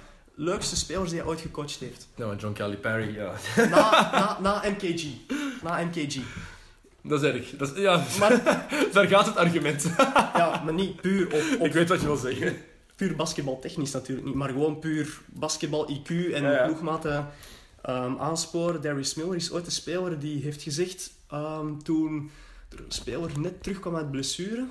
leukste 0.41 0.76
spelers 0.76 1.11
die 1.11 1.18
hij 1.18 1.28
ooit 1.28 1.41
gecoacht 1.41 1.78
heeft. 1.78 2.09
Nou, 2.14 2.36
John 2.36 2.55
Calipari, 2.55 3.12
ja. 3.12 3.32
Na, 3.57 4.11
na, 4.12 4.39
na 4.41 4.62
MKG. 4.70 5.05
Na 5.62 5.84
MKG. 5.84 6.16
Dat 7.03 7.22
is 7.22 7.30
erg. 7.32 7.57
Dat 7.57 7.76
is, 7.76 7.82
ja, 7.82 8.05
Maar, 8.18 8.30
daar 8.93 9.07
gaat 9.07 9.26
het 9.26 9.36
argument. 9.36 9.82
ja, 10.34 10.62
maar 10.64 10.74
niet 10.74 11.01
puur 11.01 11.26
op, 11.26 11.61
op 11.61 11.66
Ik 11.66 11.72
weet 11.72 11.89
wat 11.89 12.01
je 12.01 12.07
wil 12.07 12.16
zeggen. 12.16 12.57
puur 12.97 13.16
basketbaltechnisch 13.16 13.93
natuurlijk 13.93 14.26
niet, 14.26 14.34
maar 14.36 14.49
gewoon 14.49 14.78
puur 14.78 15.20
basketbal-IQ 15.26 16.09
en 16.09 16.43
Ja, 16.43 16.51
ja. 16.53 16.64
ploegmaten 16.66 17.26
ehm, 17.82 18.16
aansporen. 18.18 18.80
Darius 18.82 19.14
Miller 19.14 19.34
is 19.36 19.51
ooit 19.53 19.66
een 19.66 19.72
speler 19.72 20.18
die 20.18 20.43
heeft 20.43 20.62
gezegd, 20.62 21.11
ehm, 21.30 21.78
toen 21.78 22.30
er 22.68 22.78
een 22.78 22.84
speler 22.93 23.39
net 23.41 23.62
terugkwam 23.62 23.97
uit 23.97 24.11
blessure, 24.11 24.66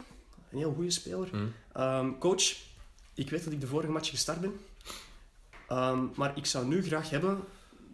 een 0.51 0.57
heel 0.57 0.73
goede 0.75 0.91
speler, 0.91 1.27
Hm. 1.31 1.37
ehm, 1.73 2.09
coach, 2.19 2.55
ik 3.13 3.29
weet 3.29 3.43
dat 3.43 3.53
ik 3.53 3.61
de 3.61 3.67
vorige 3.67 3.91
match 3.91 4.09
gestart 4.09 4.39
ben, 4.41 4.53
ehm, 5.67 6.05
maar 6.15 6.37
ik 6.37 6.45
zou 6.45 6.65
nu 6.65 6.83
graag 6.83 7.09
hebben 7.09 7.43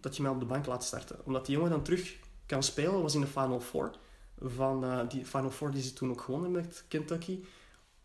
dat 0.00 0.16
je 0.16 0.22
mij 0.22 0.30
op 0.30 0.40
de 0.40 0.46
bank 0.46 0.66
laat 0.66 0.84
starten. 0.84 1.18
Omdat 1.24 1.46
die 1.46 1.54
jongen 1.54 1.70
dan 1.70 1.82
terug 1.82 2.16
kan 2.46 2.62
spelen, 2.62 3.02
was 3.02 3.14
in 3.14 3.20
de 3.20 3.26
Final 3.26 3.60
Four. 3.60 3.90
Van, 4.40 4.84
eh, 4.84 5.00
die 5.08 5.24
Final 5.24 5.50
Four 5.50 5.70
die 5.70 5.82
ze 5.82 5.92
toen 5.92 6.10
ook 6.10 6.20
gewonnen 6.20 6.50
met 6.50 6.84
Kentucky 6.88 7.40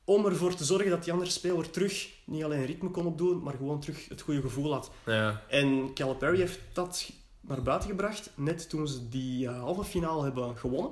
om 0.10 0.26
ervoor 0.26 0.56
te 0.56 0.64
zorgen 0.64 0.90
dat 0.90 1.04
die 1.04 1.14
andere 1.14 1.32
speler 1.32 1.70
terug 1.70 2.10
niet 2.26 2.44
alleen 2.44 2.66
ritme 2.66 2.90
kon 2.90 3.06
opdoen, 3.06 3.44
maar 3.44 3.54
gewoon 3.54 3.80
terug 3.80 4.08
het 4.08 4.22
goede 4.22 4.42
gevoel 4.42 4.74
had. 4.74 4.92
Ja. 5.06 5.42
En 5.48 5.94
Calipari 5.94 6.38
heeft 6.38 6.60
dat 6.74 7.10
naar 7.42 7.62
buiten 7.62 7.90
gebracht, 7.90 8.30
net 8.36 8.70
toen 8.70 8.88
ze 8.88 9.10
die 9.10 9.48
eh, 9.48 9.60
halve 9.60 9.84
finale 9.84 10.24
hebben 10.24 10.58
gewonnen. 10.58 10.92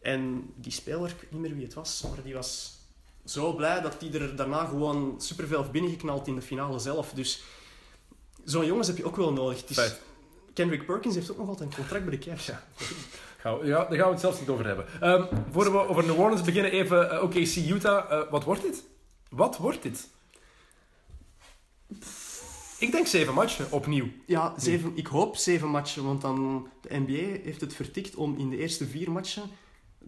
En 0.00 0.52
die 0.56 0.72
speler, 0.72 1.08
ik 1.08 1.20
weet 1.20 1.30
niet 1.30 1.40
meer 1.40 1.54
wie 1.54 1.64
het 1.64 1.74
was, 1.74 2.02
maar 2.02 2.22
die 2.22 2.34
was 2.34 2.74
zo 3.24 3.54
blij 3.54 3.80
dat 3.80 4.00
hij 4.00 4.12
er 4.12 4.36
daarna 4.36 4.64
gewoon 4.64 5.14
superveel 5.18 5.58
heeft 5.58 5.72
binnengeknald 5.72 6.26
in 6.26 6.34
de 6.34 6.42
finale 6.42 6.78
zelf. 6.78 7.12
Dus 7.12 7.42
zo'n 8.46 8.66
jongens 8.66 8.86
heb 8.86 8.96
je 8.96 9.04
ook 9.06 9.16
wel 9.16 9.32
nodig. 9.32 9.60
Het 9.60 9.70
is- 9.70 9.76
Feit. 9.76 10.00
Kendrick 10.54 10.86
Perkins 10.86 11.14
heeft 11.14 11.30
ook 11.30 11.38
nog 11.38 11.48
altijd 11.48 11.68
een 11.70 11.76
contract 11.76 12.04
bij 12.04 12.18
de 12.18 12.26
Cavs. 12.30 12.46
Ja. 12.46 12.62
Gaan 13.38 13.58
we- 13.58 13.66
ja, 13.66 13.84
daar 13.84 13.96
gaan 13.98 14.06
we 14.06 14.10
het 14.12 14.20
zelfs 14.20 14.40
niet 14.40 14.48
over 14.48 14.66
hebben. 14.66 14.86
Ehm 15.00 15.24
voor 15.52 15.72
we 15.72 15.78
over 15.88 16.04
New 16.06 16.18
Orleans 16.20 16.42
beginnen, 16.42 16.70
even 16.72 17.10
eh, 17.10 17.22
OKC 17.22 17.56
Utah. 17.56 18.10
Eh, 18.12 18.30
wat 18.30 18.44
wordt 18.44 18.62
dit? 18.62 18.82
Wat 19.28 19.56
wordt 19.56 19.82
dit? 19.82 20.08
Ik 22.78 22.92
denk 22.92 23.06
zeven 23.06 23.34
matchen, 23.34 23.72
opnieuw. 23.72 24.06
Ja, 24.26 24.54
zeven, 24.56 24.92
ik 24.94 25.06
hoop 25.06 25.36
zeven 25.36 25.68
matchen, 25.68 26.04
want 26.04 26.20
dan 26.20 26.68
de 26.80 26.88
NBA 26.98 27.40
heeft 27.42 27.60
het 27.60 27.74
vertikt 27.74 28.14
om 28.14 28.38
in 28.38 28.50
de 28.50 28.56
eerste 28.56 28.86
vier 28.86 29.10
matchen 29.10 29.42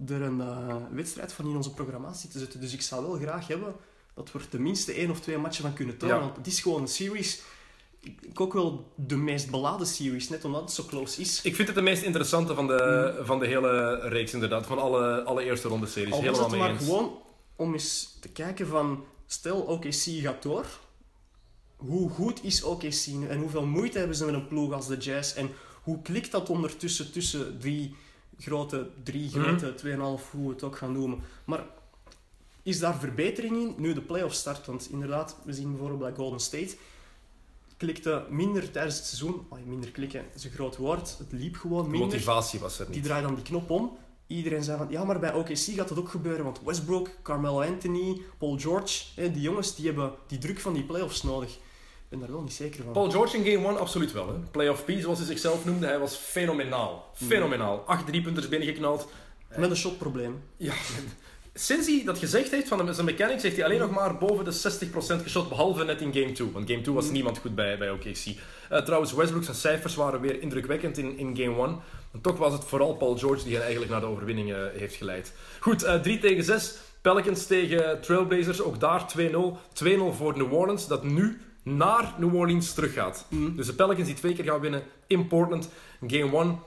er 0.09 0.23
een 0.23 0.41
eh, 0.41 0.77
wedstrijd 0.91 1.33
van 1.33 1.47
in 1.49 1.57
onze 1.57 1.71
programmatie 1.75 2.29
te 2.31 2.39
zetten. 2.39 2.61
Dus 2.61 2.73
ik 2.73 2.83
zou 2.83 3.07
wel 3.07 3.15
graag 3.19 3.47
hebben 3.47 3.75
dat 4.15 4.33
we 4.33 4.39
er 4.39 4.49
tenminste 4.49 4.93
één 4.93 5.11
of 5.11 5.21
twee 5.21 5.39
matchen 5.39 5.63
van 5.65 5.73
kunnen 5.73 5.97
tonen. 5.97 6.17
Ja. 6.17 6.23
Want 6.23 6.37
het 6.37 6.47
is 6.47 6.61
gewoon 6.61 6.81
een 6.81 6.89
series. 6.89 7.43
Ik, 8.23 8.41
ook 8.41 8.53
wel 8.53 8.93
de 8.97 9.17
meest 9.17 9.51
beladen 9.51 9.87
series, 9.87 10.29
net 10.29 10.45
omdat 10.45 10.61
het 10.61 10.71
zo 10.73 10.85
close 10.85 11.21
is. 11.21 11.43
Ik 11.43 11.55
vind 11.55 11.69
het 11.69 11.77
de 11.77 11.83
meest 11.83 12.03
interessante 12.03 12.55
van 12.55 12.67
de, 12.67 13.21
van 13.23 13.39
de 13.39 13.47
hele 13.47 14.01
reeks, 14.09 14.33
inderdaad. 14.33 14.67
Van 14.67 14.79
alle, 14.79 15.23
alle 15.23 15.43
eerste 15.45 15.69
ronde 15.69 15.87
series. 15.87 16.13
Al 16.13 16.21
Helemaal 16.21 16.41
het 16.43 16.51
mee 16.51 16.61
maar 16.61 16.71
eens. 16.71 16.85
gewoon 16.85 17.19
om 17.57 17.73
eens 17.73 18.17
te 18.21 18.29
kijken 18.29 18.67
van... 18.67 19.05
Stel, 19.27 19.61
OKC 19.61 19.93
gaat 19.95 20.43
door. 20.43 20.67
Hoe 21.77 22.11
goed 22.11 22.45
is 22.45 22.63
OKC 22.63 23.07
nu? 23.07 23.27
En 23.29 23.39
hoeveel 23.41 23.67
moeite 23.67 23.99
hebben 23.99 24.17
ze 24.17 24.25
met 24.25 24.35
een 24.35 24.49
ploeg 24.49 24.73
als 24.73 24.87
de 24.87 24.97
Jazz? 24.97 25.35
En 25.37 25.51
hoe 25.83 26.03
klikt 26.03 26.31
dat 26.31 26.51
ondertussen 26.51 27.13
tussen 27.13 27.61
die 27.61 27.95
grote, 28.39 28.89
drie 29.05 29.31
Mhm. 29.37 29.41
grote, 29.59 29.75
2,5, 29.75 30.31
hoe 30.31 30.47
we 30.47 30.53
het 30.53 30.63
ook 30.63 30.77
gaan 30.77 30.93
noemen. 30.93 31.21
Maar 31.45 31.65
is 32.63 32.79
daar 32.79 32.99
verbetering 32.99 33.57
in 33.57 33.75
nu 33.77 33.93
de 33.95 34.01
playoff 34.01 34.35
start? 34.35 34.67
Want 34.67 34.89
inderdaad, 34.91 35.37
we 35.45 35.53
zien 35.53 35.71
bijvoorbeeld 35.71 36.01
bij 36.01 36.15
Golden 36.15 36.41
State... 36.41 36.77
Klikte 37.79 38.25
minder 38.31 38.71
tijdens 38.71 38.97
het 38.97 39.05
seizoen. 39.07 39.47
Oh, 39.49 39.59
minder 39.67 39.91
klikken 39.91 40.25
is 40.35 40.45
een 40.45 40.51
groot 40.51 40.77
woord. 40.77 41.15
Het 41.19 41.33
liep 41.33 41.57
gewoon 41.57 41.83
De 41.85 41.89
minder. 41.91 42.09
motivatie 42.09 42.61
was 42.61 42.79
er 42.79 42.87
Die 42.87 42.95
niet. 42.95 43.05
draait 43.05 43.23
dan 43.25 43.35
die 43.35 43.45
knop 43.45 43.71
om. 43.71 43.97
Iedereen 44.27 44.63
zei 44.63 44.79
van, 44.79 44.87
ja, 44.91 45.05
maar 45.05 45.19
bij 45.19 45.33
OKC 45.35 45.57
gaat 45.57 45.89
dat 45.89 45.99
ook 45.99 46.09
gebeuren. 46.09 46.45
Want 46.45 46.61
Westbrook, 46.65 47.11
Carmelo 47.23 47.63
Anthony, 47.63 48.21
Paul 48.39 48.59
George, 48.59 49.05
hè, 49.15 49.31
die 49.33 49.43
jongens, 49.43 49.75
die 49.77 49.87
hebben 49.87 50.13
die 50.27 50.39
druk 50.39 50.61
van 50.61 50.73
die 50.73 50.83
playoffs 50.83 51.23
nodig. 51.23 51.51
Ik 51.51 52.09
ben 52.09 52.19
daar 52.19 52.31
wel 52.33 52.43
niet 52.43 52.53
zeker 52.53 52.85
van. 52.85 52.93
Paul 52.93 53.11
George 53.11 53.37
in 53.37 53.53
game 53.55 53.69
1 53.69 53.79
absoluut 53.81 54.13
wel. 54.13 54.29
Hè. 54.29 54.35
Playoff 54.51 54.85
P, 54.85 54.91
zoals 54.99 55.19
hij 55.19 55.27
zichzelf 55.27 55.65
noemde, 55.65 55.87
hij 55.87 55.99
was 55.99 56.15
fenomenaal. 56.17 57.11
Mhm. 57.19 57.25
Fenomenaal. 57.31 57.79
Acht 57.79 58.07
driepunters 58.07 58.49
binnengeknald. 58.49 59.09
Met 59.57 59.71
een 59.71 59.77
shotprobleem. 59.77 60.43
Ja. 60.57 60.75
Sinds 61.61 61.87
hij 61.87 62.03
dat 62.05 62.19
gezegd 62.19 62.51
heeft 62.51 62.69
van 62.69 62.87
de- 62.87 62.93
zijn 62.93 63.07
mechanics, 63.07 63.43
heeft 63.43 63.57
hij 63.57 63.65
alleen 63.65 63.79
nog 63.79 63.91
maar 63.91 64.19
boven 64.19 64.45
de 64.45 64.53
60% 64.53 65.23
geschot, 65.23 65.49
behalve 65.49 65.85
net 65.85 66.01
in 66.01 66.13
game 66.13 66.33
2. 66.33 66.51
Want 66.53 66.71
game 66.71 66.83
2 66.83 66.95
was 66.95 67.05
Mhm. 67.05 67.13
niemand 67.13 67.39
goed 67.39 67.55
bij, 67.55 67.79
bij 67.79 67.91
OKC. 67.91 68.25
Eh, 68.69 68.81
trouwens, 68.83 69.13
Westbrook 69.13 69.45
zijn 69.45 69.57
cijfers 69.57 69.95
waren 69.95 70.21
weer 70.21 70.43
indrukwekkend 70.43 70.99
in, 70.99 71.19
in 71.19 71.37
game 71.37 71.57
1. 71.67 71.79
En 72.13 72.21
toch 72.21 72.37
was 72.39 72.53
het 72.53 72.65
vooral 72.65 72.95
Paul 72.95 73.17
George 73.17 73.43
die 73.45 73.53
hen 73.53 73.63
eigenlijk 73.63 73.91
naar 73.93 74.01
de 74.01 74.07
overwinning 74.07 74.53
eh, 74.53 74.59
heeft 74.75 74.95
geleid. 74.95 75.33
Goed, 75.61 75.83
eh 75.83 75.95
3 76.01 76.19
tegen 76.19 76.45
6. 76.45 76.75
Pelicans 77.03 77.47
tegen 77.47 78.01
Trailblazers, 78.01 78.63
ook 78.63 78.81
daar 78.81 79.09
2-0. 79.09 79.59
2-0 79.73 80.13
voor 80.13 80.37
New 80.37 80.53
Orleans, 80.55 80.87
dat 80.89 81.05
nu 81.05 81.41
naar 81.63 82.15
New 82.19 82.35
Orleans 82.35 82.75
teruggaat. 82.75 83.27
Mhm. 83.29 83.55
Dus 83.57 83.67
de 83.67 83.73
Pelicans 83.75 84.07
die 84.07 84.17
twee 84.17 84.35
keer 84.35 84.45
gaan 84.45 84.61
winnen 84.61 84.83
in 85.07 85.27
Portland. 85.27 85.69
Game 86.07 86.37
1 86.37 86.59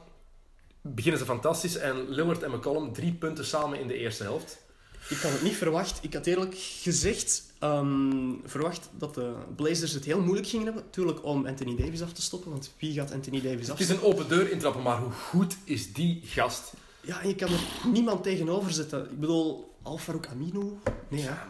beginnen 0.81 1.19
ze 1.19 1.25
fantastisch. 1.25 1.77
En 1.77 2.05
Lillard 2.09 2.43
en 2.43 2.51
McCollum 2.51 2.93
drie 2.93 3.11
punten 3.13 3.45
samen 3.45 3.79
in 3.79 3.87
de 3.87 3.97
eerste 3.97 4.23
helft. 4.23 4.61
Ik 5.10 5.18
had 5.18 5.32
het 5.32 5.41
niet 5.41 5.56
verwacht. 5.56 5.99
Ik 6.02 6.14
had 6.14 6.26
eerlijk 6.26 6.56
gezegd 6.58 7.43
ehm, 7.60 8.34
verwacht 8.45 8.89
dat 8.97 9.14
de 9.16 9.34
Blazers 9.56 9.91
het 9.91 10.06
heel 10.06 10.22
moeilijk 10.22 10.47
gingen 10.47 10.66
hebben. 10.66 10.84
Natuurlijk 10.84 11.26
om 11.26 11.45
Anthony 11.45 11.76
Davis 11.76 12.02
af 12.02 12.14
te 12.14 12.22
stoppen. 12.22 12.52
Want 12.52 12.72
wie 12.80 12.93
gaat 12.93 13.12
Anthony 13.12 13.41
Davis 13.41 13.68
Het 13.68 13.80
is 13.80 13.89
een 13.89 14.02
open 14.02 14.28
deur 14.28 14.52
intrappen, 14.52 14.82
maar 14.82 14.99
hoe 14.99 15.12
goed 15.12 15.56
is 15.64 15.93
die 15.93 16.22
gast? 16.26 16.74
Ja, 17.02 17.22
en 17.22 17.28
je 17.28 17.36
kan 17.36 17.47
er 17.52 17.60
niemand 17.91 18.24
tegenover 18.24 18.72
zetten. 18.72 19.04
Ik 19.12 19.20
bedoel, 19.20 19.76
Alfarouk 19.82 20.28
Aminu? 20.28 20.72
Nee, 21.08 21.22
ja. 21.24 21.47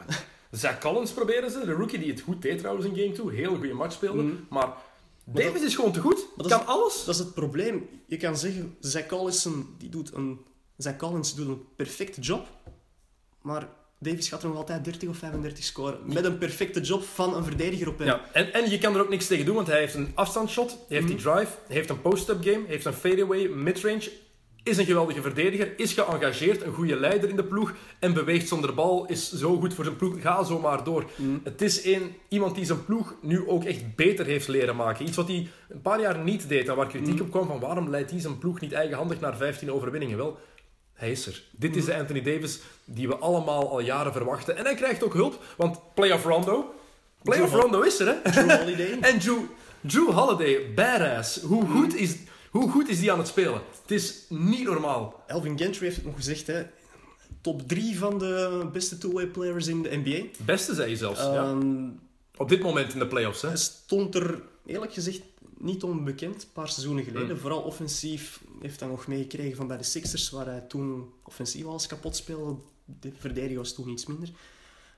Zach 0.51 0.77
Collins 0.79 1.11
proberen 1.11 1.51
ze, 1.51 1.65
de 1.65 1.71
rookie 1.71 1.99
die 1.99 2.11
het 2.11 2.21
goed 2.21 2.41
deed 2.41 2.57
trouwens 2.59 2.85
in 2.85 2.95
game 2.95 3.11
2. 3.11 3.35
Heel 3.35 3.55
goede 3.55 3.73
match 3.73 3.93
speelde. 3.93 4.21
Mhm. 4.21 4.35
Maar 4.49 4.73
Davis 5.25 5.61
is 5.61 5.75
gewoon 5.75 5.91
te 5.91 5.99
goed. 5.99 6.25
dat 6.37 6.47
kan 6.47 6.59
is- 6.59 6.65
alles. 6.65 7.03
Dat 7.05 7.15
is 7.15 7.19
het 7.21 7.33
probleem. 7.33 7.89
Je 8.07 8.17
kan 8.17 8.37
zeggen, 8.37 8.75
Zach 8.79 9.05
Collison 9.05 9.75
die 9.77 9.89
doet 9.89 10.13
een 10.13 10.39
Zach 10.77 10.95
Collins 10.95 11.35
doet 11.35 11.47
een 11.47 11.61
perfecte 11.75 12.21
job, 12.21 12.47
maar 13.41 13.67
Davis 13.99 14.29
gaat 14.29 14.43
er 14.43 14.47
nog 14.47 14.57
altijd 14.57 14.83
30 14.83 15.09
of 15.09 15.17
35 15.17 15.63
scoren. 15.63 15.99
Met 16.03 16.25
een 16.25 16.37
perfecte 16.37 16.79
job 16.79 17.03
van 17.03 17.35
een 17.35 17.43
verdediger 17.43 17.87
op 17.87 17.97
hem. 17.97 18.07
Ja, 18.07 18.21
en, 18.33 18.53
en 18.53 18.69
je 18.69 18.77
kan 18.77 18.95
er 18.95 19.01
ook 19.01 19.09
niks 19.09 19.27
tegen 19.27 19.45
doen, 19.45 19.55
want 19.55 19.67
hij 19.67 19.79
heeft 19.79 19.93
een 19.93 20.11
afstandsshot, 20.13 20.69
hij 20.69 20.97
heeft 20.97 21.07
die 21.07 21.15
drive, 21.15 21.51
hij 21.67 21.75
heeft 21.75 21.89
een 21.89 22.01
post-up 22.01 22.43
game, 22.43 22.63
heeft 22.67 22.85
een 22.85 22.93
fadeaway, 22.93 23.47
midrange, 23.47 24.11
is 24.63 24.77
een 24.77 24.85
geweldige 24.85 25.21
verdediger, 25.21 25.73
is 25.79 25.93
geëngageerd, 25.93 26.61
een 26.61 26.73
goede 26.73 26.95
leider 26.95 27.29
in 27.29 27.35
de 27.35 27.43
ploeg 27.43 27.73
en 27.99 28.13
beweegt 28.13 28.47
zonder 28.47 28.73
bal, 28.73 29.05
is 29.05 29.31
zo 29.33 29.59
goed 29.59 29.73
voor 29.73 29.83
zijn 29.83 29.95
ploeg. 29.95 30.21
Ga 30.21 30.43
zo 30.43 30.59
maar 30.59 30.83
door. 30.83 31.05
Het 31.43 31.61
is 31.61 31.85
een, 31.85 32.15
iemand 32.27 32.55
die 32.55 32.65
zijn 32.65 32.85
ploeg 32.85 33.15
nu 33.21 33.47
ook 33.47 33.63
echt 33.63 33.95
beter 33.95 34.25
heeft 34.25 34.47
leren 34.47 34.75
maken. 34.75 35.05
Iets 35.05 35.17
wat 35.17 35.27
hij 35.27 35.47
een 35.69 35.81
paar 35.81 36.01
jaar 36.01 36.17
niet 36.17 36.49
deed 36.49 36.67
en 36.67 36.75
waar 36.75 36.87
kritiek 36.87 37.21
op 37.21 37.31
kwam 37.31 37.47
van 37.47 37.59
waarom 37.59 37.89
leidt 37.89 38.11
hij 38.11 38.19
zijn 38.19 38.37
ploeg 38.37 38.59
niet 38.59 38.73
eigenhandig 38.73 39.19
naar 39.19 39.37
15 39.37 39.71
overwinningen. 39.71 40.17
Wel, 40.17 40.37
hij 41.01 41.11
is 41.11 41.25
er. 41.27 41.43
Dit 41.51 41.75
is 41.75 41.85
de 41.85 41.95
Anthony 41.95 42.21
Davis 42.21 42.59
die 42.85 43.07
we 43.07 43.15
allemaal 43.15 43.69
al 43.69 43.79
jaren 43.79 44.11
verwachten. 44.13 44.57
En 44.57 44.65
hij 44.65 44.75
krijgt 44.75 45.03
ook 45.03 45.13
hulp, 45.13 45.43
want 45.57 45.79
playoff 45.93 46.23
Rondo... 46.25 46.73
Playoff 47.23 47.53
Rondo 47.53 47.81
is 47.81 47.99
er, 47.99 48.07
hè? 48.07 48.31
Drew 48.31 48.49
Holiday. 48.59 48.97
En 49.01 49.19
Drew, 49.19 49.39
Drew 49.81 50.09
Holiday, 50.09 50.73
badass. 50.73 51.41
Hoe 51.41 51.65
goed, 51.67 51.95
is, 51.95 52.15
hoe 52.49 52.69
goed 52.71 52.89
is 52.89 52.99
die 52.99 53.11
aan 53.11 53.17
het 53.17 53.27
spelen? 53.27 53.61
Het 53.81 53.91
is 53.91 54.15
niet 54.29 54.63
normaal. 54.63 55.23
Elvin 55.27 55.57
Gentry 55.57 55.83
heeft 55.85 55.95
het 55.95 56.05
nog 56.05 56.15
gezegd, 56.15 56.47
hè. 56.47 56.63
Top 57.41 57.67
3 57.67 57.97
van 57.97 58.17
de 58.17 58.69
beste 58.73 58.97
two-way 58.97 59.25
players 59.27 59.67
in 59.67 59.81
de 59.81 60.01
NBA. 60.03 60.43
Beste 60.45 60.73
zei 60.73 60.89
je 60.89 60.95
zelfs. 60.97 61.19
ja. 61.19 61.33
Ehm, 61.35 61.87
Op 62.37 62.49
dit 62.49 62.61
moment 62.61 62.93
in 62.93 62.99
de 62.99 63.07
playoffs. 63.07 63.41
Hè? 63.41 63.47
Hij 63.47 63.57
stond 63.57 64.15
er 64.15 64.41
eerlijk 64.65 64.93
gezegd 64.93 65.21
niet 65.61 65.83
onbekend, 65.83 66.43
een 66.43 66.51
paar 66.53 66.69
seizoenen 66.69 67.03
geleden. 67.03 67.35
Mm. 67.35 67.41
Vooral 67.41 67.61
offensief 67.61 68.41
heeft 68.61 68.79
hij 68.79 68.89
nog 68.89 69.07
meegekregen 69.07 69.55
van 69.55 69.67
bij 69.67 69.77
de 69.77 69.83
Sixers, 69.83 70.29
waar 70.29 70.45
hij 70.45 70.59
toen 70.59 71.13
offensief 71.23 71.65
alles 71.65 71.87
kapot 71.87 72.15
speelde. 72.15 72.55
De 72.85 73.11
verdediger 73.17 73.57
was 73.57 73.73
toen 73.73 73.89
iets 73.89 74.05
minder. 74.05 74.29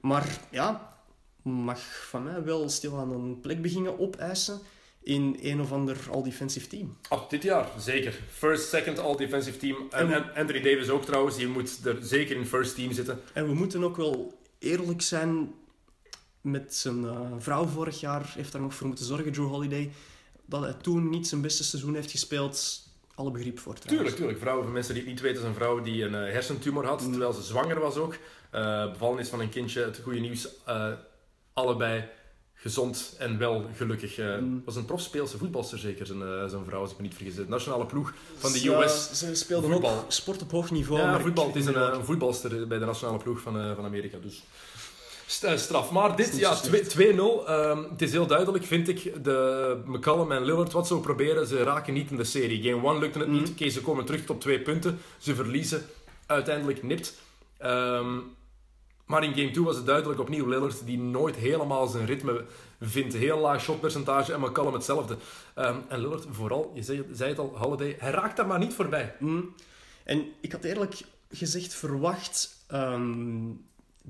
Maar 0.02 0.40
ja, 0.52 0.98
mag 1.42 2.08
van 2.10 2.24
mij 2.24 2.44
wel 2.44 2.70
stilaan 2.70 3.12
een 3.12 3.40
plek 3.40 3.62
beginnen 3.62 4.00
opeisen 4.00 4.60
in 5.04 5.38
een 5.42 5.62
of 5.62 5.72
ander 5.72 5.98
all-defensive 6.12 6.68
team. 6.68 6.98
Ab 7.10 7.30
dit 7.30 7.44
jaar, 7.44 7.70
zeker. 7.78 8.20
First, 8.30 8.70
second, 8.70 9.00
all-defensive 9.00 9.58
team. 9.58 9.88
En, 9.90 10.14
en 10.14 10.36
Anthony 10.36 10.62
Davis 10.62 10.90
ook 10.90 11.06
trouwens. 11.06 11.36
Die 11.36 11.48
moet 11.48 11.86
er 11.86 11.98
zeker 12.02 12.36
in 12.36 12.46
first 12.46 12.76
team 12.76 12.92
zitten. 12.92 13.20
En 13.34 13.48
we 13.48 13.54
moeten 13.54 13.84
ook 13.84 13.98
wel 13.98 14.40
eerlijk 14.60 15.02
zijn 15.02 15.54
met 16.42 16.76
zijn 16.76 17.06
eh, 17.06 17.32
vrouw 17.38 17.66
vorig 17.66 18.00
jaar, 18.00 18.34
heeft 18.36 18.52
daar 18.52 18.62
nog 18.62 18.74
voor 18.74 18.88
moeten 18.88 19.06
zorgen, 19.06 19.32
Drew 19.32 19.48
Holiday, 19.48 19.92
dat 20.46 20.62
hij 20.62 20.74
toen 20.74 21.10
niet 21.10 21.28
zijn 21.28 21.42
beste 21.42 21.64
seizoen 21.64 21.96
heeft 21.96 22.12
gespeeld. 22.12 22.82
Alle 23.16 23.32
begrip 23.32 23.60
voor 23.60 23.74
trouwens. 23.74 23.96
Tuurlijk, 23.98 24.16
tuurlijk. 24.16 24.40
Vrouwen, 24.40 24.64
voor 24.64 24.74
mensen 24.74 24.94
die 24.94 25.04
het 25.04 25.12
niet 25.12 25.22
weten, 25.22 25.42
is 25.42 25.48
een 25.48 25.54
vrouw 25.54 25.82
die 25.82 26.04
een 26.04 26.16
eh, 26.16 26.32
hersentumor 26.34 26.86
had, 26.86 27.00
terwijl 27.00 27.34
ze 27.34 27.42
zwanger 27.42 27.80
was 27.80 27.96
ook. 27.96 28.18
Eh 28.50 28.92
bevallen 28.92 29.20
is 29.20 29.30
van 29.30 29.40
een 29.40 29.50
kindje. 29.50 29.82
Het 29.84 30.00
goede 30.04 30.20
nieuws, 30.20 30.48
eh, 30.66 30.88
allebei 31.54 32.10
gezond 32.54 33.16
en 33.20 33.38
wel 33.38 33.66
gelukkig. 33.76 34.18
Eh 34.18 34.38
was 34.66 34.76
een 34.76 34.86
profspeelse 34.86 35.38
voetbalster 35.38 35.78
zeker, 35.80 36.06
zijn, 36.06 36.50
zijn 36.50 36.66
vrouw, 36.66 36.82
als 36.82 36.92
ik 36.92 36.98
me 36.98 37.04
niet 37.04 37.14
vergis. 37.14 37.36
De 37.36 37.46
nationale 37.48 37.86
ploeg 37.86 38.14
van 38.38 38.52
de 38.52 38.64
Ja, 38.64 38.84
US. 38.84 39.12
ze 39.20 39.36
speelden 39.36 39.72
voetbal. 39.72 39.98
ook 39.98 40.12
sport 40.12 40.42
op 40.42 40.52
hoog 40.52 40.72
niveau. 40.72 41.02
Ja, 41.02 41.20
voetbal. 41.20 41.48
Het 41.48 41.56
is 41.56 41.66
een, 41.66 41.94
een 41.96 42.06
voetbalster 42.06 42.68
bij 42.68 42.80
de 42.80 42.86
nationale 42.86 43.18
ploeg 43.18 43.40
van, 43.42 43.76
van 43.76 43.86
Amerika. 43.86 44.18
Dus 44.22 44.44
straf. 45.56 45.92
Maar 45.92 46.16
dit, 46.16 46.38
ja, 46.38 46.56
zo 46.56 46.72
2- 46.72 46.88
2-0. 46.88 47.48
Ehm, 47.48 47.84
het 47.90 48.02
is 48.02 48.12
heel 48.12 48.28
duidelijk, 48.28 48.66
vind 48.66 48.88
ik. 48.88 49.24
De 49.24 49.82
McCallum 49.86 50.32
en 50.32 50.44
Lillard, 50.44 50.72
wat 50.72 50.88
ze 50.88 50.94
ook 50.94 51.02
proberen, 51.02 51.48
ze 51.48 51.64
raken 51.64 51.94
niet 51.94 52.12
in 52.12 52.18
de 52.18 52.24
serie. 52.24 52.64
Game 52.64 52.88
1 52.88 53.00
lukte 53.00 53.20
het 53.20 53.28
niet. 53.28 53.50
Oké, 53.50 53.70
ze 53.70 53.82
komen 53.82 54.06
terug 54.06 54.26
tot 54.26 54.42
twee 54.42 54.60
punten. 54.60 55.00
Ze 55.18 55.36
verliezen. 55.36 55.86
Uiteindelijk 56.26 56.84
nipt. 56.84 57.20
Ehm, 57.58 58.18
maar 59.06 59.24
in 59.24 59.34
game 59.34 59.52
2 59.52 59.64
was 59.64 59.76
het 59.76 59.86
duidelijk 59.86 60.20
opnieuw 60.20 60.48
Lillard 60.48 60.86
die 60.86 61.00
nooit 61.00 61.36
helemaal 61.36 61.88
zijn 61.88 62.06
ritme 62.06 62.46
vindt. 62.82 63.14
Heel 63.14 63.38
laag 63.38 63.62
shotpercentage 63.62 64.34
en 64.34 64.40
McCallum 64.40 64.74
hetzelfde. 64.74 65.18
Ehm, 65.56 65.78
en 65.88 66.00
Lillard 66.00 66.26
vooral, 66.32 66.72
je 66.76 66.84
zei, 66.84 67.06
zei 67.12 67.30
het 67.30 67.40
al, 67.40 67.58
Holiday, 67.58 67.96
hij 68.00 68.12
raakt 68.12 68.38
daar 68.38 68.48
maar 68.48 68.60
niet 68.60 68.74
voorbij. 68.74 69.16
Mm. 69.20 69.56
En 70.04 70.26
ik 70.42 70.52
had 70.52 70.64
eerlijk 70.64 71.02
gezegd 71.30 71.74
verwacht... 71.74 72.66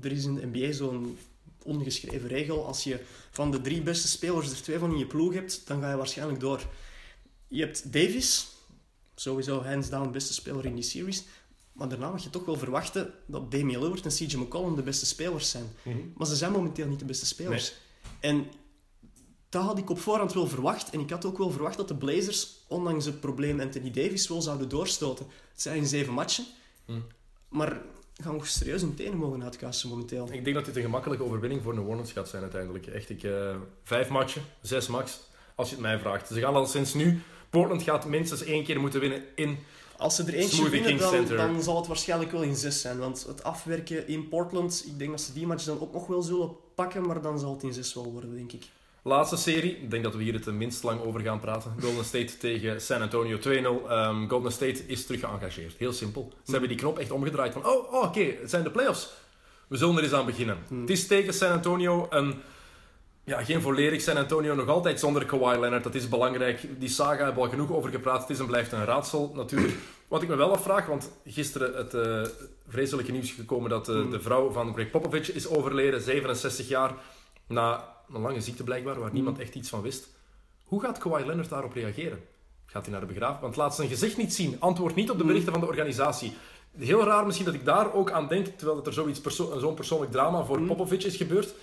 er 0.04 0.12
is 0.12 0.24
in 0.24 0.34
de 0.34 0.46
NBA 0.46 0.72
zo'n 0.72 1.18
ongeschreven 1.62 2.28
regel. 2.28 2.66
Als 2.66 2.84
je 2.84 3.00
van 3.30 3.50
de 3.50 3.60
drie 3.60 3.82
beste 3.82 4.08
spelers 4.08 4.50
er 4.50 4.62
twee 4.62 4.78
van 4.78 4.90
in 4.90 4.98
je 4.98 5.06
ploeg 5.06 5.34
hebt, 5.34 5.66
dan 5.66 5.80
ga 5.80 5.90
je 5.90 5.96
waarschijnlijk 5.96 6.40
door. 6.40 6.60
Je 7.48 7.60
hebt 7.60 7.92
Davis, 7.92 8.48
sowieso 9.14 9.62
hands 9.62 9.90
down 9.90 10.10
beste 10.10 10.32
speler 10.32 10.64
in 10.64 10.74
die 10.74 10.84
series. 10.84 11.24
Maar 11.72 11.88
daarna 11.88 12.10
mag 12.10 12.22
je 12.22 12.30
toch 12.30 12.44
wel 12.44 12.56
verwachten 12.56 13.12
dat 13.26 13.50
Damian 13.50 13.82
Lillard 13.82 14.04
en 14.04 14.10
CJ 14.10 14.36
McCollum 14.36 14.76
de 14.76 14.82
beste 14.82 15.06
spelers 15.06 15.50
zijn. 15.50 15.66
Maar 16.16 16.26
ze 16.26 16.36
zijn 16.36 16.52
momenteel 16.52 16.86
niet 16.86 16.98
de 16.98 17.04
beste 17.04 17.26
spelers. 17.26 17.74
En 18.20 18.46
dat 19.48 19.62
had 19.62 19.78
ik 19.78 19.90
op 19.90 19.98
voorhand 20.00 20.32
wel 20.32 20.46
verwacht. 20.46 20.90
En 20.90 21.00
ik 21.00 21.10
had 21.10 21.24
ook 21.24 21.38
wel 21.38 21.50
verwacht 21.50 21.76
dat 21.76 21.88
de 21.88 21.96
Blazers, 21.96 22.64
ondanks 22.68 23.04
het 23.04 23.20
probleem 23.20 23.60
Anthony 23.60 23.90
Davis, 23.90 24.28
wel 24.28 24.42
zouden 24.42 24.68
doorstoten. 24.68 25.26
Het 25.50 25.62
zijn 25.62 25.76
in 25.76 25.86
zeven 25.86 26.12
matchen. 26.12 26.44
Maar 27.48 27.82
gaan 28.22 28.34
nog 28.34 28.46
serieus 28.46 28.80
hun 28.80 28.94
tenen 28.94 29.18
mogen 29.18 29.42
uitkassen 29.42 29.88
momenteel. 29.88 30.28
Ik 30.32 30.44
denk 30.44 30.56
dat 30.56 30.64
dit 30.64 30.76
een 30.76 30.82
gemakkelijke 30.82 31.24
overwinning 31.24 31.62
voor 31.62 31.74
de 31.74 31.80
Hornets 31.80 32.12
gaat 32.12 32.28
zijn 32.28 32.42
uiteindelijk. 32.42 32.86
Echt, 32.86 33.10
ik, 33.10 33.22
eh, 33.22 33.56
vijf 33.82 34.08
matchen, 34.08 34.42
zes 34.60 34.86
max, 34.86 35.20
als 35.54 35.68
je 35.68 35.74
het 35.74 35.82
mij 35.82 35.98
vraagt. 35.98 36.28
Ze 36.28 36.40
gaan 36.40 36.54
al 36.54 36.66
sinds 36.66 36.94
nu... 36.94 37.22
Portland 37.50 37.82
gaat 37.82 38.06
minstens 38.06 38.44
één 38.44 38.64
keer 38.64 38.80
moeten 38.80 39.00
winnen 39.00 39.22
in... 39.34 39.58
Als 39.96 40.16
ze 40.16 40.22
er 40.22 40.34
eentje 40.34 40.68
winnen, 40.68 40.98
dan, 40.98 41.26
dan 41.26 41.62
zal 41.62 41.76
het 41.76 41.86
waarschijnlijk 41.86 42.30
wel 42.32 42.42
in 42.42 42.56
zes 42.56 42.80
zijn. 42.80 42.98
Want 42.98 43.24
het 43.26 43.42
afwerken 43.42 44.08
in 44.08 44.28
Portland, 44.28 44.84
ik 44.86 44.98
denk 44.98 45.10
dat 45.10 45.20
ze 45.20 45.32
die 45.32 45.46
match 45.46 45.64
dan 45.64 45.80
ook 45.80 45.92
nog 45.92 46.06
wel 46.06 46.22
zullen 46.22 46.56
pakken. 46.74 47.06
Maar 47.06 47.22
dan 47.22 47.38
zal 47.38 47.52
het 47.52 47.62
in 47.62 47.72
zes 47.72 47.94
wel 47.94 48.12
worden, 48.12 48.34
denk 48.34 48.52
ik. 48.52 48.64
Laatste 49.06 49.36
serie, 49.36 49.76
ik 49.76 49.90
denk 49.90 50.04
dat 50.04 50.14
we 50.14 50.22
hier 50.22 50.34
het 50.34 50.46
minst 50.46 50.82
lang 50.82 51.00
over 51.00 51.20
gaan 51.20 51.40
praten. 51.40 51.74
Golden 51.80 52.04
State 52.04 52.36
tegen 52.46 52.80
San 52.80 53.00
Antonio 53.00 53.38
2-0. 53.38 53.40
Ehm, 53.42 54.28
Golden 54.28 54.52
State 54.52 54.86
is 54.86 55.06
terug 55.06 55.20
geëngageerd. 55.20 55.74
Heel 55.78 55.92
simpel. 55.92 56.32
Ze 56.44 56.50
hebben 56.50 56.68
die 56.68 56.78
knop 56.78 56.98
echt 56.98 57.10
omgedraaid 57.10 57.52
van, 57.52 57.66
oh, 57.66 57.92
oh, 57.92 58.02
oké, 58.02 58.20
het 58.40 58.50
zijn 58.50 58.62
de 58.62 58.70
playoffs. 58.70 59.10
We 59.68 59.76
zullen 59.76 59.96
er 59.96 60.02
eens 60.02 60.12
aan 60.12 60.26
beginnen. 60.26 60.58
Het 60.80 60.90
is 60.90 61.06
tegen 61.06 61.34
San 61.34 61.52
Antonio 61.52 62.06
een... 62.10 62.34
Ja, 63.24 63.44
geen 63.44 63.60
volledig 63.60 64.00
San 64.00 64.16
Antonio, 64.16 64.54
nog 64.54 64.68
altijd 64.68 65.00
zonder 65.00 65.24
Kawhi 65.24 65.58
Leonard. 65.58 65.84
Dat 65.84 65.94
is 65.94 66.08
belangrijk. 66.08 66.60
Die 66.78 66.88
saga 66.88 67.16
hebben 67.16 67.34
we 67.34 67.40
al 67.40 67.48
genoeg 67.48 67.72
over 67.72 67.90
gepraat. 67.90 68.20
Het 68.20 68.30
is 68.30 68.38
en 68.38 68.46
blijft 68.46 68.72
een 68.72 68.84
raadsel, 68.84 69.32
natuurlijk. 69.34 69.74
Wat 70.08 70.22
ik 70.22 70.28
me 70.28 70.36
wel 70.36 70.52
afvraag, 70.52 70.86
want 70.86 71.10
gisteren 71.26 71.76
het 71.76 71.94
eh, 71.94 72.22
vreselijke 72.68 73.12
nieuws 73.12 73.30
gekomen 73.30 73.70
dat 73.70 73.88
eh, 73.88 74.10
de 74.10 74.20
vrouw 74.20 74.50
van 74.50 74.74
Greg 74.74 74.90
Popovich 74.90 75.32
is 75.32 75.48
overleden, 75.48 76.00
67 76.00 76.68
jaar, 76.68 76.94
na 77.46 77.93
een 78.12 78.20
lange 78.20 78.40
ziekte 78.40 78.64
blijkbaar, 78.64 79.00
waar 79.00 79.12
niemand 79.12 79.38
echt 79.38 79.54
iets 79.54 79.68
van 79.68 79.82
wist. 79.82 80.08
Hoe 80.64 80.80
gaat 80.80 80.98
Kawhi 80.98 81.24
Leonard 81.26 81.48
daarop 81.48 81.72
reageren? 81.72 82.20
Gaat 82.66 82.82
hij 82.82 82.92
naar 82.92 83.00
de 83.00 83.12
begrafenis? 83.12 83.40
Want 83.40 83.56
laat 83.56 83.74
zijn 83.74 83.88
gezicht 83.88 84.16
niet 84.16 84.34
zien. 84.34 84.60
Antwoord 84.60 84.94
niet 84.94 85.10
op 85.10 85.18
de 85.18 85.24
berichten 85.24 85.52
van 85.52 85.60
de 85.60 85.66
organisatie. 85.66 86.32
Heel 86.78 87.04
raar 87.04 87.24
misschien 87.24 87.46
dat 87.46 87.54
ik 87.54 87.64
daar 87.64 87.92
ook 87.92 88.10
aan 88.10 88.28
denk, 88.28 88.46
terwijl 88.46 88.76
dat 88.76 88.86
er 88.86 88.92
zoiets 88.92 89.20
perso- 89.20 89.58
zo'n 89.58 89.74
persoonlijk 89.74 90.12
drama 90.12 90.44
voor 90.44 90.60
Popovich 90.60 91.04
is 91.04 91.16
gebeurd. 91.16 91.54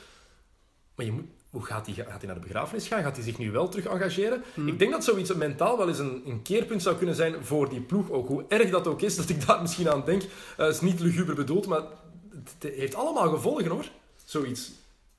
Maar 0.95 1.05
je 1.05 1.11
moet, 1.11 1.25
hoe 1.49 1.65
gaat 1.65 1.85
hij, 1.85 1.95
gaat 1.95 2.07
hij 2.07 2.25
naar 2.25 2.41
de 2.41 2.47
begrafenis 2.47 2.87
gaan? 2.87 3.03
Gaat 3.03 3.15
hij 3.15 3.25
zich 3.25 3.37
nu 3.37 3.51
wel 3.51 3.69
terug 3.69 3.85
engageren? 3.85 4.43
Ik 4.65 4.79
denk 4.79 4.91
dat 4.91 5.03
zoiets 5.03 5.33
mentaal 5.33 5.77
wel 5.77 5.87
eens 5.87 5.99
een, 5.99 6.21
een 6.25 6.41
keerpunt 6.41 6.81
zou 6.81 6.95
kunnen 6.95 7.15
zijn 7.15 7.45
voor 7.45 7.69
die 7.69 7.81
ploeg. 7.81 8.09
Ook 8.09 8.27
hoe 8.27 8.45
erg 8.47 8.69
dat 8.69 8.87
ook 8.87 9.01
is, 9.01 9.15
dat 9.15 9.29
ik 9.29 9.45
daar 9.45 9.61
misschien 9.61 9.89
aan 9.89 10.05
denk. 10.05 10.21
Het 10.57 10.75
is 10.75 10.81
niet 10.81 10.99
luguber 10.99 11.35
bedoeld, 11.35 11.67
maar 11.67 11.81
het, 12.29 12.55
het 12.59 12.73
heeft 12.73 12.95
allemaal 12.95 13.29
gevolgen 13.29 13.67
hoor. 13.67 13.85
Zoiets. 14.25 14.71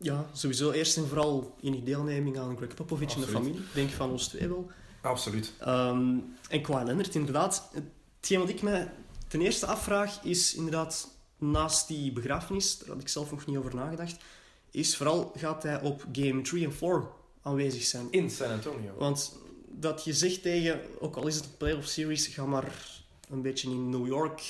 Ja, 0.03 0.26
sowieso 0.32 0.70
eerst 0.70 0.96
en 0.96 1.09
vooral 1.09 1.55
in 1.61 1.72
die 1.72 1.82
deelneming 1.82 2.38
aan 2.38 2.57
Greg 2.57 2.74
Popovich 2.74 3.14
en 3.14 3.20
de 3.20 3.26
familie. 3.26 3.61
Denk 3.74 3.90
van 3.90 4.11
ons 4.11 4.28
twee 4.28 4.48
wel. 4.48 4.70
Absoluut. 5.00 5.53
Ehm, 5.59 6.16
en 6.48 6.62
Kawhi 6.62 6.84
Leonard, 6.84 7.14
inderdaad. 7.14 7.70
Hetgeen 8.16 8.38
wat 8.38 8.48
ik 8.48 8.62
me 8.62 8.86
ten 9.28 9.40
eerste 9.40 9.66
afvraag, 9.66 10.22
is 10.22 10.55
inderdaad, 10.55 11.09
naast 11.38 11.88
die 11.88 12.12
begrafenis, 12.12 12.78
daar 12.78 12.88
had 12.88 13.00
ik 13.00 13.09
zelf 13.09 13.30
nog 13.30 13.46
niet 13.46 13.57
over 13.57 13.74
nagedacht, 13.74 14.16
is 14.70 14.96
vooral, 14.96 15.32
gaat 15.36 15.62
hij 15.62 15.80
op 15.80 16.07
game 16.12 16.42
3 16.42 16.64
en 16.64 16.72
4 16.72 17.03
aanwezig 17.42 17.82
zijn? 17.82 18.07
In 18.11 18.30
San 18.30 18.50
Antonio. 18.50 18.94
Want 18.98 19.36
dat 19.68 20.05
je 20.05 20.12
zegt 20.12 20.42
tegen, 20.42 20.80
ook 20.98 21.16
al 21.16 21.26
is 21.26 21.34
het 21.34 21.44
een 21.44 21.57
playoff 21.57 21.88
series, 21.88 22.26
ga 22.26 22.44
maar 22.44 23.00
een 23.30 23.42
beetje 23.42 23.70
in 23.70 23.90
New 23.90 24.07
York 24.07 24.42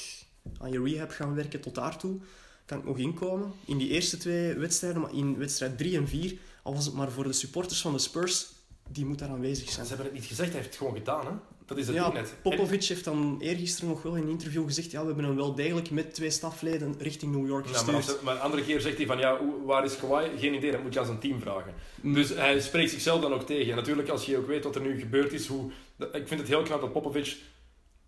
aan 0.58 0.72
je 0.72 0.82
rehab 0.82 1.10
gaan 1.10 1.34
werken 1.34 1.60
tot 1.60 1.74
daartoe, 1.74 2.20
kan 2.64 2.78
ik 2.78 2.84
nog 2.84 2.98
inkomen. 2.98 3.52
In 3.64 3.78
die 3.78 3.88
eerste 3.88 4.16
twee 4.16 4.54
wedstrijden, 4.54 5.00
maar 5.00 5.14
in 5.14 5.38
wedstrijd 5.38 5.78
3 5.78 5.96
en 5.96 6.08
4, 6.08 6.34
al 6.62 6.74
was 6.74 6.84
het 6.84 6.94
maar 6.94 7.10
voor 7.10 7.24
de 7.24 7.32
supporters 7.32 7.80
van 7.80 7.92
de 7.92 7.98
Spurs, 7.98 8.46
die 8.88 9.04
moet 9.04 9.18
daar 9.18 9.28
aanwezig 9.28 9.70
zijn. 9.70 9.86
Ze 9.86 9.94
hebben 9.94 10.06
het 10.12 10.20
niet 10.20 10.28
gezegd, 10.28 10.48
hij 10.48 10.58
heeft 10.58 10.70
het 10.70 10.78
gewoon 10.78 10.96
gedaan. 10.96 11.26
Hè? 11.26 11.32
Dat 11.66 11.78
is 11.78 11.86
het 11.86 11.96
Ja, 11.96 12.12
net. 12.12 12.34
Popovic 12.42 12.84
heeft 12.84 13.04
dan 13.04 13.36
eergisteren 13.40 13.88
nog 13.88 14.02
wel 14.02 14.14
in 14.16 14.22
een 14.22 14.28
interview 14.28 14.64
gezegd 14.64 14.90
ja, 14.90 15.00
we 15.00 15.06
hebben 15.06 15.24
hem 15.24 15.36
wel 15.36 15.54
degelijk 15.54 15.90
met 15.90 16.14
twee 16.14 16.30
stafleden 16.30 16.94
richting 16.98 17.34
New 17.34 17.46
York 17.46 17.66
Ja, 17.66 17.82
maar, 17.82 17.94
gestuurd. 17.94 18.22
maar 18.22 18.34
een 18.34 18.40
andere 18.40 18.64
keer 18.64 18.80
zegt 18.80 18.96
hij 18.96 19.06
van 19.06 19.18
ja, 19.18 19.38
waar 19.64 19.84
is 19.84 19.96
Kawhi? 19.96 20.38
Geen 20.38 20.54
idee, 20.54 20.70
dat 20.70 20.82
moet 20.82 20.92
je 20.94 21.00
aan 21.00 21.06
zijn 21.06 21.18
team 21.18 21.40
vragen. 21.40 21.74
Dus 22.02 22.28
hij 22.28 22.60
spreekt 22.60 22.90
zichzelf 22.90 23.20
dan 23.20 23.32
ook 23.32 23.46
tegen. 23.46 23.70
En 23.70 23.76
natuurlijk, 23.76 24.08
als 24.08 24.24
je 24.26 24.36
ook 24.36 24.46
weet 24.46 24.64
wat 24.64 24.74
er 24.74 24.80
nu 24.82 24.98
gebeurd 25.00 25.32
is, 25.32 25.46
hoe, 25.46 25.70
ik 26.12 26.28
vind 26.28 26.40
het 26.40 26.48
heel 26.48 26.62
knap 26.62 26.80
dat 26.80 26.92
Popovic 26.92 27.36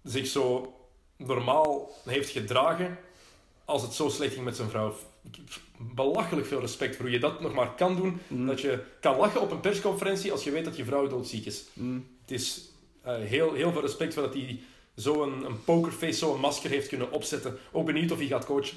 zich 0.02 0.26
zo 0.26 0.74
normaal 1.16 1.90
heeft 2.04 2.30
gedragen 2.30 2.98
als 3.64 3.82
het 3.82 3.92
zo 3.92 4.08
slecht 4.08 4.32
ging 4.32 4.44
met 4.44 4.56
zijn 4.56 4.68
vrouw. 4.68 4.94
Belachelijk 5.78 6.46
veel 6.46 6.60
respect 6.60 6.96
voor 6.96 7.04
hoe 7.04 7.14
je 7.14 7.20
dat 7.20 7.40
nog 7.40 7.54
maar 7.54 7.74
kan 7.74 7.96
doen. 7.96 8.20
Mm. 8.26 8.46
Dat 8.46 8.60
je 8.60 8.82
kan 9.00 9.16
lachen 9.16 9.40
op 9.40 9.50
een 9.50 9.60
persconferentie 9.60 10.32
als 10.32 10.44
je 10.44 10.50
weet 10.50 10.64
dat 10.64 10.76
je 10.76 10.84
vrouw 10.84 11.06
doodziek 11.06 11.46
is. 11.46 11.64
Mm. 11.72 12.06
Het 12.20 12.30
is 12.30 12.68
eh, 13.02 13.16
heel, 13.16 13.52
heel 13.52 13.72
veel 13.72 13.80
respect 13.80 14.14
voor 14.14 14.22
dat 14.22 14.34
hij 14.34 14.60
zo'n 14.94 15.44
een 15.44 15.64
pokerface, 15.64 16.18
zo'n 16.18 16.40
masker 16.40 16.70
heeft 16.70 16.88
kunnen 16.88 17.10
opzetten. 17.10 17.58
Ook 17.72 17.86
benieuwd 17.86 18.10
of 18.10 18.18
hij 18.18 18.26
gaat 18.26 18.44
coachen 18.44 18.76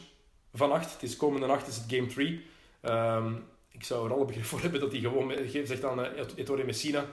vannacht. 0.53 0.93
Het 0.93 1.03
is 1.03 1.15
komende 1.15 1.47
nacht, 1.47 1.67
is 1.67 1.75
het 1.75 1.85
game 1.87 2.07
3. 2.07 2.45
Ehm, 2.81 3.33
ik 3.71 3.83
zou 3.83 4.05
er 4.07 4.15
alle 4.15 4.25
begrip 4.25 4.45
voor 4.45 4.61
hebben 4.61 4.79
dat 4.79 4.91
hij 4.91 5.01
gewoon 5.01 5.33
zegt 5.63 5.83
aan 5.83 6.03
eh, 6.03 6.23
Ettore 6.35 6.63
Messina, 6.63 7.05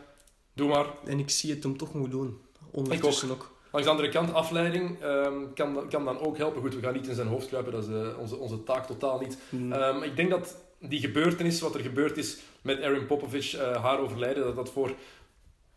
doe 0.53 0.69
maar. 0.69 0.87
En 1.05 1.19
ik 1.19 1.31
zie 1.31 1.51
het 1.51 1.63
hem 1.63 1.77
toch 1.77 1.95
moeten 1.95 2.19
doen. 2.19 2.41
Ondertussen 2.71 3.31
ook. 3.31 3.54
Langs 3.75 3.89
de 3.89 3.95
andere 3.95 4.13
kant, 4.13 4.33
afleiding 4.33 5.03
ehm, 5.03 5.35
kan, 5.55 5.89
kan 5.89 6.05
dan 6.05 6.19
ook 6.21 6.37
helpen. 6.37 6.61
Goed, 6.61 6.75
we 6.75 6.81
gaan 6.81 6.95
niet 6.95 7.07
in 7.07 7.15
zijn 7.15 7.27
hoofd 7.27 7.49
kruipen, 7.49 7.73
dat 7.73 7.83
is 7.83 7.89
eh, 7.89 8.19
onze, 8.19 8.37
onze 8.37 8.65
taak 8.65 8.87
totaal 8.87 9.21
niet. 9.21 9.39
Mm. 9.49 10.03
Ik 10.03 10.17
denk 10.17 10.31
dat 10.31 10.57
die 10.79 11.01
gebeurtenis, 11.01 11.61
wat 11.61 11.75
er 11.75 11.81
gebeurd 11.81 12.17
is 12.17 12.39
met 12.63 12.79
Erin 12.79 13.07
Popovic, 13.07 13.53
eh, 13.53 13.83
haar 13.83 13.99
overlijden, 13.99 14.45
dat 14.45 14.57
dat 14.57 14.71
voor 14.71 14.95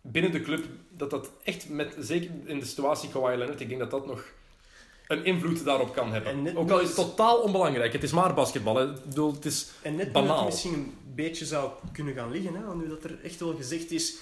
binnen 0.02 0.32
de 0.32 0.42
club, 0.42 0.66
dat 0.90 1.10
dat 1.10 1.30
echt 1.44 1.70
met, 1.70 1.96
zeker 2.00 2.30
in 2.46 2.60
de 2.60 2.66
situatie 2.66 3.10
Kawhi 3.10 3.38
Leonard, 3.38 3.62
ik 3.62 3.70
denk 3.70 3.80
dat 3.80 3.92
dat 3.92 4.08
nog 4.08 4.24
een 5.08 5.26
invloed 5.26 5.66
daarop 5.66 5.94
kan 5.94 6.08
En 6.08 6.12
hebben. 6.14 6.58
Ook 6.58 6.70
al 6.70 6.80
is 6.80 6.88
het 6.88 6.96
totaal 6.96 7.38
onbelangrijk, 7.38 7.94
het 7.94 8.04
is 8.04 8.12
maar 8.12 8.34
basketbal. 8.34 8.76
Hè. 8.76 8.90
Ik 8.90 9.04
bedoel, 9.06 9.34
het 9.34 9.46
is 9.46 9.70
En 9.82 9.96
net 9.96 10.12
Banaal. 10.12 10.46
misschien 10.46 10.74
een 10.74 10.94
beetje 11.16 11.46
zou 11.46 11.72
kunnen 11.92 12.14
gaan 12.14 12.32
liggen, 12.32 12.54
hè, 12.54 12.76
nu 12.76 12.88
dat 12.88 13.04
er 13.04 13.20
echt 13.24 13.40
wel 13.40 13.56
gezegd 13.56 13.92
is, 13.92 14.18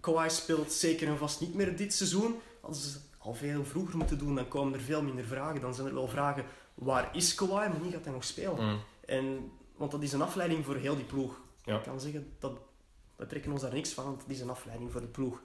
Kawhi 0.00 0.30
speelt 0.30 0.72
zeker 0.72 1.08
en 1.08 1.18
vast 1.18 1.40
niet 1.40 1.54
meer 1.54 1.76
dit 1.76 1.94
seizoen. 1.94 2.34
Als 2.66 2.92
ze 2.92 2.98
al 3.18 3.34
veel 3.34 3.64
vroeger 3.64 3.96
moeten 3.96 4.18
doen, 4.18 4.34
dan 4.34 4.48
komen 4.48 4.74
er 4.74 4.80
veel 4.80 5.02
minder 5.02 5.24
vragen. 5.24 5.60
Dan 5.60 5.74
zijn 5.74 5.86
er 5.86 5.94
wel 5.94 6.08
vragen, 6.08 6.44
waar 6.74 7.16
is 7.16 7.34
Kawhi? 7.34 7.68
Maar 7.68 7.80
niet 7.82 7.92
gaat 7.92 8.04
hij 8.04 8.12
nog 8.12 8.24
spelen. 8.24 8.64
Mm. 8.64 8.80
En, 9.06 9.50
want 9.76 9.90
dat 9.90 10.02
is 10.02 10.12
een 10.12 10.22
afleiding 10.22 10.64
voor 10.64 10.76
heel 10.76 10.96
die 10.96 11.04
ploeg. 11.04 11.40
Ja. 11.64 11.76
Ik 11.76 11.82
kan 11.82 12.00
zeggen, 12.00 12.32
dat, 12.38 12.58
we 13.16 13.26
trekken 13.26 13.52
ons 13.52 13.60
daar 13.60 13.72
niks 13.72 13.92
van, 13.92 14.04
want 14.04 14.22
het 14.22 14.30
is 14.30 14.40
een 14.40 14.50
afleiding 14.50 14.92
voor 14.92 15.00
de 15.00 15.06
ploeg. 15.06 15.40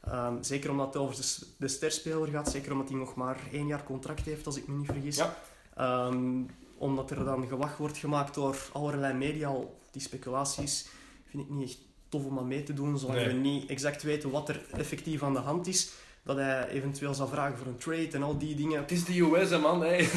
Ehm, 0.00 0.42
zeker 0.42 0.70
omdat 0.70 0.86
het 0.86 0.96
over 0.96 1.16
de, 1.16 1.46
de 1.58 1.68
sterspeler 1.68 2.28
gaat, 2.28 2.50
zeker 2.50 2.72
omdat 2.72 2.88
hij 2.88 2.98
nog 2.98 3.14
maar 3.14 3.38
één 3.52 3.66
jaar 3.66 3.84
contract 3.84 4.24
heeft, 4.24 4.46
als 4.46 4.56
ik 4.56 4.66
me 4.66 4.74
niet 4.74 4.86
vergis. 4.86 5.16
Ja. 5.16 5.36
Ehm, 5.76 6.42
omdat 6.76 7.10
er 7.10 7.24
dan 7.24 7.48
gewacht 7.48 7.78
wordt 7.78 7.96
gemaakt 7.96 8.34
door 8.34 8.56
allerlei 8.72 9.14
media, 9.14 9.48
al 9.48 9.80
die 9.90 10.02
speculaties, 10.02 10.88
vind 11.26 11.42
ik 11.42 11.50
niet 11.50 11.68
echt 11.68 11.78
tof 12.08 12.24
om 12.24 12.38
aan 12.38 12.48
mee 12.48 12.62
te 12.62 12.74
doen, 12.74 12.98
zolang 12.98 13.18
Nee. 13.18 13.26
we 13.26 13.32
niet 13.32 13.70
exact 13.70 14.02
weten 14.02 14.30
wat 14.30 14.48
er 14.48 14.60
effectief 14.72 15.22
aan 15.22 15.32
de 15.32 15.38
hand 15.38 15.66
is. 15.66 15.92
Dat 16.24 16.36
hij 16.36 16.68
eventueel 16.68 17.14
zou 17.14 17.28
vragen 17.28 17.58
voor 17.58 17.66
een 17.66 17.76
trade 17.76 18.08
en 18.12 18.22
al 18.22 18.38
die 18.38 18.54
dingen. 18.54 18.80
Het 18.80 18.90
is 18.90 19.04
de 19.04 19.20
US, 19.20 19.50
hè, 19.50 19.58
man. 19.58 19.80
Hey. 19.80 20.08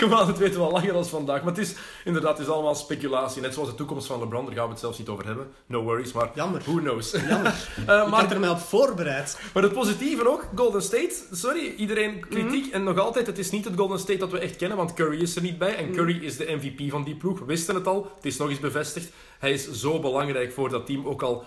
Kom 0.00 0.14
aan, 0.14 0.26
het 0.26 0.38
weten 0.38 0.58
we 0.60 0.66
al 0.66 0.72
langer 0.72 0.92
dan 0.92 1.06
vandaag. 1.06 1.42
Maar 1.42 1.52
het 1.54 1.62
is 1.62 1.74
inderdaad 2.04 2.38
het 2.38 2.46
is 2.46 2.52
allemaal 2.52 2.74
speculatie. 2.74 3.42
Net 3.42 3.54
zoals 3.54 3.68
de 3.68 3.74
toekomst 3.74 4.06
van 4.06 4.18
LeBron, 4.20 4.44
daar 4.44 4.54
gaan 4.54 4.64
we 4.64 4.70
het 4.70 4.80
zelfs 4.80 4.98
niet 4.98 5.08
over 5.08 5.26
hebben. 5.26 5.48
No 5.66 5.82
worries, 5.82 6.12
maar 6.12 6.30
Jammer. 6.34 6.60
who 6.64 6.74
knows. 6.78 7.10
Jammer. 7.28 7.68
Eh, 7.76 7.82
Ik 7.82 7.86
maar 7.86 8.20
had 8.20 8.30
er 8.30 8.40
mij 8.40 8.48
op 8.48 8.58
voorbereid. 8.58 9.40
Maar 9.54 9.62
het 9.62 9.72
positieve 9.72 10.28
ook, 10.28 10.46
Golden 10.54 10.82
State, 10.82 11.14
sorry, 11.32 11.74
iedereen 11.76 12.28
kritiek 12.28 12.72
en 12.72 12.82
nog 12.84 12.98
altijd, 12.98 13.26
het 13.26 13.38
is 13.38 13.50
niet 13.50 13.64
het 13.64 13.76
Golden 13.76 13.98
State 13.98 14.18
dat 14.18 14.30
we 14.30 14.38
echt 14.38 14.56
kennen, 14.56 14.76
want 14.76 14.94
Curry 14.94 15.20
is 15.22 15.36
er 15.36 15.42
niet 15.42 15.58
bij 15.58 15.76
en 15.76 15.92
Curry 15.92 16.24
is 16.24 16.36
de 16.36 16.58
MVP 16.60 16.90
van 16.90 17.04
die 17.04 17.16
ploeg. 17.16 17.38
We 17.38 17.44
wisten 17.44 17.74
het 17.74 17.86
al, 17.86 18.12
het 18.16 18.24
is 18.24 18.36
nog 18.36 18.48
eens 18.48 18.60
bevestigd. 18.60 19.12
Hij 19.38 19.52
is 19.52 19.70
zo 19.72 19.98
belangrijk 20.00 20.52
voor 20.52 20.68
dat 20.68 20.86
team, 20.86 21.06
ook 21.06 21.22
al 21.22 21.44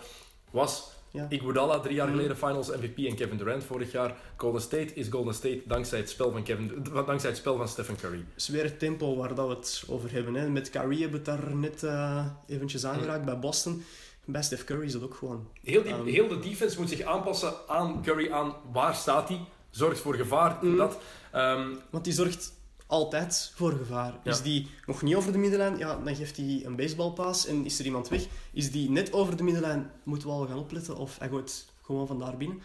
was 0.52 0.92
Ja. 1.14 1.26
Iguodala 1.30 1.80
drie 1.80 1.96
jaar 1.96 2.08
Mhm. 2.08 2.16
geleden 2.16 2.38
Finals 2.38 2.68
MVP 2.70 2.98
en 2.98 3.16
Kevin 3.16 3.38
Durant 3.38 3.64
vorig 3.64 3.92
jaar. 3.92 4.16
Golden 4.38 4.62
State 4.62 4.94
is 4.94 5.08
Golden 5.10 5.34
State 5.34 5.62
dankzij 5.66 6.00
het 6.00 6.10
spel 6.10 6.32
van, 6.32 6.44
Kevin, 6.44 6.84
dankzij 7.06 7.30
het 7.30 7.38
spel 7.40 7.58
van 7.58 7.68
Stephen 7.68 7.96
Curry. 7.96 8.26
is 8.36 8.48
weer 8.48 8.64
het 8.64 8.80
tempo 8.80 9.16
waar 9.16 9.36
dat 9.36 9.48
we 9.48 9.54
het 9.56 9.84
over 9.88 10.12
hebben. 10.12 10.34
Hè. 10.34 10.50
Met 10.50 10.70
Kyrie 10.70 11.02
hebben 11.02 11.24
we 11.24 11.32
het 11.32 11.42
daar 11.42 11.56
net 11.56 11.84
eh, 11.84 12.26
eventjes 12.48 12.86
aangeraakt 12.86 13.26
bij 13.26 13.40
Boston. 13.40 13.84
Bij 14.26 14.42
Steph 14.44 14.64
Curry 14.64 14.86
is 14.86 14.92
dat 14.94 15.04
ook 15.04 15.16
gewoon. 15.16 15.48
Heel, 15.64 15.84
die, 15.84 15.92
Ehm. 15.94 16.06
heel 16.06 16.28
de 16.28 16.40
defense 16.40 16.80
moet 16.80 16.90
zich 16.90 17.02
aanpassen 17.02 17.54
aan 17.68 18.02
Curry, 18.04 18.32
aan 18.32 18.54
waar 18.72 18.96
staat 18.96 19.30
hij. 19.30 19.40
Zorgt 19.70 20.00
voor 20.00 20.16
gevaar, 20.16 20.58
Mhm. 20.62 20.76
dat. 20.78 20.98
Ehm, 21.32 21.68
Want 21.90 22.04
die 22.04 22.14
zorgt 22.14 22.54
altijd 22.94 23.52
voor 23.56 23.72
gevaar. 23.72 24.20
Ja. 24.24 24.32
Is 24.32 24.42
die 24.42 24.68
nog 24.86 25.02
niet 25.02 25.16
over 25.16 25.32
de 25.32 25.38
middenlijn, 25.38 25.78
ja, 25.78 25.98
dan 26.04 26.16
geeft 26.16 26.38
hij 26.38 26.62
een 26.66 26.76
baseballpaas 26.76 27.46
en 27.46 27.66
is 27.66 27.80
er 27.80 27.86
iemand 27.86 28.08
weg. 28.08 28.26
Is 28.52 28.72
die 28.72 28.90
net 28.90 29.14
over 29.14 29.38
de 29.38 29.44
middenlijn, 29.44 29.92
moeten 30.04 30.28
we 30.28 30.34
al 30.34 30.46
gaan 30.46 30.58
opletten. 30.58 30.98
Of 30.98 31.20
hij 31.20 31.30
gooit 31.30 31.66
gewoon 31.82 32.08
van 32.08 32.20
daar 32.20 32.38
binnen. 32.38 32.62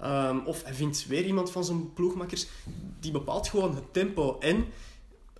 Ehm, 0.00 0.38
of 0.44 0.64
hij 0.64 0.74
vindt 0.74 1.06
weer 1.06 1.24
iemand 1.24 1.50
van 1.50 1.64
zijn 1.64 1.92
ploegmakkers. 1.92 2.46
Die 3.00 3.12
bepaalt 3.12 3.48
gewoon 3.48 3.74
het 3.74 3.92
tempo 3.92 4.38
en 4.38 4.66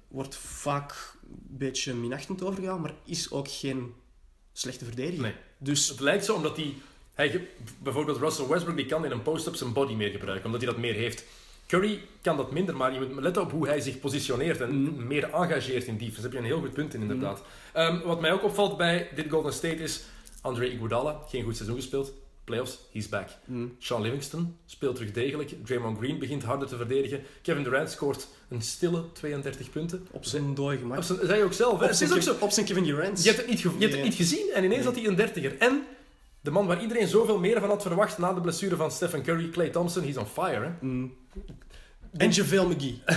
wordt 0.09 0.37
vaak 0.37 1.17
een 1.23 1.59
beetje 1.59 1.95
minachtend 1.95 2.43
overgegaan, 2.43 2.81
maar 2.81 2.95
is 3.05 3.31
ook 3.31 3.49
geen 3.51 3.95
slechte 4.53 4.85
verdediger. 4.85 5.23
Nee. 5.23 5.35
Dus 5.59 5.89
Het 5.89 6.01
lijkt 6.01 6.25
zo 6.25 6.35
omdat 6.35 6.57
hij, 6.57 6.75
hij 7.15 7.49
bijvoorbeeld 7.79 8.19
Russell 8.19 8.47
Westbrook, 8.47 8.77
die 8.77 8.87
kan 8.87 9.05
in 9.05 9.11
een 9.11 9.23
post-up 9.23 9.55
zijn 9.55 9.73
body 9.73 9.95
meer 9.95 10.11
gebruiken, 10.11 10.47
omdat 10.47 10.61
hij 10.61 10.71
dat 10.71 10.81
meer 10.81 10.95
heeft. 10.95 11.25
Curry 11.71 12.01
kan 12.23 12.37
dat 12.37 12.53
minder, 12.53 12.77
maar 12.77 12.93
je 12.93 13.01
moet 13.01 13.23
letten 13.23 13.43
op 13.43 13.51
hoe 13.51 13.67
hij 13.67 13.81
zich 13.81 14.01
positioneert 14.01 14.61
en 14.61 14.83
Mhm. 14.83 15.07
meer 15.07 15.25
engageert 15.35 15.85
in 15.85 15.97
defense. 15.99 16.15
Daar 16.15 16.23
heb 16.23 16.33
je 16.33 16.39
een 16.39 16.45
heel 16.45 16.61
goed 16.61 16.73
punt 16.73 16.95
in, 16.95 17.01
inderdaad. 17.01 17.43
Ehm, 17.73 18.01
wat 18.05 18.21
mij 18.21 18.33
ook 18.33 18.45
opvalt 18.45 18.77
bij 18.77 19.09
dit 19.15 19.27
Golden 19.31 19.53
State 19.53 19.75
is, 19.83 20.01
Andre 20.41 20.73
Iguodala, 20.73 21.21
geen 21.29 21.45
goed 21.45 21.57
seizoen 21.57 21.77
gespeeld. 21.77 22.13
Playoffs, 22.45 22.79
he's 22.93 23.09
back. 23.09 23.29
mm, 23.45 23.75
Sean 23.79 24.03
Livingston 24.03 24.57
speelt 24.67 24.95
terug 24.95 25.13
degelijk. 25.13 25.55
Draymond 25.65 25.99
Green 25.99 26.19
begint 26.19 26.43
harder 26.43 26.69
te 26.69 26.77
verdedigen. 26.77 27.23
Kevin 27.43 27.63
Durant 27.63 27.91
scoort 27.91 28.29
een 28.49 28.63
stille 28.63 29.13
32 29.13 29.71
punten. 29.71 30.07
op 30.11 30.25
zijn 30.25 30.55
dooi 30.55 30.77
Op 30.77 30.83
gemaakt. 30.83 31.07
zijn- 31.07 31.19
zei 31.23 31.39
je 31.39 31.45
ook 31.45 31.53
zelf? 31.53 31.73
Op 31.73 31.81
Het 31.81 31.97
zijn, 31.97 32.11
is 32.11 32.17
ook 32.17 32.23
zo. 32.23 32.45
Op 32.45 32.51
zijn 32.51 32.67
Kevin 32.67 32.85
Durant. 32.85 33.19
Je 33.23 33.29
hebt 33.29 33.41
het 33.41 33.51
niet, 33.51 33.61
ge- 33.61 33.69
je 33.69 33.73
hebt 33.79 33.83
het 33.93 34.01
Nee. 34.01 34.03
niet 34.03 34.15
gezien 34.15 34.51
en 34.55 34.65
ineens 34.65 34.85
had 34.85 34.95
hij 34.95 35.07
een 35.07 35.15
dertiger. 35.15 35.57
En 35.59 35.83
de 36.41 36.51
man 36.51 36.67
waar 36.67 36.81
iedereen 36.83 37.09
zoveel 37.09 37.39
meer 37.39 37.61
van 37.61 37.69
had 37.69 37.83
verwacht 37.83 38.19
na 38.19 38.33
de 38.33 38.41
blessure 38.41 38.77
van 38.77 38.91
Stephen 38.91 39.23
Curry, 39.23 39.49
Clay 39.49 39.71
Thompson, 39.71 40.03
he's 40.03 40.17
on 40.17 40.27
fire. 40.27 40.65
Hè? 40.65 40.87
Mm. 40.87 41.15
En 42.17 42.31
JaVale 42.31 42.75
McGee. 42.75 43.03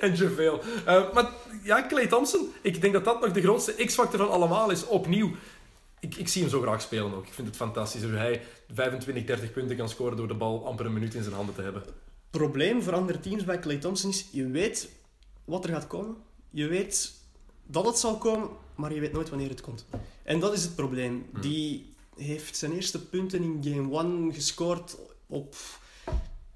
En 0.00 0.14
JaVale. 0.14 0.60
Eh, 0.86 1.12
maar 1.12 1.30
ja, 1.62 1.86
Clay 1.86 2.06
Thompson, 2.06 2.48
ik 2.62 2.80
denk 2.80 2.92
dat 2.92 3.04
dat 3.04 3.20
nog 3.20 3.32
de 3.32 3.40
grootste 3.40 3.72
X-factor 3.84 4.18
van 4.18 4.30
allemaal 4.30 4.70
is. 4.70 4.86
Opnieuw. 4.86 5.30
Ik, 6.00 6.14
ik 6.14 6.28
zie 6.28 6.42
hem 6.42 6.50
zo 6.50 6.60
graag 6.60 6.80
spelen 6.82 7.14
ook. 7.14 7.26
Ik 7.26 7.32
vind 7.32 7.46
het 7.46 7.56
fantastisch 7.56 8.02
hoe 8.02 8.12
hij 8.12 8.42
25, 8.72 9.24
30 9.24 9.52
punten 9.52 9.76
kan 9.76 9.88
scoren 9.88 10.16
door 10.16 10.28
de 10.28 10.34
bal 10.34 10.66
amper 10.66 10.86
een 10.86 10.92
minuut 10.92 11.14
in 11.14 11.22
zijn 11.22 11.34
handen 11.34 11.54
te 11.54 11.62
hebben. 11.62 11.82
probleem 12.30 12.82
voor 12.82 12.92
andere 12.92 13.20
teams 13.20 13.44
bij 13.44 13.58
Clay 13.58 13.76
Thompson 13.76 14.10
is, 14.10 14.28
je 14.32 14.46
weet 14.46 14.88
wat 15.44 15.64
er 15.64 15.70
gaat 15.70 15.86
komen. 15.86 16.16
Je 16.50 16.66
weet 16.66 17.12
dat 17.66 17.86
het 17.86 17.98
zal 17.98 18.18
komen, 18.18 18.48
maar 18.74 18.94
je 18.94 19.00
weet 19.00 19.12
nooit 19.12 19.28
wanneer 19.28 19.48
het 19.48 19.60
komt. 19.60 19.86
En 20.22 20.40
dat 20.40 20.52
is 20.52 20.62
het 20.62 20.74
probleem. 20.74 21.26
Die 21.40 21.93
heeft 22.16 22.56
zijn 22.56 22.72
eerste 22.72 23.06
punten 23.08 23.42
in 23.42 23.60
game 23.74 24.02
1 24.02 24.34
gescoord 24.34 24.96
op 25.26 25.54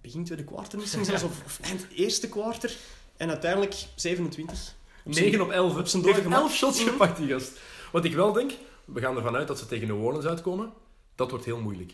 begin 0.01 0.25
tweede 0.25 0.45
kwartier 0.45 0.79
misschien 0.79 1.05
zelfs, 1.05 1.23
of, 1.23 1.43
of 1.45 1.61
eind 1.63 1.87
eerste 1.95 2.29
kwartier. 2.29 2.77
En 3.17 3.29
uiteindelijk 3.29 3.75
27. 3.95 4.75
Op 5.05 5.13
zijn- 5.13 5.25
9 5.25 5.41
op 5.41 5.51
11. 5.51 5.77
op 5.79 5.87
zijn 5.87 6.03
heeft 6.03 6.15
doorgemaakt. 6.15 6.43
11 6.43 6.55
shots 6.55 6.81
Mhm. 6.81 6.89
gepakt, 6.91 7.17
die 7.19 7.29
gast. 7.29 7.61
Wat 7.93 8.05
ik 8.05 8.15
wel 8.15 8.33
denk, 8.33 8.53
we 8.85 9.01
gaan 9.01 9.17
ervan 9.17 9.37
uit 9.37 9.49
dat 9.49 9.59
ze 9.59 9.67
tegen 9.67 9.87
New 9.89 10.05
Orleans 10.05 10.25
uitkomen. 10.27 10.73
Dat 11.15 11.31
wordt 11.31 11.45
heel 11.45 11.61
moeilijk. 11.61 11.93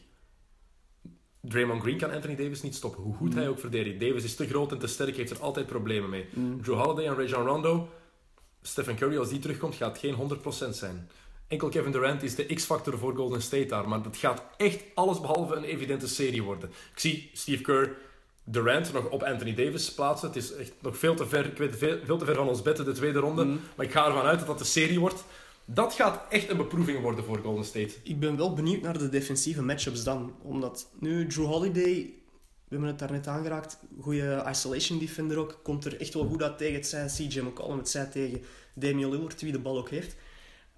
Draymond 1.40 1.82
Green 1.82 1.98
kan 1.98 2.10
Anthony 2.10 2.36
Davis 2.36 2.62
niet 2.62 2.74
stoppen, 2.74 3.02
hoe 3.02 3.14
goed 3.14 3.34
hij 3.34 3.48
ook 3.48 3.58
verdedigt. 3.60 4.00
Davis 4.00 4.24
is 4.24 4.34
te 4.34 4.46
groot 4.46 4.72
en 4.72 4.78
te 4.78 4.86
sterk, 4.86 5.16
heeft 5.16 5.30
er 5.30 5.40
altijd 5.40 5.66
problemen 5.66 6.10
mee. 6.10 6.26
Mm. 6.30 6.62
Drew 6.62 6.78
Holiday 6.80 7.06
en 7.06 7.14
Rajon 7.16 7.46
Rondo, 7.46 7.88
Stephen 8.62 8.96
Curry, 8.96 9.16
als 9.18 9.28
die 9.28 9.38
terugkomt, 9.38 9.74
gaat 9.74 9.98
geen 9.98 10.14
100% 10.14 10.76
zijn. 10.76 11.08
Enkel 11.48 11.68
Kevin 11.68 11.92
Durant 11.92 12.22
is 12.22 12.34
de 12.34 12.44
X-factor 12.44 12.98
voor 12.98 13.14
Golden 13.16 13.42
State 13.42 13.66
daar, 13.66 13.88
maar 13.88 14.02
dat 14.02 14.16
gaat 14.16 14.42
echt 14.56 14.82
alles 14.94 15.20
behalve 15.20 15.54
een 15.54 15.64
evidente 15.64 16.08
serie 16.08 16.42
worden. 16.42 16.68
Ik 16.68 16.98
zie 16.98 17.30
Steve 17.32 17.62
Kerr 17.62 17.96
Durant 18.44 18.92
nog 18.92 19.10
op 19.10 19.22
Anthony 19.22 19.54
Davis 19.54 19.92
plaatsen. 19.92 20.28
Het 20.28 20.36
is 20.36 20.54
echt 20.54 20.72
nog 20.80 20.98
veel 20.98 21.14
te 21.14 21.26
ver, 21.26 21.46
ik 21.46 21.56
weet, 21.56 21.76
veel, 21.76 21.98
veel 22.04 22.18
te 22.18 22.24
ver 22.24 22.34
van 22.34 22.48
ons 22.48 22.62
bed, 22.62 22.76
de 22.76 22.92
tweede 22.92 23.18
ronde. 23.18 23.44
Mm. 23.44 23.60
Maar 23.76 23.86
ik 23.86 23.92
ga 23.92 24.06
ervan 24.06 24.24
uit 24.24 24.38
dat 24.38 24.48
dat 24.48 24.58
de 24.58 24.64
serie 24.64 25.00
wordt. 25.00 25.24
Dat 25.64 25.92
gaat 25.92 26.20
echt 26.30 26.48
een 26.48 26.56
beproeving 26.56 27.00
worden 27.00 27.24
voor 27.24 27.38
Golden 27.38 27.64
State. 27.64 27.94
Ik 28.02 28.20
ben 28.20 28.36
wel 28.36 28.52
benieuwd 28.52 28.82
naar 28.82 28.98
de 28.98 29.08
defensieve 29.08 29.62
matchups 29.62 30.04
dan. 30.04 30.34
Omdat 30.42 30.90
nu 30.98 31.26
Drew 31.26 31.46
Holiday, 31.46 31.94
we 31.94 32.68
hebben 32.68 32.88
het 32.88 32.98
daar 32.98 33.12
net 33.12 33.26
aangeraakt, 33.26 33.78
goede 34.00 34.46
isolation 34.50 34.98
defender 34.98 35.38
ook, 35.38 35.60
komt 35.62 35.84
er 35.84 36.00
echt 36.00 36.14
wel 36.14 36.26
goed 36.26 36.42
uit 36.42 36.58
tegen. 36.58 36.74
Het 36.74 36.86
zij 36.86 37.06
CJ 37.06 37.40
McCollum, 37.40 37.78
het 37.78 37.88
zij 37.88 38.06
tegen 38.06 38.42
Damian 38.74 39.10
Lillard, 39.10 39.40
wie 39.40 39.52
de 39.52 39.58
bal 39.58 39.78
ook 39.78 39.90
heeft. 39.90 40.16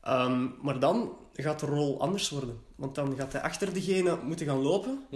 Ehm, 0.06 0.46
maar 0.62 0.78
dan 0.78 1.16
gaat 1.32 1.60
de 1.60 1.66
rol 1.66 2.00
anders 2.00 2.30
worden. 2.30 2.60
Want 2.76 2.94
dan 2.94 3.16
gaat 3.16 3.32
hij 3.32 3.42
achter 3.42 3.74
degene 3.74 4.18
moeten 4.22 4.46
gaan 4.46 4.62
lopen 4.62 5.06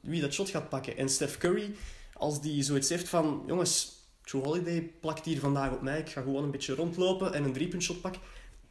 wie 0.00 0.20
dat 0.20 0.32
shot 0.32 0.48
gaat 0.48 0.68
pakken. 0.68 0.96
En 0.96 1.08
Steph 1.08 1.38
Curry, 1.38 1.74
als 2.12 2.40
die 2.40 2.62
zoiets 2.62 2.88
heeft 2.88 3.08
van... 3.08 3.42
Jongens, 3.46 3.92
Drew 4.22 4.44
Holiday 4.44 4.92
plakt 5.00 5.24
hier 5.24 5.40
vandaag 5.40 5.72
op 5.72 5.82
mij. 5.82 5.98
Ik 5.98 6.08
ga 6.08 6.20
gewoon 6.20 6.44
een 6.44 6.50
beetje 6.50 6.74
rondlopen 6.74 7.32
en 7.32 7.44
een 7.44 7.52
driepuntshot 7.52 8.00
pakken. 8.00 8.20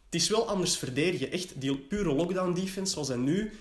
Het 0.05 0.21
is 0.21 0.29
wel 0.29 0.47
anders 0.47 0.77
verdedigen. 0.77 1.31
Echt, 1.31 1.61
die 1.61 1.77
pure 1.77 2.13
lockdown 2.13 2.53
defense, 2.53 2.93
zoals 2.93 3.07
hij 3.07 3.17
nu 3.17 3.51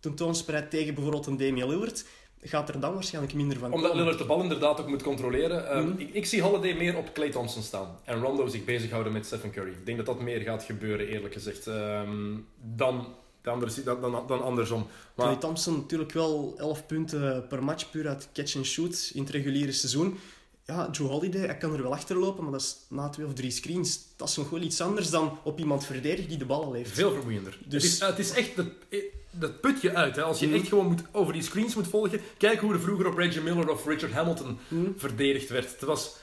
tentoonspreidt 0.00 0.70
tegen 0.70 0.94
bijvoorbeeld 0.94 1.26
een 1.26 1.36
Damian 1.36 1.68
Lillard, 1.68 2.04
gaat 2.44 2.68
er 2.68 2.80
dan 2.80 2.94
waarschijnlijk 2.94 3.34
minder 3.34 3.58
van 3.58 3.72
Omdat. 3.72 3.94
Lillard 3.94 4.18
de 4.18 4.24
bal 4.24 4.42
inderdaad 4.42 4.80
ook 4.80 4.88
moet 4.88 5.02
controleren. 5.02 5.68
Ehm, 5.70 5.88
Mhm. 5.88 5.98
ik, 6.00 6.10
ik 6.14 6.26
zie 6.26 6.42
Holiday 6.42 6.74
meer 6.76 6.96
op 6.96 7.12
Clay 7.14 7.30
Thompson 7.30 7.62
staan. 7.62 7.98
En 8.04 8.20
Rondo 8.20 8.46
zich 8.46 8.64
bezighouden 8.64 9.12
met 9.12 9.26
Stephen 9.26 9.50
Curry. 9.50 9.70
Ik 9.70 9.84
denk 9.86 9.96
dat 9.96 10.06
dat 10.06 10.20
meer 10.20 10.40
gaat 10.40 10.62
gebeuren, 10.62 11.06
eerlijk 11.08 11.32
gezegd. 11.34 11.66
ehm, 11.66 12.34
dan, 12.76 13.06
de 13.42 13.50
andere, 13.50 13.82
dan, 13.84 14.00
dan, 14.00 14.24
dan 14.26 14.42
andersom. 14.42 14.86
Maar 15.14 15.26
Clay 15.26 15.38
Thompson 15.38 15.74
natuurlijk 15.76 16.12
wel 16.12 16.54
11 16.56 16.86
punten 16.86 17.46
per 17.48 17.64
match 17.64 17.90
puur 17.90 18.08
uit 18.08 18.28
catch 18.32 18.56
and 18.56 18.66
shoot 18.66 19.10
in 19.14 19.20
het 19.22 19.30
reguliere 19.30 19.72
seizoen. 19.72 20.18
Ja, 20.66 20.90
Drew 20.90 21.06
Holiday, 21.06 21.40
hij 21.46 21.56
kan 21.56 21.72
er 21.74 21.82
wel 21.82 21.92
achter 21.92 22.16
lopen, 22.18 22.42
maar 22.42 22.52
dat 22.52 22.60
is 22.60 22.76
na 22.88 23.08
twee 23.08 23.26
of 23.26 23.32
drie 23.32 23.50
screens. 23.50 24.00
Dat 24.16 24.28
is 24.28 24.36
nog 24.36 24.50
wel 24.50 24.60
iets 24.60 24.80
anders 24.80 25.10
dan 25.10 25.38
op 25.44 25.58
iemand 25.58 25.84
verdedigen 25.86 26.28
die 26.28 26.38
de 26.38 26.44
bal 26.46 26.64
al 26.64 26.72
heeft. 26.72 26.90
veel 26.90 27.12
vermoeiender. 27.12 27.58
Dus- 27.66 27.82
Het, 27.82 27.92
is, 27.92 28.00
het 28.00 28.18
is 28.18 28.30
echt 28.32 28.52
dat, 29.32 29.40
dat 29.40 29.60
putje 29.60 29.94
uit. 29.94 30.16
Hè. 30.16 30.22
Als 30.22 30.38
je 30.40 30.46
Mhm. 30.46 30.54
echt 30.56 30.68
gewoon 30.68 30.86
moet 30.86 31.02
over 31.12 31.32
die 31.32 31.42
screens 31.42 31.74
moet 31.74 31.88
volgen. 31.88 32.20
Kijk 32.38 32.60
hoe 32.60 32.72
er 32.72 32.80
vroeger 32.80 33.06
op 33.06 33.16
Reggie 33.16 33.42
Miller 33.42 33.70
of 33.70 33.86
Richard 33.86 34.12
Hamilton 34.12 34.58
Hm? 34.68 34.76
verdedigd 34.96 35.48
werd. 35.48 35.70
Het 35.70 35.80
was 35.82 36.16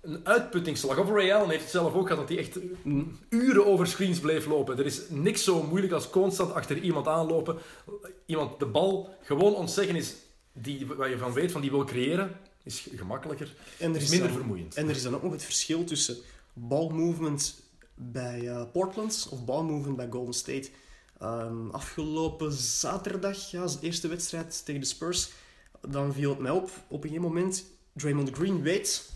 een 0.00 0.20
uitputtingsslag. 0.26 0.98
Of 0.98 1.08
Ray 1.10 1.32
Allen 1.32 1.48
heeft 1.50 1.62
het 1.62 1.70
zelf 1.70 1.94
ook 1.94 2.08
gehad, 2.08 2.28
dat 2.28 2.28
hij 2.28 2.38
echt 2.38 2.58
Hm? 2.82 3.02
uren 3.28 3.66
over 3.66 3.86
screens 3.86 4.18
bleef 4.20 4.46
lopen. 4.46 4.78
Er 4.78 4.86
is 4.86 5.00
niks 5.08 5.44
zo 5.44 5.62
moeilijk 5.62 5.92
als 5.92 6.10
constant 6.10 6.52
achter 6.52 6.78
iemand 6.78 7.06
aanlopen. 7.06 7.58
Iemand 8.26 8.58
de 8.58 8.66
bal 8.66 9.14
gewoon 9.22 9.54
ontzeggen 9.54 9.96
is, 9.96 10.14
die, 10.52 10.86
waar 10.86 11.10
je 11.10 11.18
van 11.18 11.32
weet, 11.32 11.52
van 11.52 11.60
die 11.60 11.70
wil 11.70 11.84
creëren, 11.84 12.36
is 12.64 12.86
gemakkelijker. 12.96 13.54
En 13.78 13.94
er 13.94 14.00
is 14.00 14.10
minder 14.10 14.28
dan- 14.28 14.36
vermoeiend. 14.36 14.74
En 14.74 14.88
er 14.88 14.94
is 14.96 15.02
dan 15.02 15.14
ook 15.14 15.22
nog 15.22 15.32
het 15.32 15.44
verschil 15.44 15.84
tussen 15.84 16.16
balmovement 16.52 17.60
bij 17.94 18.48
eh, 18.48 18.62
Portland 18.72 19.28
of 19.30 19.44
balmovement 19.44 19.96
bij 19.96 20.08
Golden 20.10 20.34
State. 20.34 20.68
Ehm, 21.20 21.70
afgelopen 21.70 22.52
zaterdag, 22.52 23.50
ja, 23.50 23.66
de 23.66 23.76
eerste 23.80 24.08
wedstrijd 24.08 24.64
tegen 24.64 24.80
de 24.80 24.86
Spurs, 24.86 25.30
dan 25.88 26.12
viel 26.12 26.30
het 26.30 26.38
mij 26.38 26.50
op, 26.50 26.70
op 26.88 27.04
een 27.04 27.10
gegeven 27.10 27.22
moment, 27.22 27.64
Draymond 27.92 28.30
Green 28.30 28.62
weet 28.62 29.12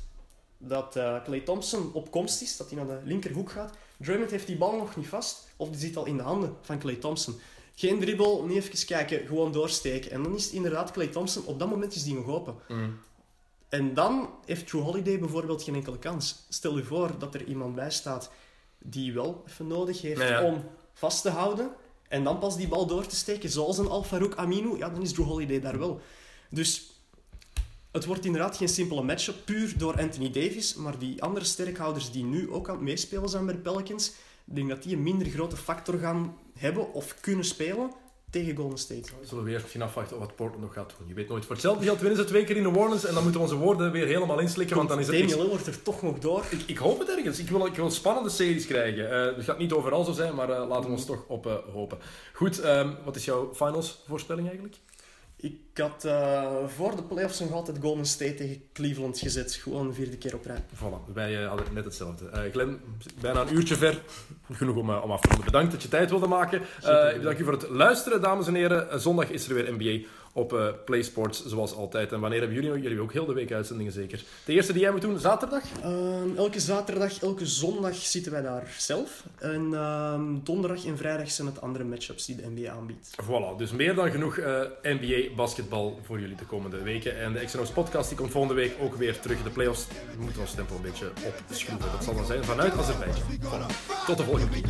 dat 0.59 0.97
eh 0.97 1.23
Clay 1.25 1.41
Thompson 1.41 1.91
op 1.93 2.11
komst 2.11 2.43
is, 2.43 2.57
dat 2.57 2.71
hij 2.71 2.85
naar 2.85 3.01
de 3.01 3.07
linkerhoek 3.07 3.51
gaat. 3.51 3.77
Draymond 3.97 4.31
heeft 4.31 4.47
die 4.47 4.57
bal 4.57 4.77
nog 4.77 4.97
niet 4.97 5.07
vast, 5.07 5.49
of 5.57 5.69
die 5.71 5.79
zit 5.79 5.97
al 5.97 6.07
in 6.07 6.17
de 6.17 6.23
handen 6.23 6.57
van 6.61 6.79
Clay 6.79 6.95
Thompson. 6.95 7.41
Geen 7.75 8.01
dribbel, 8.01 8.45
niet 8.45 8.57
even 8.57 8.87
kijken, 8.87 9.27
gewoon 9.27 9.53
doorsteken. 9.53 10.11
En 10.11 10.23
dan 10.23 10.35
is 10.35 10.45
het 10.45 10.53
inderdaad 10.53 10.91
Clay 10.91 11.07
Thompson, 11.07 11.45
op 11.45 11.59
dat 11.59 11.71
moment 11.71 11.95
is 11.95 12.05
die 12.05 12.15
nog 12.15 12.27
open. 12.27 12.55
Mm. 12.69 12.99
En 13.69 13.95
dan 13.95 14.29
heeft 14.45 14.67
True 14.67 14.83
Holiday 14.83 15.19
bijvoorbeeld 15.19 15.63
geen 15.63 15.75
enkele 15.75 15.99
kans. 15.99 16.47
Stel 16.49 16.77
je 16.77 16.85
voor 16.85 17.19
dat 17.19 17.35
er 17.35 17.45
iemand 17.45 17.75
bij 17.75 17.91
staat 17.91 18.31
die 18.79 19.13
wel 19.13 19.45
even 19.49 19.67
nodig 19.67 20.01
heeft 20.01 20.21
ja. 20.21 20.43
om 20.43 20.65
vast 20.93 21.23
te 21.23 21.31
houden 21.31 21.71
en 22.09 22.25
dan 22.25 22.39
pas 22.39 22.57
die 22.57 22.69
bal 22.69 22.87
door 22.87 23.07
te 23.07 23.17
steken, 23.17 23.51
zoals 23.51 23.79
een 23.79 23.89
Al 23.89 24.03
Farouk 24.03 24.35
Aminu, 24.35 24.77
ja, 24.77 24.89
dan 24.89 25.03
is 25.03 25.13
Drew 25.13 25.27
Holiday 25.27 25.61
daar 25.61 25.79
wel. 25.79 26.01
Dus 26.51 26.93
het 27.93 28.05
wordt 28.05 28.25
inderdaad 28.25 28.57
geen 28.57 28.69
simpele 28.69 29.03
matchup, 29.03 29.37
puur 29.45 29.79
door 29.79 30.01
Anthony 30.01 30.31
Davis, 30.31 30.75
maar 30.75 30.99
die 30.99 31.23
andere 31.23 31.45
sterkhouders 31.45 32.11
die 32.11 32.25
nu 32.25 32.51
ook 32.51 32.69
aan 32.69 32.75
het 32.75 32.85
meespelen 32.85 33.29
zijn 33.29 33.47
bij 33.47 33.55
de 33.55 33.61
Pelicans, 33.61 34.09
ik 34.45 34.55
denk 34.55 34.69
dat 34.69 34.83
die 34.83 34.97
een 34.97 35.03
minder 35.03 35.27
grote 35.27 35.57
factor 35.57 35.99
gaan 35.99 36.37
hebben 36.59 36.93
of 36.93 37.21
kunnen 37.21 37.45
spelen 37.45 37.91
tegen 38.35 38.57
Golden 38.57 38.79
State. 38.79 39.11
We 39.21 39.27
zullen 39.27 39.45
weer 39.45 39.61
misschien 39.61 39.83
afwachten 39.83 40.19
wat 40.19 40.37
Portland 40.37 40.63
nog 40.63 40.73
gaat 40.73 40.95
doen. 40.99 41.09
Je 41.09 41.15
weet 41.15 41.29
nooit. 41.29 41.45
Voor 41.45 41.53
hetzelfde 41.53 41.85
geld 41.85 42.01
winnen 42.01 42.19
ze 42.19 42.25
twee 42.25 42.45
keer 42.45 42.57
in 42.57 42.63
New 42.63 42.77
Orleans 42.77 43.05
en 43.05 43.15
dan 43.15 43.23
moeten 43.23 43.41
we 43.41 43.47
onze 43.47 43.59
woorden 43.59 43.93
weer 43.93 44.07
helemaal 44.07 44.39
inslikken, 44.39 44.77
want 44.77 44.89
dan 44.89 44.99
is 44.99 45.07
het. 45.07 45.19
Damian 45.19 45.41
Lillard 45.41 45.67
er 45.67 45.83
toch 45.83 46.03
nog 46.03 46.19
door. 46.19 46.45
Ik, 46.51 46.63
ik 46.67 46.77
hoop 46.77 46.99
het 46.99 47.09
ergens. 47.09 47.39
Ik 47.39 47.49
wil, 47.49 47.67
ik 47.67 47.75
wil 47.75 47.91
spannende 47.91 48.31
series 48.31 48.67
krijgen. 48.67 49.11
Eh, 49.11 49.37
het 49.37 49.45
gaat 49.45 49.59
niet 49.59 49.73
overal 49.73 50.05
zo 50.05 50.13
zijn, 50.13 50.35
maar 50.35 50.51
eh, 50.51 50.69
laten 50.69 50.85
we 50.85 50.91
ons 50.91 51.05
toch 51.05 51.25
op 51.29 51.47
eh, 51.47 51.55
hopen. 51.73 51.99
Goed, 52.33 52.61
ehm, 52.61 52.91
wat 53.05 53.17
is 53.17 53.25
jouw 53.25 53.55
finals 53.55 54.03
voorspelling 54.07 54.47
eigenlijk? 54.47 54.77
Ik 55.45 55.83
had 55.83 56.05
eh, 56.05 56.45
voor 56.67 56.97
de 56.97 57.03
playoffs 57.03 57.41
nog 57.41 57.53
altijd 57.53 57.77
Golden 57.81 58.07
State 58.07 58.35
tegen 58.35 58.63
Cleveland 58.73 59.19
gezet. 59.19 59.55
Gewoon 59.55 59.87
een 59.87 59.95
vierde 59.95 60.17
keer 60.17 60.35
op 60.35 60.45
rij. 60.45 60.63
Voilà, 60.75 61.13
wij 61.15 61.43
eh, 61.43 61.49
hadden 61.49 61.67
net 61.73 61.85
hetzelfde. 61.85 62.51
Glenn, 62.53 62.81
bijna 63.21 63.41
een 63.41 63.55
uurtje 63.55 63.75
ver. 63.75 64.03
Genoeg 64.53 64.77
om, 64.77 64.91
om 64.91 65.11
af 65.11 65.21
te 65.21 65.29
ronden. 65.29 65.45
Bedankt 65.45 65.73
dat 65.73 65.83
je 65.83 65.89
tijd 65.89 66.11
wilde 66.11 66.27
maken. 66.27 66.61
Ik 66.61 67.19
bedank 67.19 67.39
u 67.39 67.45
voor 67.45 67.53
het 67.53 67.69
luisteren, 67.69 68.21
dames 68.21 68.47
en 68.47 68.55
heren. 68.55 69.01
Zondag 69.01 69.31
is 69.31 69.49
er 69.49 69.55
weer 69.55 69.73
NBA 69.73 70.07
op 70.35 70.53
eh 70.53 70.67
PlaySports, 70.85 71.47
zoals 71.47 71.75
altijd. 71.75 72.13
En 72.13 72.21
wanneer 72.21 72.39
hebben 72.39 72.57
jullie 72.57 72.71
nog? 72.73 72.83
Jullie 72.83 72.97
hebben 72.97 73.17
ook 73.17 73.25
heel 73.25 73.35
de 73.35 73.41
week 73.41 73.53
uitzendingen 73.53 73.93
zeker. 73.93 74.23
De 74.45 74.53
eerste 74.53 74.73
die 74.73 74.83
jij 74.83 74.91
moet 74.91 75.01
doen, 75.01 75.19
zaterdag? 75.19 75.63
Ehm, 75.83 76.37
elke 76.37 76.61
zaterdag, 76.61 77.23
elke 77.23 77.47
zondag 77.47 77.95
zitten 77.95 78.33
wij 78.33 78.43
daar 78.43 78.75
zelf. 78.79 79.25
En 79.39 79.75
ehm, 79.75 80.23
donderdag 80.43 80.85
en 80.85 80.97
vrijdag 80.97 81.31
zijn 81.31 81.47
het 81.47 81.61
andere 81.61 81.85
matchups 81.85 82.27
die 82.27 82.37
de 82.37 82.51
NBA 82.55 82.71
aanbiedt. 82.71 83.11
Voilà, 83.23 83.57
dus 83.57 83.73
meer 83.73 83.95
dan 83.95 84.11
genoeg 84.11 84.37
eh, 84.37 84.61
NBA 84.83 85.35
basketbal 85.37 85.99
voor 86.03 86.21
jullie 86.21 86.37
de 86.37 86.47
komende 86.47 86.83
weken. 86.83 87.21
En 87.21 87.33
de 87.33 87.45
XNO's 87.45 87.71
podcast 87.71 88.09
die 88.09 88.19
komt 88.19 88.31
volgende 88.31 88.55
week 88.55 88.73
ook 88.81 88.95
weer 88.95 89.21
terug. 89.21 89.43
De 89.43 89.51
playoffs 89.51 89.87
we 90.17 90.23
moeten 90.23 90.41
ons 90.41 90.55
tempo 90.55 90.75
een 90.75 90.83
beetje 90.83 91.11
opschroeven. 91.49 91.91
Dat 91.93 92.05
zal 92.05 92.15
dan 92.15 92.27
zijn 92.27 92.45
vanuit 92.45 92.73
Azerbeidzjan. 92.79 93.27
Voilà. 93.41 93.67
Tot 94.07 94.17
de 94.17 94.25
volgende 94.25 94.61
keer. 94.61 94.63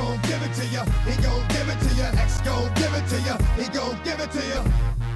Gon' 0.00 0.18
give 0.22 0.42
it 0.42 0.52
to 0.54 0.66
ya, 0.74 0.84
he 1.06 1.14
gon' 1.22 1.44
give 1.48 1.68
it 1.68 1.78
to 1.84 1.90
ya. 1.94 2.06
X 2.26 2.40
gon' 2.40 2.72
give 2.74 2.94
it 2.94 3.06
to 3.08 3.18
ya, 3.26 3.36
he 3.56 3.64
gon' 3.76 3.96
give 4.04 4.20
it 4.20 4.30
to 4.30 4.42
ya. 4.52 5.09